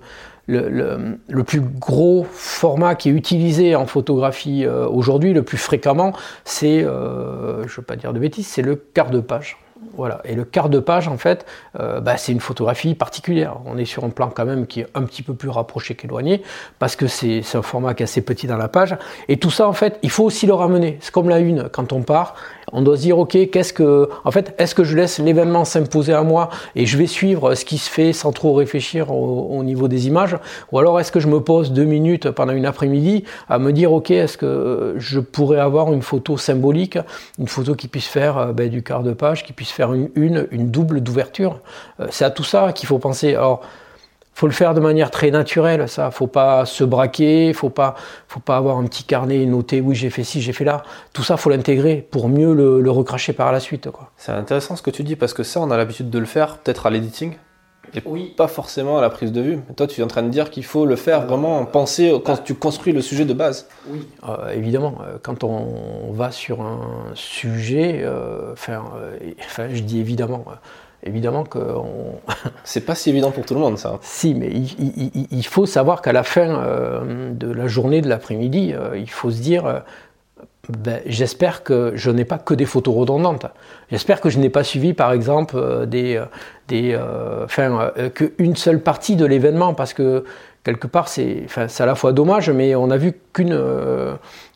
le, 0.50 1.44
plus 1.44 1.62
gros 1.62 2.26
format 2.32 2.96
qui 2.96 3.10
est 3.10 3.12
utilisé 3.12 3.76
en 3.76 3.86
photographie 3.86 4.66
euh, 4.66 4.88
aujourd'hui, 4.88 5.34
le 5.34 5.44
plus 5.44 5.58
fréquemment, 5.58 6.14
c'est, 6.44 6.84
euh, 6.84 7.68
je 7.68 7.74
ne 7.74 7.76
veux 7.78 7.84
pas 7.84 7.96
dire 7.96 8.14
de 8.14 8.20
bêtises, 8.20 8.48
c'est 8.48 8.62
le 8.62 8.76
quart 8.76 9.10
de 9.10 9.20
page. 9.20 9.58
Voilà. 9.96 10.22
Et 10.26 10.36
le 10.36 10.44
quart 10.44 10.70
de 10.70 10.80
page, 10.80 11.08
en 11.08 11.18
fait, 11.18 11.46
euh, 11.80 12.02
bah, 12.02 12.18
c'est 12.18 12.32
une 12.32 12.40
photographie 12.42 12.96
particulière. 12.96 13.58
On 13.66 13.78
est 13.78 13.86
sur 13.86 14.04
un 14.04 14.10
plan 14.10 14.30
quand 14.30 14.46
même 14.46 14.68
qui 14.68 14.82
est 14.82 14.88
un 14.94 15.04
petit 15.04 15.24
peu 15.24 15.34
plus 15.34 15.50
rapproché 15.50 15.96
qu'éloigné, 15.96 16.42
parce 16.80 16.96
que 16.96 17.08
c'est 17.08 17.44
un 17.54 17.62
format 17.62 17.94
qui 17.94 18.04
est 18.04 18.06
assez 18.06 18.22
petit 18.22 18.48
dans 18.48 18.58
la 18.58 18.68
page. 18.68 18.98
Et 19.30 19.38
tout 19.38 19.52
ça, 19.52 19.68
en 19.68 19.74
fait, 19.74 19.98
il 20.04 20.10
faut 20.10 20.24
aussi 20.24 20.48
le 20.48 20.54
ramener. 20.54 20.98
C'est 21.02 21.14
comme 21.14 21.30
la 21.30 21.40
une, 21.40 21.70
quand 21.70 21.94
on 21.94 22.02
part, 22.02 22.36
On 22.72 22.82
doit 22.82 22.98
se 22.98 23.02
dire, 23.02 23.18
ok, 23.18 23.38
qu'est-ce 23.52 23.74
que, 23.74 24.10
en 24.24 24.32
fait, 24.32 24.54
est-ce 24.58 24.76
que 24.76 24.84
je 24.84 24.96
laisse 24.96 25.20
l'événement 25.20 25.66
s'imposer 25.66 26.14
à 26.14 26.24
moi 26.24 26.50
et 26.76 26.86
je 26.86 26.98
vais 26.98 27.08
suivre 27.08 27.56
ce 27.56 27.66
qui 27.66 27.78
se 27.78 27.90
fait 27.90 28.14
sans 28.14 28.32
trop 28.32 28.54
réfléchir 28.54 29.12
au, 29.12 29.64
niveau 29.64 29.88
des 29.88 30.08
images, 30.08 30.38
ou 30.72 30.80
alors 30.80 31.00
est-ce 31.00 31.12
que 31.12 31.20
je 31.20 31.28
me 31.28 31.40
pose 31.40 31.72
deux 31.72 31.84
minutes 31.84 32.32
pendant 32.32 32.54
une 32.54 32.66
après-midi 32.66 33.24
à 33.50 33.60
me 33.60 33.72
dire, 33.74 33.92
ok, 33.92 34.12
est-ce 34.12 34.38
que 34.38 34.96
je 34.98 35.20
pourrais 35.20 35.60
avoir 35.60 35.92
une 35.92 36.02
photo 36.02 36.38
symbolique, 36.38 36.98
une 37.38 37.48
photo 37.48 37.76
qui 37.76 37.88
puisse 37.88 38.08
faire 38.08 38.38
euh, 38.38 38.54
ben, 38.54 38.70
du 38.70 38.84
quart 38.84 39.04
de 39.04 39.14
page, 39.14 39.44
qui 39.44 39.54
puisse 39.54 39.72
faire 39.72 39.94
une, 39.94 40.10
une, 40.16 40.72
double 40.72 41.02
d'ouverture? 41.02 41.60
Euh, 42.00 42.08
c'est 42.10 42.26
à 42.26 42.30
tout 42.30 42.44
ça 42.44 42.72
qu'il 42.74 42.88
faut 42.88 43.00
penser. 43.00 43.36
Faut 44.40 44.48
le 44.48 44.54
faire 44.54 44.74
de 44.74 44.80
manière 44.80 45.12
très 45.12 45.32
naturelle, 45.32 45.90
ça. 45.90 46.12
Faut 46.12 46.28
pas 46.28 46.66
se 46.66 46.86
braquer, 46.86 47.52
faut 47.52 47.70
pas, 47.70 47.96
faut 48.30 48.40
pas 48.40 48.56
avoir 48.56 48.78
un 48.78 48.86
petit 48.86 49.04
carnet 49.04 49.46
noté. 49.46 49.82
Oui, 49.82 49.96
j'ai 49.96 50.10
fait 50.10 50.24
ci, 50.24 50.40
j'ai 50.42 50.54
fait 50.54 50.64
là. 50.64 50.84
Tout 51.12 51.24
ça, 51.24 51.36
faut 51.36 51.50
l'intégrer 51.50 52.08
pour 52.10 52.30
mieux 52.30 52.54
le, 52.54 52.90
recracher 52.90 53.34
par 53.34 53.52
la 53.52 53.60
suite, 53.60 53.92
quoi. 53.92 54.12
C'est 54.16 54.32
intéressant 54.32 54.78
ce 54.78 54.82
que 54.82 54.92
tu 54.92 55.04
dis 55.04 55.18
parce 55.18 55.34
que 55.34 55.44
ça, 55.44 55.60
on 55.60 55.70
a 55.72 55.76
l'habitude 55.76 56.10
de 56.10 56.18
le 56.20 56.26
faire, 56.26 56.56
peut-être 56.60 56.86
à 56.86 56.90
l'editing. 56.90 57.34
Et 57.94 58.02
oui. 58.06 58.34
pas 58.38 58.48
forcément 58.48 58.98
à 58.98 59.02
la 59.02 59.10
prise 59.10 59.34
de 59.34 59.42
vue. 59.42 59.60
toi, 59.76 59.88
tu 59.88 60.00
es 60.00 60.04
en 60.06 60.08
train 60.08 60.24
de 60.24 60.30
dire 60.30 60.52
qu'il 60.52 60.64
faut 60.64 60.86
le 60.86 60.96
faire 60.96 61.26
vraiment 61.26 61.66
penser 61.66 62.14
quand 62.24 62.42
tu 62.42 62.56
construis 62.56 62.94
le 62.94 63.02
sujet 63.02 63.26
de 63.26 63.34
base. 63.34 63.68
Oui, 63.90 64.08
euh, 64.30 64.54
évidemment. 64.54 65.00
Euh, 65.02 65.18
quand 65.22 65.44
on 65.44 66.14
va 66.14 66.32
sur 66.32 66.62
un 66.62 67.12
sujet, 67.14 68.04
euh, 68.04 68.54
enfin, 68.54 68.86
je 69.70 69.82
dis 69.82 70.00
évidemment, 70.00 70.46
évidemment 71.04 71.44
que. 71.44 71.60
On... 71.60 72.20
c'est 72.64 72.86
pas 72.86 72.96
si 72.96 73.10
évident 73.10 73.32
pour 73.32 73.46
tout 73.46 73.54
le 73.54 73.60
monde, 73.60 73.78
ça. 73.78 74.00
Si, 74.02 74.34
mais 74.34 74.50
il, 74.50 75.46
faut 75.46 75.66
savoir 75.66 76.02
qu'à 76.02 76.14
la 76.14 76.24
fin 76.24 76.50
euh, 76.50 77.32
de 77.34 77.52
la 77.52 77.68
journée, 77.68 78.02
de 78.02 78.10
l'après-midi, 78.10 78.74
euh, 78.74 78.98
il 78.98 79.10
faut 79.10 79.32
se 79.32 79.42
dire. 79.42 79.66
Euh, 79.66 79.80
ben, 80.68 81.02
j'espère 81.08 81.64
que 81.64 81.94
je 81.96 82.12
n'ai 82.12 82.26
pas 82.26 82.38
que 82.38 82.54
des 82.54 82.66
photos 82.66 82.96
redondantes. 82.96 83.48
J'espère 83.90 84.22
que 84.22 84.30
je 84.30 84.38
n'ai 84.38 84.52
pas 84.52 84.64
suivi, 84.64 84.94
par 84.94 85.12
exemple, 85.14 85.88
des, 85.88 86.24
des, 86.68 86.96
enfin, 87.44 87.92
qu'une 88.14 88.56
seule 88.56 88.80
partie 88.80 89.16
de 89.16 89.26
l'événement, 89.26 89.74
parce 89.74 89.94
que 89.94 90.26
quelque 90.64 90.86
part, 90.86 91.08
c'est, 91.08 91.42
enfin, 91.46 91.68
c'est 91.68 91.82
à 91.82 91.88
la 91.88 91.96
fois 91.96 92.14
dommage, 92.14 92.52
mais 92.52 92.76
on 92.76 92.92
a 92.92 92.98
vu 92.98 93.14
qu'une, 93.34 93.60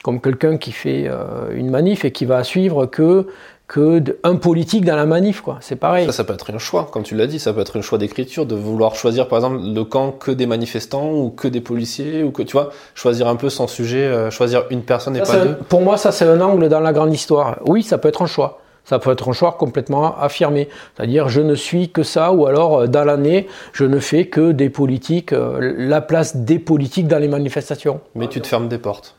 comme 0.04 0.22
quelqu'un 0.22 0.58
qui 0.58 0.72
fait 0.72 1.10
une 1.52 1.72
manif 1.72 2.06
et 2.06 2.12
qui 2.12 2.26
va 2.26 2.44
suivre 2.44 2.86
que 2.86 3.26
que 3.68 4.04
un 4.24 4.36
politique 4.36 4.86
dans 4.86 4.96
la 4.96 5.06
manif, 5.06 5.42
quoi. 5.42 5.58
C'est 5.62 5.78
pareil. 5.78 6.06
Ça, 6.06 6.12
ça 6.12 6.24
peut 6.24 6.34
être 6.34 6.54
un 6.54 6.58
choix, 6.58 6.88
comme 6.92 7.04
tu 7.04 7.16
l'as 7.16 7.28
dit, 7.28 7.40
ça 7.40 7.54
peut 7.54 7.62
être 7.62 7.78
un 7.78 7.82
choix 7.82 7.98
d'écriture, 7.98 8.46
de 8.46 8.56
vouloir 8.56 8.96
choisir, 8.96 9.28
par 9.28 9.40
exemple, 9.40 9.62
le 9.64 9.84
camp 9.84 10.12
que 10.12 10.32
des 10.32 10.46
manifestants 10.46 11.12
ou 11.12 11.30
que 11.30 11.48
des 11.48 11.62
policiers, 11.62 12.24
ou 12.24 12.32
que, 12.32 12.44
tu 12.44 12.54
vois, 12.54 12.72
choisir 12.94 13.28
un 13.28 13.36
peu 13.36 13.50
son 13.50 13.68
sujet, 13.68 14.04
euh, 14.04 14.30
choisir 14.30 14.66
une 14.70 14.82
personne 14.82 15.16
et 15.16 15.22
pas 15.22 15.38
deux. 15.38 15.56
Pour 15.70 15.82
moi, 15.82 15.98
ça, 15.98 16.12
c'est 16.12 16.26
un 16.26 16.42
angle 16.42 16.68
dans 16.70 16.82
la 16.82 16.94
grande 16.94 17.14
histoire. 17.14 17.60
Oui, 17.66 17.84
ça 17.84 17.98
peut 17.98 18.10
être 18.10 18.22
un 18.22 18.28
choix. 18.28 18.60
Ça 18.86 19.00
peut 19.00 19.12
être 19.12 19.30
un 19.30 19.34
choix 19.34 19.54
complètement 19.54 20.20
affirmé. 20.20 20.68
C'est-à-dire, 20.96 21.30
je 21.30 21.40
ne 21.40 21.56
suis 21.56 21.90
que 21.90 22.04
ça, 22.04 22.34
ou 22.34 22.46
alors, 22.46 22.82
euh, 22.82 22.88
dans 22.88 23.06
l'année, 23.06 23.48
je 23.72 23.86
ne 23.86 24.00
fais 24.00 24.26
que 24.26 24.52
des 24.52 24.70
politiques, 24.70 25.32
euh, 25.32 25.74
la 25.78 26.02
place 26.02 26.36
des 26.36 26.60
politiques 26.60 27.08
dans 27.08 27.20
les 27.20 27.30
manifestations. 27.30 28.02
Mais 28.14 28.28
tu 28.28 28.42
te 28.42 28.48
fermes 28.48 28.68
des 28.68 28.78
portes. 28.78 29.16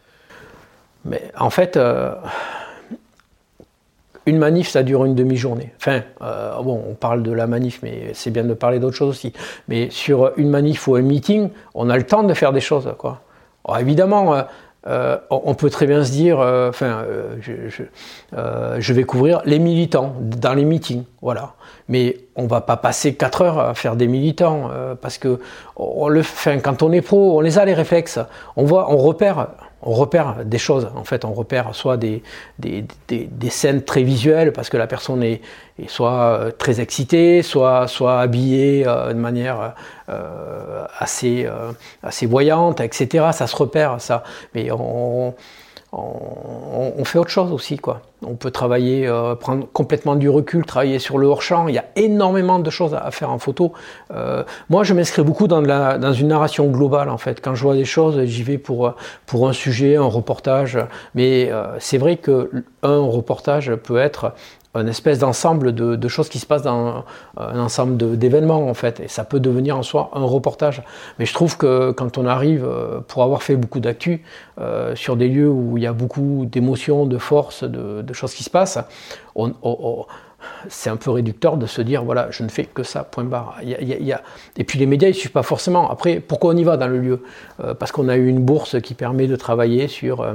Mais 1.06 1.22
en 1.38 1.50
fait, 1.50 1.78
une 4.26 4.38
manif, 4.38 4.68
ça 4.68 4.82
dure 4.82 5.04
une 5.04 5.14
demi-journée. 5.14 5.72
Enfin, 5.76 6.02
euh, 6.22 6.60
bon, 6.62 6.82
on 6.88 6.94
parle 6.94 7.22
de 7.22 7.32
la 7.32 7.46
manif, 7.46 7.80
mais 7.82 8.10
c'est 8.14 8.30
bien 8.30 8.44
de 8.44 8.54
parler 8.54 8.78
d'autres 8.78 8.96
choses 8.96 9.10
aussi. 9.10 9.32
Mais 9.68 9.90
sur 9.90 10.32
une 10.36 10.48
manif 10.50 10.88
ou 10.88 10.96
un 10.96 11.02
meeting, 11.02 11.50
on 11.74 11.90
a 11.90 11.96
le 11.96 12.04
temps 12.04 12.22
de 12.22 12.34
faire 12.34 12.52
des 12.52 12.60
choses, 12.60 12.90
évidemment, 13.78 14.34
euh, 14.34 14.42
euh, 14.86 15.16
on 15.30 15.54
peut 15.54 15.70
très 15.70 15.86
bien 15.86 16.04
se 16.04 16.10
dire, 16.10 16.38
enfin, 16.38 17.04
je, 17.40 18.92
vais 18.92 19.04
couvrir 19.04 19.40
les 19.46 19.58
militants 19.58 20.14
dans 20.20 20.52
les 20.52 20.64
meetings, 20.64 21.04
voilà. 21.22 21.54
Mais 21.88 22.18
on 22.36 22.46
va 22.46 22.60
pas 22.60 22.76
passer 22.76 23.14
4 23.14 23.42
heures 23.42 23.58
à 23.58 23.74
faire 23.74 23.96
des 23.96 24.06
militants 24.08 24.70
parce 25.00 25.16
que 25.16 25.40
on 25.76 26.10
quand 26.62 26.82
on 26.82 26.92
est 26.92 27.00
pro, 27.00 27.38
on 27.38 27.40
les 27.40 27.58
a 27.58 27.64
les 27.64 27.72
réflexes, 27.72 28.18
on 28.56 28.64
voit, 28.64 28.92
on 28.92 28.98
repère 28.98 29.48
on 29.84 29.92
repère 29.92 30.44
des 30.44 30.58
choses. 30.58 30.88
En 30.96 31.04
fait, 31.04 31.24
on 31.24 31.32
repère 31.32 31.74
soit 31.74 31.96
des, 31.96 32.22
des, 32.58 33.50
scènes 33.50 33.82
très 33.82 34.02
visuelles 34.02 34.52
parce 34.52 34.70
que 34.70 34.76
la 34.76 34.86
personne 34.86 35.22
est, 35.22 35.42
soit 35.88 36.12
euh, 36.12 36.50
très 36.50 36.80
excitée, 36.80 37.42
soit, 37.42 37.86
soit 37.86 38.20
habillée 38.20 38.84
euh, 38.86 39.12
de 39.12 39.18
manière 39.18 39.74
euh, 40.08 40.86
assez, 40.98 41.46
assez 42.02 42.26
voyante, 42.26 42.80
etc. 42.80 43.26
Ça 43.32 43.46
se 43.46 43.56
repère, 43.56 44.00
ça. 44.00 44.24
Mais 44.54 44.70
on, 44.70 45.34
on, 45.96 47.04
fait 47.04 47.18
autre 47.18 47.30
chose 47.30 47.52
aussi. 47.52 47.76
Quoi. 47.76 48.00
On 48.26 48.34
peut 48.34 48.50
travailler, 48.50 49.06
euh, 49.06 49.34
prendre 49.34 49.66
complètement 49.72 50.16
du 50.16 50.28
recul, 50.28 50.64
travailler 50.64 50.98
sur 50.98 51.18
le 51.18 51.26
hors-champ. 51.26 51.68
Il 51.68 51.74
y 51.74 51.78
a 51.78 51.84
énormément 51.96 52.58
de 52.58 52.70
choses 52.70 52.94
à, 52.94 53.10
faire 53.10 53.30
en 53.30 53.38
photo. 53.38 53.72
Euh, 54.12 54.42
moi, 54.70 54.82
je 54.82 54.94
m'inscris 54.94 55.22
beaucoup 55.22 55.46
dans, 55.46 55.62
une 56.12 56.28
narration 56.28 56.66
globale, 56.66 57.08
en 57.10 57.18
fait. 57.18 57.40
Quand 57.40 57.54
je 57.54 57.62
vois 57.62 57.74
des 57.74 57.84
choses, 57.84 58.24
j'y 58.24 58.42
vais 58.42 58.58
pour, 58.58 58.94
pour 59.26 59.48
un 59.48 59.52
sujet, 59.52 59.96
un 59.96 60.02
reportage. 60.02 60.78
Mais 61.14 61.50
euh, 61.50 61.66
c'est 61.78 61.98
vrai 61.98 62.16
qu'un 62.16 62.48
reportage 62.82 63.74
peut 63.76 63.98
être 63.98 64.32
un 64.74 64.86
espèce 64.86 65.18
d'ensemble 65.18 65.74
de, 65.74 66.08
choses 66.08 66.28
qui 66.28 66.38
se 66.38 66.46
passent 66.46 66.62
dans 66.62 67.04
un 67.36 67.58
ensemble 67.58 67.96
d'événements 68.16 68.68
en 68.68 68.74
fait. 68.74 69.00
Et 69.00 69.08
ça 69.08 69.24
peut 69.24 69.40
devenir 69.40 69.76
en 69.76 69.82
soi 69.82 70.10
un 70.14 70.24
reportage. 70.24 70.82
Mais 71.18 71.26
je 71.26 71.34
trouve 71.34 71.56
que 71.56 71.92
quand 71.92 72.18
on 72.18 72.26
arrive, 72.26 72.64
euh, 72.64 73.00
pour 73.06 73.22
avoir 73.22 73.42
fait 73.42 73.56
beaucoup 73.56 73.80
d'actu, 73.80 74.22
euh, 74.60 74.94
sur 74.94 75.16
des 75.16 75.28
lieux 75.28 75.48
où 75.48 75.76
il 75.76 75.82
y 75.82 75.86
a 75.86 75.92
beaucoup 75.92 76.46
d'émotions, 76.46 77.06
de 77.06 77.18
force, 77.18 77.64
de, 77.64 78.12
choses 78.12 78.34
qui 78.34 78.44
se 78.44 78.50
passent, 78.50 78.78
c'est 80.68 80.90
un 80.90 80.96
peu 80.96 81.10
réducteur 81.10 81.56
de 81.56 81.66
se 81.66 81.82
dire 81.82 82.04
voilà, 82.04 82.30
je 82.30 82.42
ne 82.42 82.48
fais 82.48 82.64
que 82.64 82.82
ça, 82.82 83.04
point 83.04 83.24
barre. 83.24 83.58
Et 83.62 84.64
puis 84.64 84.78
les 84.78 84.86
médias, 84.86 85.08
ils 85.08 85.12
ne 85.12 85.16
suivent 85.16 85.32
pas 85.32 85.42
forcément. 85.42 85.90
Après, 85.90 86.20
pourquoi 86.20 86.54
on 86.54 86.56
y 86.56 86.64
va 86.64 86.76
dans 86.76 86.88
le 86.88 86.98
lieu? 86.98 87.22
Euh, 87.62 87.74
Parce 87.74 87.92
qu'on 87.92 88.08
a 88.08 88.16
eu 88.16 88.26
une 88.28 88.40
bourse 88.40 88.80
qui 88.80 88.94
permet 88.94 89.26
de 89.26 89.36
travailler 89.36 89.88
sur 89.88 90.20
euh, 90.20 90.34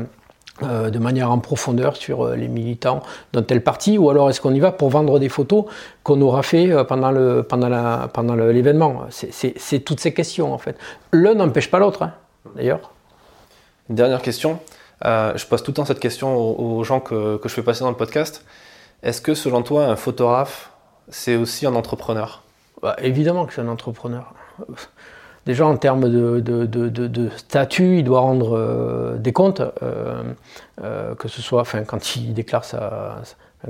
de 0.61 0.99
manière 0.99 1.31
en 1.31 1.39
profondeur 1.39 1.95
sur 1.95 2.25
euh, 2.25 2.35
les 2.35 2.47
militants 2.47 3.01
d'un 3.33 3.43
tel 3.43 3.63
parti 3.63 3.97
ou 3.97 4.09
alors 4.09 4.29
est-ce 4.29 4.41
qu'on 4.41 4.53
y 4.53 4.59
va 4.59 4.71
pour 4.71 4.89
vendre 4.89 5.19
des 5.19 5.29
photos 5.29 5.65
qu'on 6.03 6.19
aura 6.21 6.43
fait 6.43 6.71
euh, 6.71 6.83
pendant 6.83 7.11
le 7.11 7.43
pendant 7.43 7.69
la 7.69 8.09
pendant 8.13 8.35
l'événement? 8.35 9.03
C'est 9.09 9.79
toutes 9.79 9.99
ces 9.99 10.13
questions 10.13 10.53
en 10.53 10.57
fait. 10.57 10.77
L'un 11.11 11.35
n'empêche 11.35 11.71
pas 11.71 11.79
l'autre 11.79 12.03
hein, 12.03 12.13
d'ailleurs. 12.55 12.91
Dernière 13.89 14.21
question. 14.21 14.59
Je 15.03 15.45
pose 15.45 15.63
tout 15.63 15.71
le 15.71 15.75
temps 15.75 15.85
cette 15.85 15.99
question 15.99 16.35
aux, 16.37 16.83
gens 16.83 16.99
que, 16.99 17.37
que, 17.37 17.47
je 17.47 17.53
fais 17.53 17.63
passer 17.63 17.85
dans 17.85 17.89
le 17.89 17.95
podcast. 17.95 18.45
Est-ce 19.01 19.21
que 19.21 19.33
selon 19.33 19.61
toi 19.63 19.85
un 19.85 19.95
photographe 19.95 20.71
c'est 21.07 21.35
aussi 21.35 21.65
un 21.65 21.75
entrepreneur? 21.75 22.43
Bah, 22.81 22.95
évidemment 23.01 23.45
que 23.45 23.53
c'est 23.53 23.61
un 23.61 23.67
entrepreneur 23.67 24.33
déjà 25.45 25.65
en 25.65 25.77
termes 25.77 26.09
de, 26.09 27.29
statut, 27.37 27.97
il 27.99 28.03
doit 28.03 28.19
rendre 28.19 28.57
euh, 28.57 29.17
des 29.17 29.33
comptes, 29.33 29.61
euh, 29.61 30.23
euh, 30.83 31.15
que 31.15 31.27
ce 31.27 31.41
soit 31.41 31.61
enfin, 31.61 31.83
quand 31.83 32.15
il 32.15 32.33
déclare 32.33 32.63
sa, 32.63 33.21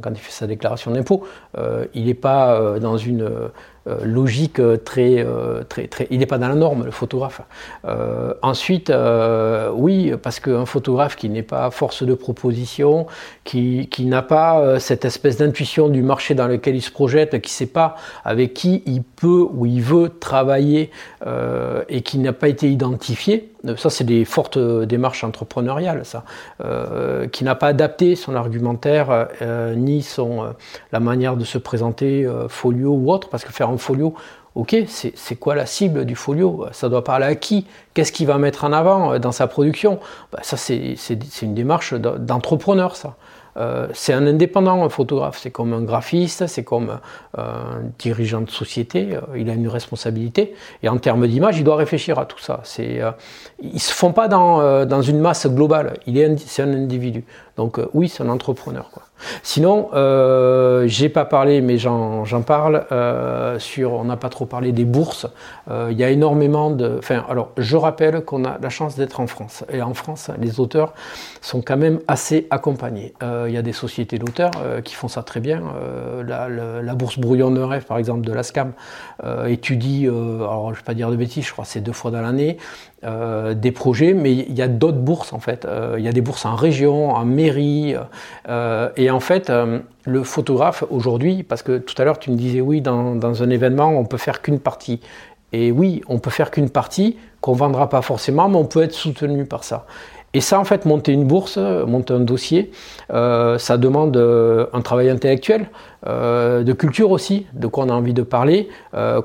quand 0.01 0.11
il 0.11 0.20
fait 0.20 0.32
sa 0.32 0.47
déclaration 0.47 0.91
d'impôt, 0.91 1.26
il 1.93 2.05
n'est 2.05 2.13
pas 2.13 2.80
dans 2.80 2.97
une 2.97 3.28
logique 3.86 4.59
euh, 4.59 4.77
très, 4.77 5.19
euh, 5.19 5.63
très, 5.63 5.88
très. 5.88 6.07
Il 6.11 6.19
n'est 6.19 6.25
pas 6.25 6.38
dans 6.38 6.47
la 6.47 6.55
norme, 6.55 6.86
le 6.86 6.91
photographe. 6.91 7.41
ensuite, 8.41 8.91
oui, 9.73 10.13
parce 10.21 10.39
qu'un 10.39 10.65
photographe 10.65 11.15
qui 11.15 11.30
n'est 11.30 11.43
pas 11.43 11.71
force 11.71 12.03
de 12.03 12.13
proposition, 12.13 13.07
qui, 13.43 13.88
qui 13.89 14.05
n'a 14.05 14.21
pas 14.21 14.80
cette 14.80 15.05
espèce 15.05 15.38
d'intuition 15.38 15.89
du 15.89 16.01
marché 16.01 16.36
dans 16.36 16.47
lequel 16.47 16.75
il 16.75 16.82
se 16.82 16.91
projette, 16.91 17.41
qui 17.41 17.49
ne 17.49 17.53
sait 17.53 17.65
pas 17.65 17.95
avec 18.25 18.53
qui 18.53 18.84
il 18.86 19.03
peut 19.03 19.45
ou 19.51 19.65
il 19.65 19.82
veut 19.82 20.11
travailler 20.19 20.91
et 21.89 22.01
qui 22.01 22.19
n'a 22.19 22.34
pas 22.34 22.47
été 22.47 22.69
identifié, 22.69 23.51
ça 23.77 23.89
c'est 23.89 24.03
des 24.03 24.25
fortes 24.25 24.57
démarches 24.57 25.23
entrepreneuriales, 25.23 26.05
ça, 26.05 26.23
qui 27.32 27.43
n'a 27.43 27.55
pas 27.55 27.67
adapté 27.67 28.15
son 28.15 28.36
argumentaire 28.36 29.27
ni 29.75 30.01
son, 30.01 30.53
la 30.91 30.99
manière 30.99 31.38
de 31.38 31.45
se 31.45 31.57
présenter 31.57 32.27
folio 32.47 32.91
ou 32.91 33.11
autre, 33.11 33.30
parce 33.30 33.43
que 33.43 33.51
faire 33.51 33.68
un 33.70 33.78
folio, 33.78 34.13
ok, 34.55 34.76
c'est 34.88 35.36
quoi 35.36 35.55
la 35.55 35.65
cible 35.65 36.05
du 36.05 36.15
folio? 36.15 36.65
Ça 36.72 36.89
doit 36.89 37.03
parler 37.03 37.26
à 37.26 37.36
qui? 37.36 37.65
Qu'est-ce 37.93 38.11
qu'il 38.11 38.28
va 38.28 38.38
mettre 38.38 38.65
en 38.65 38.74
avant 38.74 39.13
euh, 39.13 39.20
dans 39.20 39.32
sa 39.32 39.47
production? 39.47 39.99
Bah, 40.32 40.39
Ça, 40.41 40.57
c'est 40.57 40.97
une 41.41 41.53
démarche 41.53 41.93
d'entrepreneur, 41.93 42.95
ça. 42.95 43.15
Euh, 43.57 43.88
c'est 43.93 44.13
un 44.13 44.26
indépendant, 44.28 44.86
un 44.86 44.89
photographe. 44.89 45.39
C'est 45.41 45.51
comme 45.51 45.74
un 45.74 45.82
graphiste, 45.82 46.47
c'est 46.47 46.63
comme 46.63 46.99
euh, 47.38 47.41
un 47.41 47.82
dirigeant 47.97 48.41
de 48.41 48.49
société. 48.49 49.17
il 49.36 49.49
a 49.49 49.53
une 49.53 49.67
responsabilité. 49.67 50.55
Et 50.84 50.89
en 50.89 50.97
termes 50.97 51.28
d'image, 51.28 51.57
il 51.57 51.63
doit 51.63 51.76
réfléchir 51.76 52.20
à 52.20 52.26
tout 52.26 52.39
ça. 52.39 52.61
C'est, 52.63 53.01
ils 53.61 53.74
ne 53.74 53.80
se 53.80 53.91
font 53.91 54.13
pas 54.13 54.28
dans, 54.28 55.01
une 55.01 55.20
masse 55.20 55.47
globale. 55.47 55.97
Il 56.05 56.17
est, 56.17 56.38
c'est 56.38 56.61
un 56.61 56.74
individu. 56.74 57.26
Donc 57.57 57.80
oui, 57.93 58.07
c'est 58.07 58.24
un 58.24 58.30
entrepreneur. 58.30 58.89
Quoi. 58.91 59.03
Sinon, 59.43 59.89
euh, 59.93 60.86
j'ai 60.88 61.09
pas 61.09 61.26
parlé, 61.26 61.61
mais 61.61 61.78
j'en 61.78 62.26
parle. 62.45 62.86
Euh, 62.91 63.59
sur, 63.59 63.93
on 63.93 64.05
n'a 64.05 64.17
pas 64.17 64.30
trop 64.30 64.45
parlé 64.45 64.72
des 64.72 64.86
bourses. 64.86 65.28
Euh, 65.70 65.89
il 65.91 65.97
y 65.97 66.03
a 66.03 66.09
énormément 66.09 66.72
de. 66.72 66.95
Enfin, 66.97 67.26
alors, 67.30 67.51
je 67.57 67.76
rappelle 67.76 68.22
qu'on 68.24 68.45
a 68.45 68.57
la 68.61 68.70
chance 68.70 68.95
d'être 68.95 69.20
en 69.20 69.28
France. 69.28 69.63
Et 69.72 69.82
en 69.82 69.93
France, 69.93 70.30
les 70.39 70.59
auteurs 70.59 70.93
sont 71.41 71.61
quand 71.61 71.78
même 71.78 71.99
assez 72.07 72.47
accompagnés. 72.49 73.13
Euh, 73.24 73.45
il 73.47 73.53
y 73.53 73.57
a 73.57 73.61
des 73.61 73.74
sociétés 73.74 74.17
d'auteurs 74.17 74.51
qui 74.84 74.95
font 74.95 75.07
ça 75.07 75.24
très 75.24 75.39
bien. 75.39 75.61
La, 76.26 76.95
bourse 76.95 77.20
Brouillon 77.20 77.51
de 77.51 77.61
rêve, 77.61 77.86
par 77.86 77.97
exemple, 77.97 78.22
de 78.22 78.34
la 78.34 78.43
SCAM, 78.43 78.74
étudie. 79.47 80.07
alors, 80.07 80.74
je 80.74 80.80
vais 80.80 80.86
pas 80.86 80.93
dire 80.93 81.09
de 81.09 81.15
bêtises. 81.15 81.45
Je 81.45 81.51
crois 81.51 81.65
c'est 81.65 81.82
deux 81.82 81.93
fois 81.93 82.11
dans 82.11 82.22
l'année. 82.22 82.57
Des 83.03 83.72
projets, 83.72 84.13
mais 84.13 84.34
il 84.34 84.53
y 84.53 84.61
a 84.61 84.67
d'autres 84.67 84.97
bourses 84.97 85.34
en 85.34 85.39
fait. 85.39 85.67
Il 85.97 86.03
y 86.03 86.07
a 86.07 86.11
des 86.11 86.22
bourses 86.22 86.45
en 86.45 86.55
région, 86.55 87.11
en 87.11 87.26
mairie. 87.26 87.95
En 89.12 89.20
fait, 89.20 89.51
le 90.05 90.24
photographe 90.24 90.84
aujourd'hui, 90.89 91.43
parce 91.43 91.64
que 91.64 91.78
tout 91.78 91.95
à 92.01 92.05
l'heure 92.05 92.20
tu 92.20 92.32
me 92.32 92.36
disais 92.36 92.62
oui, 92.62 92.82
dans, 92.82 93.43
un 93.43 93.49
événement, 93.49 93.88
on 93.88 94.05
peut 94.05 94.18
faire 94.18 94.41
qu'une 94.41 94.60
partie. 94.60 94.99
Et 95.51 95.72
oui, 95.72 96.01
on 96.07 96.20
peut 96.20 96.30
faire 96.30 96.51
qu'une 96.51 96.70
partie 96.70 97.18
qu'on 97.41 97.53
vendra 97.53 97.89
pas 97.89 98.01
forcément, 98.01 98.49
mais 98.49 98.57
on 98.57 98.66
peut 98.66 98.84
être 98.84 98.93
soutenu 98.93 99.45
par 99.45 99.64
ça. 99.64 99.86
Et 100.36 100.41
ça, 100.41 100.60
en 100.60 100.64
fait, 100.64 100.86
monter 100.86 101.12
une 101.12 101.26
bourse, 101.26 101.57
monter 101.57 102.14
un 102.14 102.20
dossier, 102.20 102.72
euh, 103.12 103.57
ça 103.57 103.78
demande 103.78 104.16
euh, 104.16 104.68
un 104.74 104.82
travail 104.82 105.10
intellectuel, 105.10 105.70
euh, 106.05 106.62
de 106.62 106.72
culture 106.74 107.10
aussi, 107.10 107.47
de 107.53 107.66
quoi 107.66 107.86
on 107.86 107.89
a 107.89 107.93
envie 107.93 108.14
de 108.14 108.22
parler, 108.22 108.70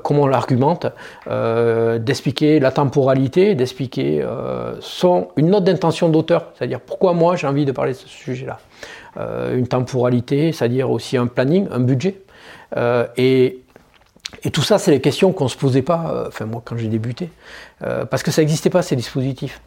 comment 0.03 0.23
on 0.23 0.27
l'argumente, 0.27 0.87
d'expliquer 1.99 2.59
la 2.59 2.71
temporalité, 2.71 3.53
d'expliquer 3.55 4.25
une 5.37 5.49
note 5.49 5.63
d'intention 5.63 6.09
d'auteur, 6.09 6.51
c'est-à-dire 6.55 6.79
pourquoi 6.79 7.13
moi 7.13 7.35
j'ai 7.35 7.47
envie 7.47 7.65
de 7.65 7.71
parler 7.71 7.91
de 7.91 7.97
ce 7.97 8.07
sujet-là. 8.07 8.59
Une 9.17 9.67
temporalité, 9.67 10.51
c'est-à-dire 10.51 10.89
aussi 10.89 11.17
un 11.17 11.27
planning, 11.27 11.67
un 11.71 11.79
budget. 11.79 12.21
et 13.17 13.59
et 14.43 14.51
tout 14.51 14.61
ça, 14.63 14.77
c'est 14.79 14.91
les 14.91 14.99
questions 14.99 15.31
qu'on 15.31 15.45
ne 15.45 15.49
se 15.49 15.55
posait 15.55 15.81
pas, 15.81 16.25
enfin 16.27 16.45
moi 16.45 16.61
quand 16.65 16.75
j'ai 16.75 16.87
débuté, 16.87 17.29
parce 17.79 18.23
que 18.23 18.31
ça 18.31 18.41
n'existait 18.41 18.69
pas 18.69 18.81
ces 18.81 18.95
dispositifs. 18.95 19.61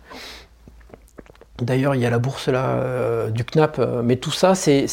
D'ailleurs, 1.61 1.97
il 1.97 2.01
y 2.01 2.07
a 2.07 2.11
la 2.11 2.21
bourse 2.21 2.49
là 2.49 2.69
euh, 2.69 3.31
du 3.31 3.45
CNAP, 3.45 3.81
euh, 3.81 4.01
mais 4.05 4.15
tout 4.15 4.31
ça, 4.31 4.55
c'est 4.55 4.87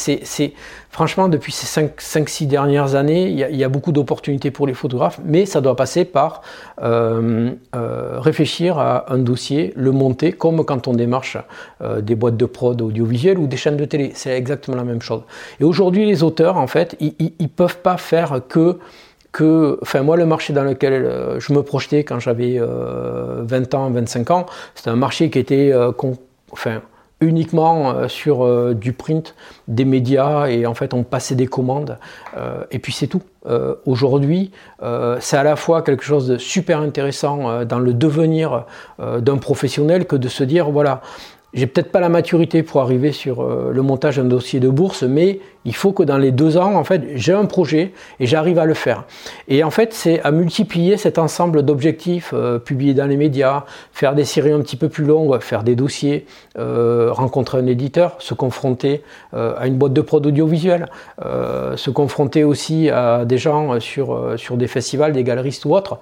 franchement 0.89 1.29
depuis 1.29 1.51
ces 1.51 1.67
5-6 1.79 2.47
dernières 2.47 2.95
années, 2.95 3.29
il 3.29 3.55
y 3.55 3.63
a, 3.63 3.69
beaucoup 3.69 3.91
d'opportunités 3.91 4.49
pour 4.49 4.65
les 4.65 4.73
photographes, 4.73 5.19
mais 5.23 5.45
ça 5.45 5.61
doit 5.61 5.75
passer 5.75 6.05
par 6.05 6.41
euh, 6.81 7.51
réfléchir 7.73 8.79
à 8.79 9.13
un 9.13 9.19
dossier, 9.19 9.73
le 9.75 9.91
monter, 9.91 10.31
comme 10.31 10.65
quand 10.65 10.87
on 10.87 10.93
démarche 10.93 11.37
des 12.01 12.15
boîtes 12.15 12.37
de 12.37 12.45
prod 12.45 12.81
audiovisuelles 12.81 13.37
ou 13.37 13.47
des 13.47 13.57
chaînes 13.57 13.77
de 13.77 13.85
télé. 13.85 14.11
C'est 14.15 14.35
exactement 14.35 14.77
la 14.77 14.83
même 14.83 15.01
chose. 15.01 15.21
Et 15.59 15.63
aujourd'hui, 15.63 16.05
les 16.05 16.23
auteurs, 16.23 16.57
en 16.57 16.67
fait, 16.67 16.95
ils, 16.99 17.33
ne 17.39 17.47
peuvent 17.47 17.79
pas 17.79 17.97
faire 17.97 18.41
que 18.47 18.79
que, 19.31 19.77
enfin 19.81 20.01
moi 20.01 20.15
le 20.15 20.25
marché 20.25 20.53
dans 20.53 20.63
lequel 20.63 21.37
je 21.39 21.51
me 21.51 21.61
projetais 21.61 22.05
quand 22.05 22.21
j'avais 22.21 22.57
20 22.57 23.73
ans, 23.73 23.89
25 23.89 24.31
ans, 24.31 24.45
c'était 24.75 24.89
un 24.89 24.95
marché 24.95 25.29
qui 25.29 25.39
était 25.39 25.73
enfin, 26.55 26.81
uniquement 27.21 27.91
euh, 27.91 28.07
sur 28.07 28.45
euh, 28.45 28.73
du 28.73 28.93
print, 28.93 29.35
des 29.67 29.85
médias, 29.85 30.47
et 30.47 30.65
en 30.65 30.73
fait 30.73 30.93
on 30.93 31.03
passait 31.03 31.35
des 31.35 31.47
commandes, 31.47 31.97
euh, 32.37 32.63
et 32.71 32.79
puis 32.79 32.93
c'est 32.93 33.07
tout. 33.07 33.21
Aujourd'hui, 33.85 34.49
c'est 35.19 35.37
à 35.37 35.43
la 35.43 35.55
fois 35.55 35.83
quelque 35.83 36.03
chose 36.03 36.27
de 36.27 36.39
super 36.39 36.79
intéressant 36.79 37.63
dans 37.63 37.77
le 37.77 37.93
devenir 37.93 38.65
d'un 38.97 39.37
professionnel 39.37 40.07
que 40.07 40.15
de 40.15 40.27
se 40.27 40.43
dire, 40.43 40.71
voilà, 40.71 41.01
j'ai 41.53 41.67
peut-être 41.67 41.91
pas 41.91 41.99
la 41.99 42.09
maturité 42.09 42.63
pour 42.63 42.81
arriver 42.81 43.11
sur 43.11 43.47
le 43.47 43.81
montage 43.83 44.17
d'un 44.17 44.23
dossier 44.23 44.59
de 44.59 44.67
bourse, 44.67 45.03
mais 45.03 45.41
il 45.65 45.75
faut 45.75 45.91
que 45.91 46.03
dans 46.03 46.17
les 46.17 46.31
deux 46.31 46.57
ans, 46.57 46.75
en 46.75 46.83
fait, 46.83 47.01
j'ai 47.15 47.33
un 47.33 47.45
projet 47.45 47.91
et 48.19 48.27
j'arrive 48.27 48.59
à 48.59 48.65
le 48.65 48.73
faire. 48.73 49.05
Et 49.47 49.63
en 49.63 49.71
fait, 49.71 49.93
c'est 49.93 50.21
à 50.21 50.31
multiplier 50.31 50.97
cet 50.97 51.17
ensemble 51.17 51.63
d'objectifs, 51.63 52.31
euh, 52.33 52.59
publier 52.59 52.93
dans 52.93 53.07
les 53.07 53.17
médias, 53.17 53.63
faire 53.91 54.13
des 54.13 54.25
séries 54.25 54.51
un 54.51 54.61
petit 54.61 54.75
peu 54.75 54.89
plus 54.89 55.03
longues, 55.05 55.39
faire 55.41 55.63
des 55.63 55.75
dossiers, 55.75 56.25
euh, 56.57 57.09
rencontrer 57.11 57.57
un 57.57 57.65
éditeur, 57.65 58.15
se 58.19 58.33
confronter 58.33 59.01
euh, 59.33 59.53
à 59.57 59.67
une 59.67 59.75
boîte 59.75 59.93
de 59.93 60.01
prod 60.01 60.25
audiovisuelle, 60.25 60.87
euh, 61.25 61.75
se 61.75 61.89
confronter 61.89 62.43
aussi 62.43 62.89
à 62.89 63.25
des 63.25 63.37
gens 63.37 63.79
sur, 63.79 64.33
sur 64.37 64.57
des 64.57 64.67
festivals, 64.67 65.13
des 65.13 65.23
galeristes 65.23 65.65
ou 65.65 65.75
autres, 65.75 65.99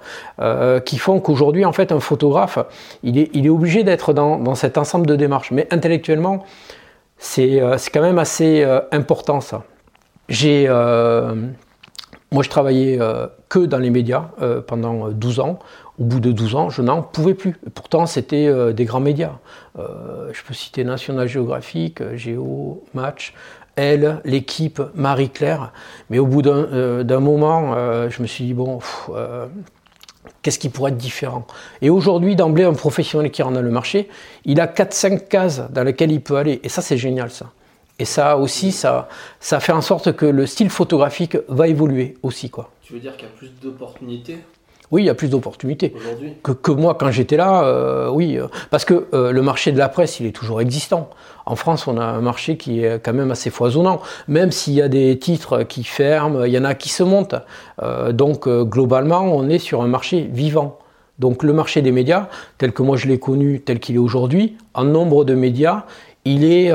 qui 0.84 0.98
font 0.98 1.20
qu'aujourd'hui, 1.20 1.64
en 1.64 1.72
fait, 1.72 1.92
un 1.92 2.00
photographe, 2.00 2.58
il 3.02 3.18
est, 3.18 3.30
il 3.32 3.46
est 3.46 3.50
obligé 3.50 3.82
d'être 3.82 4.12
dans, 4.12 4.38
dans 4.38 4.54
cet 4.54 4.78
ensemble 4.78 5.06
de 5.06 5.16
démarches. 5.16 5.50
Mais 5.50 5.66
intellectuellement, 5.70 6.44
c'est 7.18 7.60
quand 7.92 8.02
même 8.02 8.18
assez 8.18 8.62
euh, 8.62 8.80
important 8.92 9.40
ça. 9.40 9.64
J'ai, 10.28 10.66
euh, 10.68 11.34
moi 12.32 12.42
je 12.42 12.50
travaillais 12.50 12.98
que 13.48 13.58
dans 13.60 13.78
les 13.78 13.90
médias 13.90 14.30
pendant 14.66 15.10
12 15.10 15.40
ans. 15.40 15.58
Au 16.00 16.04
bout 16.04 16.18
de 16.18 16.32
12 16.32 16.54
ans, 16.56 16.70
je 16.70 16.82
n'en 16.82 17.02
pouvais 17.02 17.34
plus. 17.34 17.56
pourtant, 17.74 18.06
c'était 18.06 18.72
des 18.72 18.84
grands 18.84 19.00
médias. 19.00 19.34
je 19.76 20.42
peux 20.44 20.54
citer 20.54 20.82
National 20.82 21.28
Geographic, 21.28 22.02
Géo, 22.16 22.82
Match, 22.94 23.34
Elle, 23.76 24.20
l'équipe, 24.24 24.82
Marie-Claire. 24.94 25.72
Mais 26.10 26.18
au 26.18 26.26
bout 26.26 26.42
d'un 26.42 27.20
moment, 27.20 27.74
je 28.08 28.22
me 28.22 28.26
suis 28.26 28.46
dit, 28.46 28.54
bon, 28.54 28.80
Qu'est-ce 30.44 30.58
qui 30.58 30.68
pourrait 30.68 30.90
être 30.90 30.98
différent? 30.98 31.46
Et 31.80 31.88
aujourd'hui, 31.88 32.36
d'emblée, 32.36 32.64
un 32.64 32.74
professionnel 32.74 33.30
qui 33.30 33.42
rentre 33.42 33.54
dans 33.54 33.62
le 33.62 33.70
marché, 33.70 34.10
il 34.44 34.60
a 34.60 34.66
4-5 34.66 35.26
cases 35.26 35.62
dans 35.70 35.82
lesquelles 35.82 36.12
il 36.12 36.20
peut 36.20 36.36
aller. 36.36 36.60
Et 36.62 36.68
ça, 36.68 36.82
c'est 36.82 36.98
génial, 36.98 37.30
ça. 37.30 37.50
Et 37.98 38.04
ça 38.04 38.36
aussi, 38.36 38.70
ça, 38.70 39.08
ça 39.40 39.58
fait 39.58 39.72
en 39.72 39.80
sorte 39.80 40.12
que 40.12 40.26
le 40.26 40.44
style 40.46 40.68
photographique 40.68 41.38
va 41.48 41.66
évoluer 41.66 42.18
aussi. 42.22 42.50
Quoi. 42.50 42.70
Tu 42.82 42.92
veux 42.92 42.98
dire 42.98 43.16
qu'il 43.16 43.26
y 43.26 43.30
a 43.30 43.34
plus 43.34 43.52
d'opportunités? 43.62 44.38
Oui, 44.90 45.02
il 45.02 45.06
y 45.06 45.10
a 45.10 45.14
plus 45.14 45.28
d'opportunités. 45.28 45.94
Que, 46.42 46.52
que, 46.52 46.70
moi, 46.70 46.94
quand 46.94 47.10
j'étais 47.10 47.36
là, 47.36 47.64
euh, 47.64 48.08
oui. 48.10 48.38
Euh, 48.38 48.46
parce 48.70 48.84
que 48.84 49.06
euh, 49.14 49.32
le 49.32 49.42
marché 49.42 49.72
de 49.72 49.78
la 49.78 49.88
presse, 49.88 50.20
il 50.20 50.26
est 50.26 50.32
toujours 50.32 50.60
existant. 50.60 51.10
En 51.46 51.56
France, 51.56 51.86
on 51.86 51.98
a 51.98 52.04
un 52.04 52.20
marché 52.20 52.56
qui 52.56 52.84
est 52.84 53.02
quand 53.02 53.12
même 53.12 53.30
assez 53.30 53.50
foisonnant. 53.50 54.00
Même 54.28 54.50
s'il 54.50 54.74
y 54.74 54.82
a 54.82 54.88
des 54.88 55.18
titres 55.18 55.62
qui 55.62 55.84
ferment, 55.84 56.44
il 56.44 56.52
y 56.52 56.58
en 56.58 56.64
a 56.64 56.74
qui 56.74 56.88
se 56.88 57.02
montent. 57.02 57.34
donc, 58.12 58.48
globalement, 58.48 59.22
on 59.22 59.48
est 59.48 59.58
sur 59.58 59.82
un 59.82 59.86
marché 59.86 60.28
vivant. 60.32 60.78
Donc, 61.18 61.42
le 61.42 61.52
marché 61.52 61.82
des 61.82 61.92
médias, 61.92 62.28
tel 62.56 62.72
que 62.72 62.82
moi 62.82 62.96
je 62.96 63.06
l'ai 63.06 63.18
connu, 63.18 63.60
tel 63.60 63.78
qu'il 63.78 63.96
est 63.96 63.98
aujourd'hui, 63.98 64.56
en 64.72 64.84
nombre 64.84 65.24
de 65.24 65.34
médias, 65.34 65.84
il 66.24 66.44
est, 66.44 66.72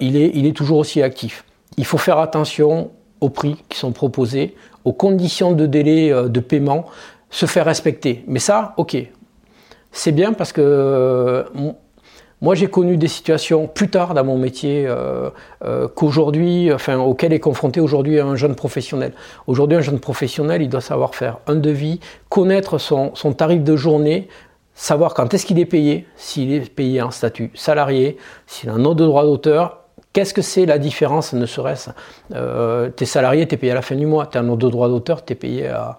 il, 0.00 0.16
est, 0.16 0.30
il 0.34 0.46
est 0.46 0.56
toujours 0.56 0.78
aussi 0.78 1.00
actif. 1.00 1.44
Il 1.76 1.84
faut 1.84 1.98
faire 1.98 2.18
attention 2.18 2.90
aux 3.20 3.30
prix 3.30 3.56
qui 3.68 3.78
sont 3.78 3.92
proposés, 3.92 4.56
aux 4.84 4.92
conditions 4.92 5.52
de 5.52 5.66
délai 5.66 6.10
de 6.10 6.40
paiement 6.40 6.86
se 7.30 7.46
faire 7.46 7.66
respecter. 7.66 8.24
Mais 8.26 8.38
ça, 8.38 8.74
ok, 8.76 8.96
c'est 9.92 10.12
bien 10.12 10.32
parce 10.32 10.52
que 10.52 10.60
euh, 10.62 11.44
moi 12.40 12.54
j'ai 12.54 12.68
connu 12.68 12.96
des 12.96 13.08
situations 13.08 13.66
plus 13.66 13.88
tard 13.88 14.14
dans 14.14 14.24
mon 14.24 14.38
métier 14.38 14.86
euh, 14.86 15.30
euh, 15.64 15.88
qu'aujourd'hui, 15.88 16.72
enfin 16.72 16.98
auxquelles 16.98 17.32
est 17.32 17.40
confronté 17.40 17.80
aujourd'hui 17.80 18.20
un 18.20 18.36
jeune 18.36 18.54
professionnel. 18.54 19.12
Aujourd'hui, 19.46 19.78
un 19.78 19.80
jeune 19.80 20.00
professionnel, 20.00 20.62
il 20.62 20.68
doit 20.68 20.80
savoir 20.80 21.14
faire 21.14 21.38
un 21.46 21.56
devis, 21.56 22.00
connaître 22.28 22.78
son, 22.78 23.12
tarif 23.36 23.62
de 23.62 23.76
journée, 23.76 24.28
savoir 24.74 25.14
quand 25.14 25.34
est-ce 25.34 25.46
qu'il 25.46 25.58
est 25.58 25.66
payé, 25.66 26.06
s'il 26.16 26.52
est 26.52 26.72
payé 26.72 27.02
en 27.02 27.10
statut 27.10 27.50
salarié, 27.54 28.16
s'il 28.46 28.70
a 28.70 28.74
un 28.74 28.84
autre 28.84 29.04
droit 29.04 29.24
d'auteur. 29.24 29.80
Qu'est-ce 30.14 30.32
que 30.32 30.42
c'est 30.42 30.64
la 30.64 30.78
différence, 30.78 31.34
ne 31.34 31.44
serait-ce 31.44 31.90
T'es 32.96 33.04
salarié, 33.04 33.46
t'es 33.46 33.56
payé 33.56 33.72
à 33.72 33.74
la 33.74 33.82
fin 33.82 33.94
du 33.94 34.06
mois. 34.06 34.26
T'as 34.26 34.40
un 34.40 34.48
autre 34.48 34.68
droit 34.70 34.88
d'auteur, 34.88 35.22
t'es 35.22 35.34
payé 35.34 35.68
à, 35.68 35.98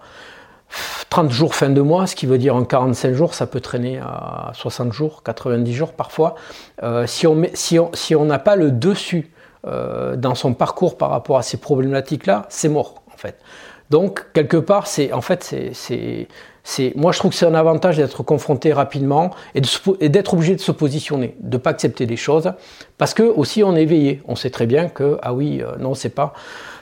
30 1.10 1.30
jours 1.30 1.54
fin 1.54 1.70
de 1.70 1.80
mois, 1.80 2.06
ce 2.06 2.14
qui 2.14 2.26
veut 2.26 2.38
dire 2.38 2.54
en 2.54 2.64
45 2.64 3.12
jours, 3.14 3.34
ça 3.34 3.46
peut 3.46 3.60
traîner 3.60 3.98
à 3.98 4.52
60 4.54 4.92
jours, 4.92 5.22
90 5.22 5.72
jours 5.72 5.92
parfois. 5.92 6.36
Euh, 6.82 7.06
si 7.06 7.26
on 7.26 8.24
n'a 8.24 8.38
pas 8.38 8.56
le 8.56 8.70
dessus 8.70 9.30
euh, 9.66 10.16
dans 10.16 10.34
son 10.34 10.54
parcours 10.54 10.96
par 10.96 11.10
rapport 11.10 11.36
à 11.36 11.42
ces 11.42 11.58
problématiques-là, 11.58 12.46
c'est 12.48 12.68
mort 12.68 13.02
en 13.12 13.16
fait. 13.16 13.38
Donc 13.90 14.26
quelque 14.32 14.56
part, 14.56 14.86
c'est 14.86 15.12
en 15.12 15.20
fait 15.20 15.42
c'est 15.72 16.28
c'est 16.64 16.92
moi 16.96 17.12
je 17.12 17.18
trouve 17.18 17.30
que 17.30 17.36
c'est 17.36 17.46
un 17.46 17.54
avantage 17.54 17.96
d'être 17.96 18.22
confronté 18.22 18.72
rapidement 18.72 19.30
et 19.54 20.08
d'être 20.08 20.34
obligé 20.34 20.54
de 20.54 20.60
se 20.60 20.72
positionner, 20.72 21.36
de 21.40 21.56
pas 21.56 21.70
accepter 21.70 22.06
des 22.06 22.16
choses 22.16 22.52
parce 22.98 23.14
que 23.14 23.22
aussi 23.22 23.62
on 23.62 23.76
est 23.76 23.82
éveillé, 23.82 24.22
on 24.26 24.36
sait 24.36 24.50
très 24.50 24.66
bien 24.66 24.88
que 24.88 25.18
ah 25.22 25.32
oui 25.32 25.62
euh, 25.62 25.76
non 25.78 25.94
c'est 25.94 26.10
pas 26.10 26.32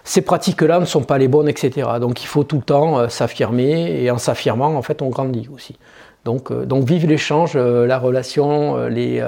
ces 0.04 0.22
pratiques-là 0.22 0.80
ne 0.80 0.86
sont 0.86 1.02
pas 1.02 1.18
les 1.18 1.28
bonnes, 1.28 1.50
etc. 1.50 1.86
Donc 2.00 2.22
il 2.22 2.26
faut 2.26 2.42
tout 2.42 2.56
le 2.56 2.62
temps 2.62 2.98
euh, 2.98 3.08
s'affirmer, 3.08 4.02
et 4.02 4.10
en 4.10 4.16
s'affirmant, 4.16 4.74
en 4.74 4.80
fait, 4.80 5.02
on 5.02 5.10
grandit 5.10 5.50
aussi. 5.52 5.76
Donc, 6.24 6.50
euh, 6.50 6.64
donc 6.64 6.84
vive 6.84 7.06
l'échange, 7.06 7.58
la 7.58 7.98
relation, 7.98 8.86
les, 8.86 9.22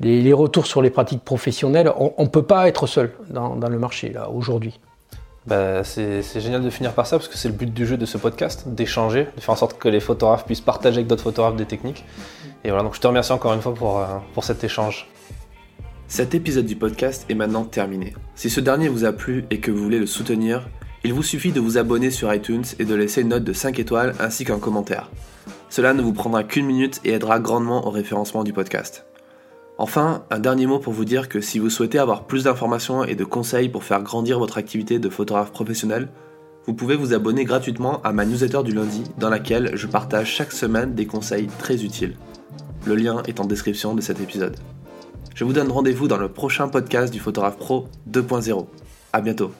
les, 0.00 0.32
retours 0.32 0.66
sur 0.66 0.82
les 0.82 0.90
pratiques 0.90 1.22
professionnelles. 1.22 1.92
On 1.96 2.24
ne 2.24 2.28
peut 2.28 2.42
pas 2.42 2.66
être 2.66 2.88
seul 2.88 3.12
dans, 3.30 3.54
dans 3.54 3.68
le 3.68 3.78
marché, 3.78 4.08
là, 4.08 4.28
aujourd'hui. 4.28 4.80
Bah, 5.46 5.84
c'est 5.84 6.40
génial 6.40 6.62
de 6.62 6.70
finir 6.70 6.92
par 6.92 7.06
ça, 7.06 7.18
parce 7.18 7.28
que 7.28 7.36
c'est 7.36 7.48
le 7.48 7.54
but 7.54 7.72
du 7.72 7.86
jeu 7.86 7.96
de 7.96 8.06
ce 8.06 8.18
podcast, 8.18 8.64
d'échanger, 8.66 9.28
de 9.36 9.40
faire 9.40 9.54
en 9.54 9.56
sorte 9.56 9.78
que 9.78 9.88
les 9.88 10.00
photographes 10.00 10.44
puissent 10.44 10.60
partager 10.60 10.96
avec 10.96 11.06
d'autres 11.06 11.22
photographes 11.22 11.56
des 11.56 11.66
techniques. 11.66 12.04
Et 12.64 12.70
voilà, 12.70 12.82
donc 12.82 12.94
je 12.94 13.00
te 13.00 13.06
remercie 13.06 13.32
encore 13.32 13.52
une 13.52 13.62
fois 13.62 13.74
pour, 13.74 14.04
pour 14.34 14.42
cet 14.42 14.64
échange. 14.64 15.08
Cet 16.08 16.34
épisode 16.34 16.66
du 16.66 16.76
podcast 16.76 17.26
est 17.28 17.34
maintenant 17.34 17.64
terminé. 17.64 18.14
Si 18.34 18.50
ce 18.50 18.60
dernier 18.60 18.88
vous 18.88 19.04
a 19.04 19.12
plu 19.12 19.44
et 19.50 19.60
que 19.60 19.70
vous 19.70 19.82
voulez 19.82 19.98
le 19.98 20.06
soutenir, 20.06 20.68
il 21.04 21.12
vous 21.12 21.22
suffit 21.22 21.52
de 21.52 21.60
vous 21.60 21.78
abonner 21.78 22.10
sur 22.10 22.32
iTunes 22.32 22.64
et 22.78 22.84
de 22.84 22.94
laisser 22.94 23.22
une 23.22 23.28
note 23.28 23.44
de 23.44 23.52
5 23.52 23.78
étoiles 23.78 24.14
ainsi 24.18 24.44
qu'un 24.44 24.58
commentaire. 24.58 25.10
Cela 25.68 25.94
ne 25.94 26.02
vous 26.02 26.12
prendra 26.12 26.42
qu'une 26.42 26.66
minute 26.66 27.00
et 27.04 27.12
aidera 27.12 27.38
grandement 27.38 27.86
au 27.86 27.90
référencement 27.90 28.44
du 28.44 28.52
podcast. 28.52 29.04
Enfin, 29.78 30.24
un 30.30 30.38
dernier 30.38 30.66
mot 30.66 30.78
pour 30.78 30.94
vous 30.94 31.04
dire 31.04 31.28
que 31.28 31.40
si 31.40 31.58
vous 31.58 31.68
souhaitez 31.68 31.98
avoir 31.98 32.24
plus 32.24 32.44
d'informations 32.44 33.04
et 33.04 33.14
de 33.14 33.24
conseils 33.24 33.68
pour 33.68 33.84
faire 33.84 34.02
grandir 34.02 34.38
votre 34.38 34.56
activité 34.56 34.98
de 34.98 35.08
photographe 35.10 35.52
professionnel, 35.52 36.08
vous 36.66 36.72
pouvez 36.72 36.96
vous 36.96 37.12
abonner 37.12 37.44
gratuitement 37.44 38.00
à 38.02 38.12
ma 38.12 38.24
newsletter 38.24 38.62
du 38.64 38.72
lundi 38.72 39.04
dans 39.18 39.28
laquelle 39.28 39.72
je 39.74 39.86
partage 39.86 40.28
chaque 40.28 40.52
semaine 40.52 40.94
des 40.94 41.06
conseils 41.06 41.48
très 41.58 41.84
utiles. 41.84 42.16
Le 42.86 42.94
lien 42.94 43.22
est 43.26 43.38
en 43.38 43.44
description 43.44 43.94
de 43.94 44.00
cet 44.00 44.20
épisode. 44.20 44.56
Je 45.34 45.44
vous 45.44 45.52
donne 45.52 45.70
rendez-vous 45.70 46.08
dans 46.08 46.16
le 46.16 46.28
prochain 46.28 46.68
podcast 46.68 47.12
du 47.12 47.20
Photographe 47.20 47.58
Pro 47.58 47.88
2.0. 48.10 48.66
A 49.12 49.20
bientôt 49.20 49.52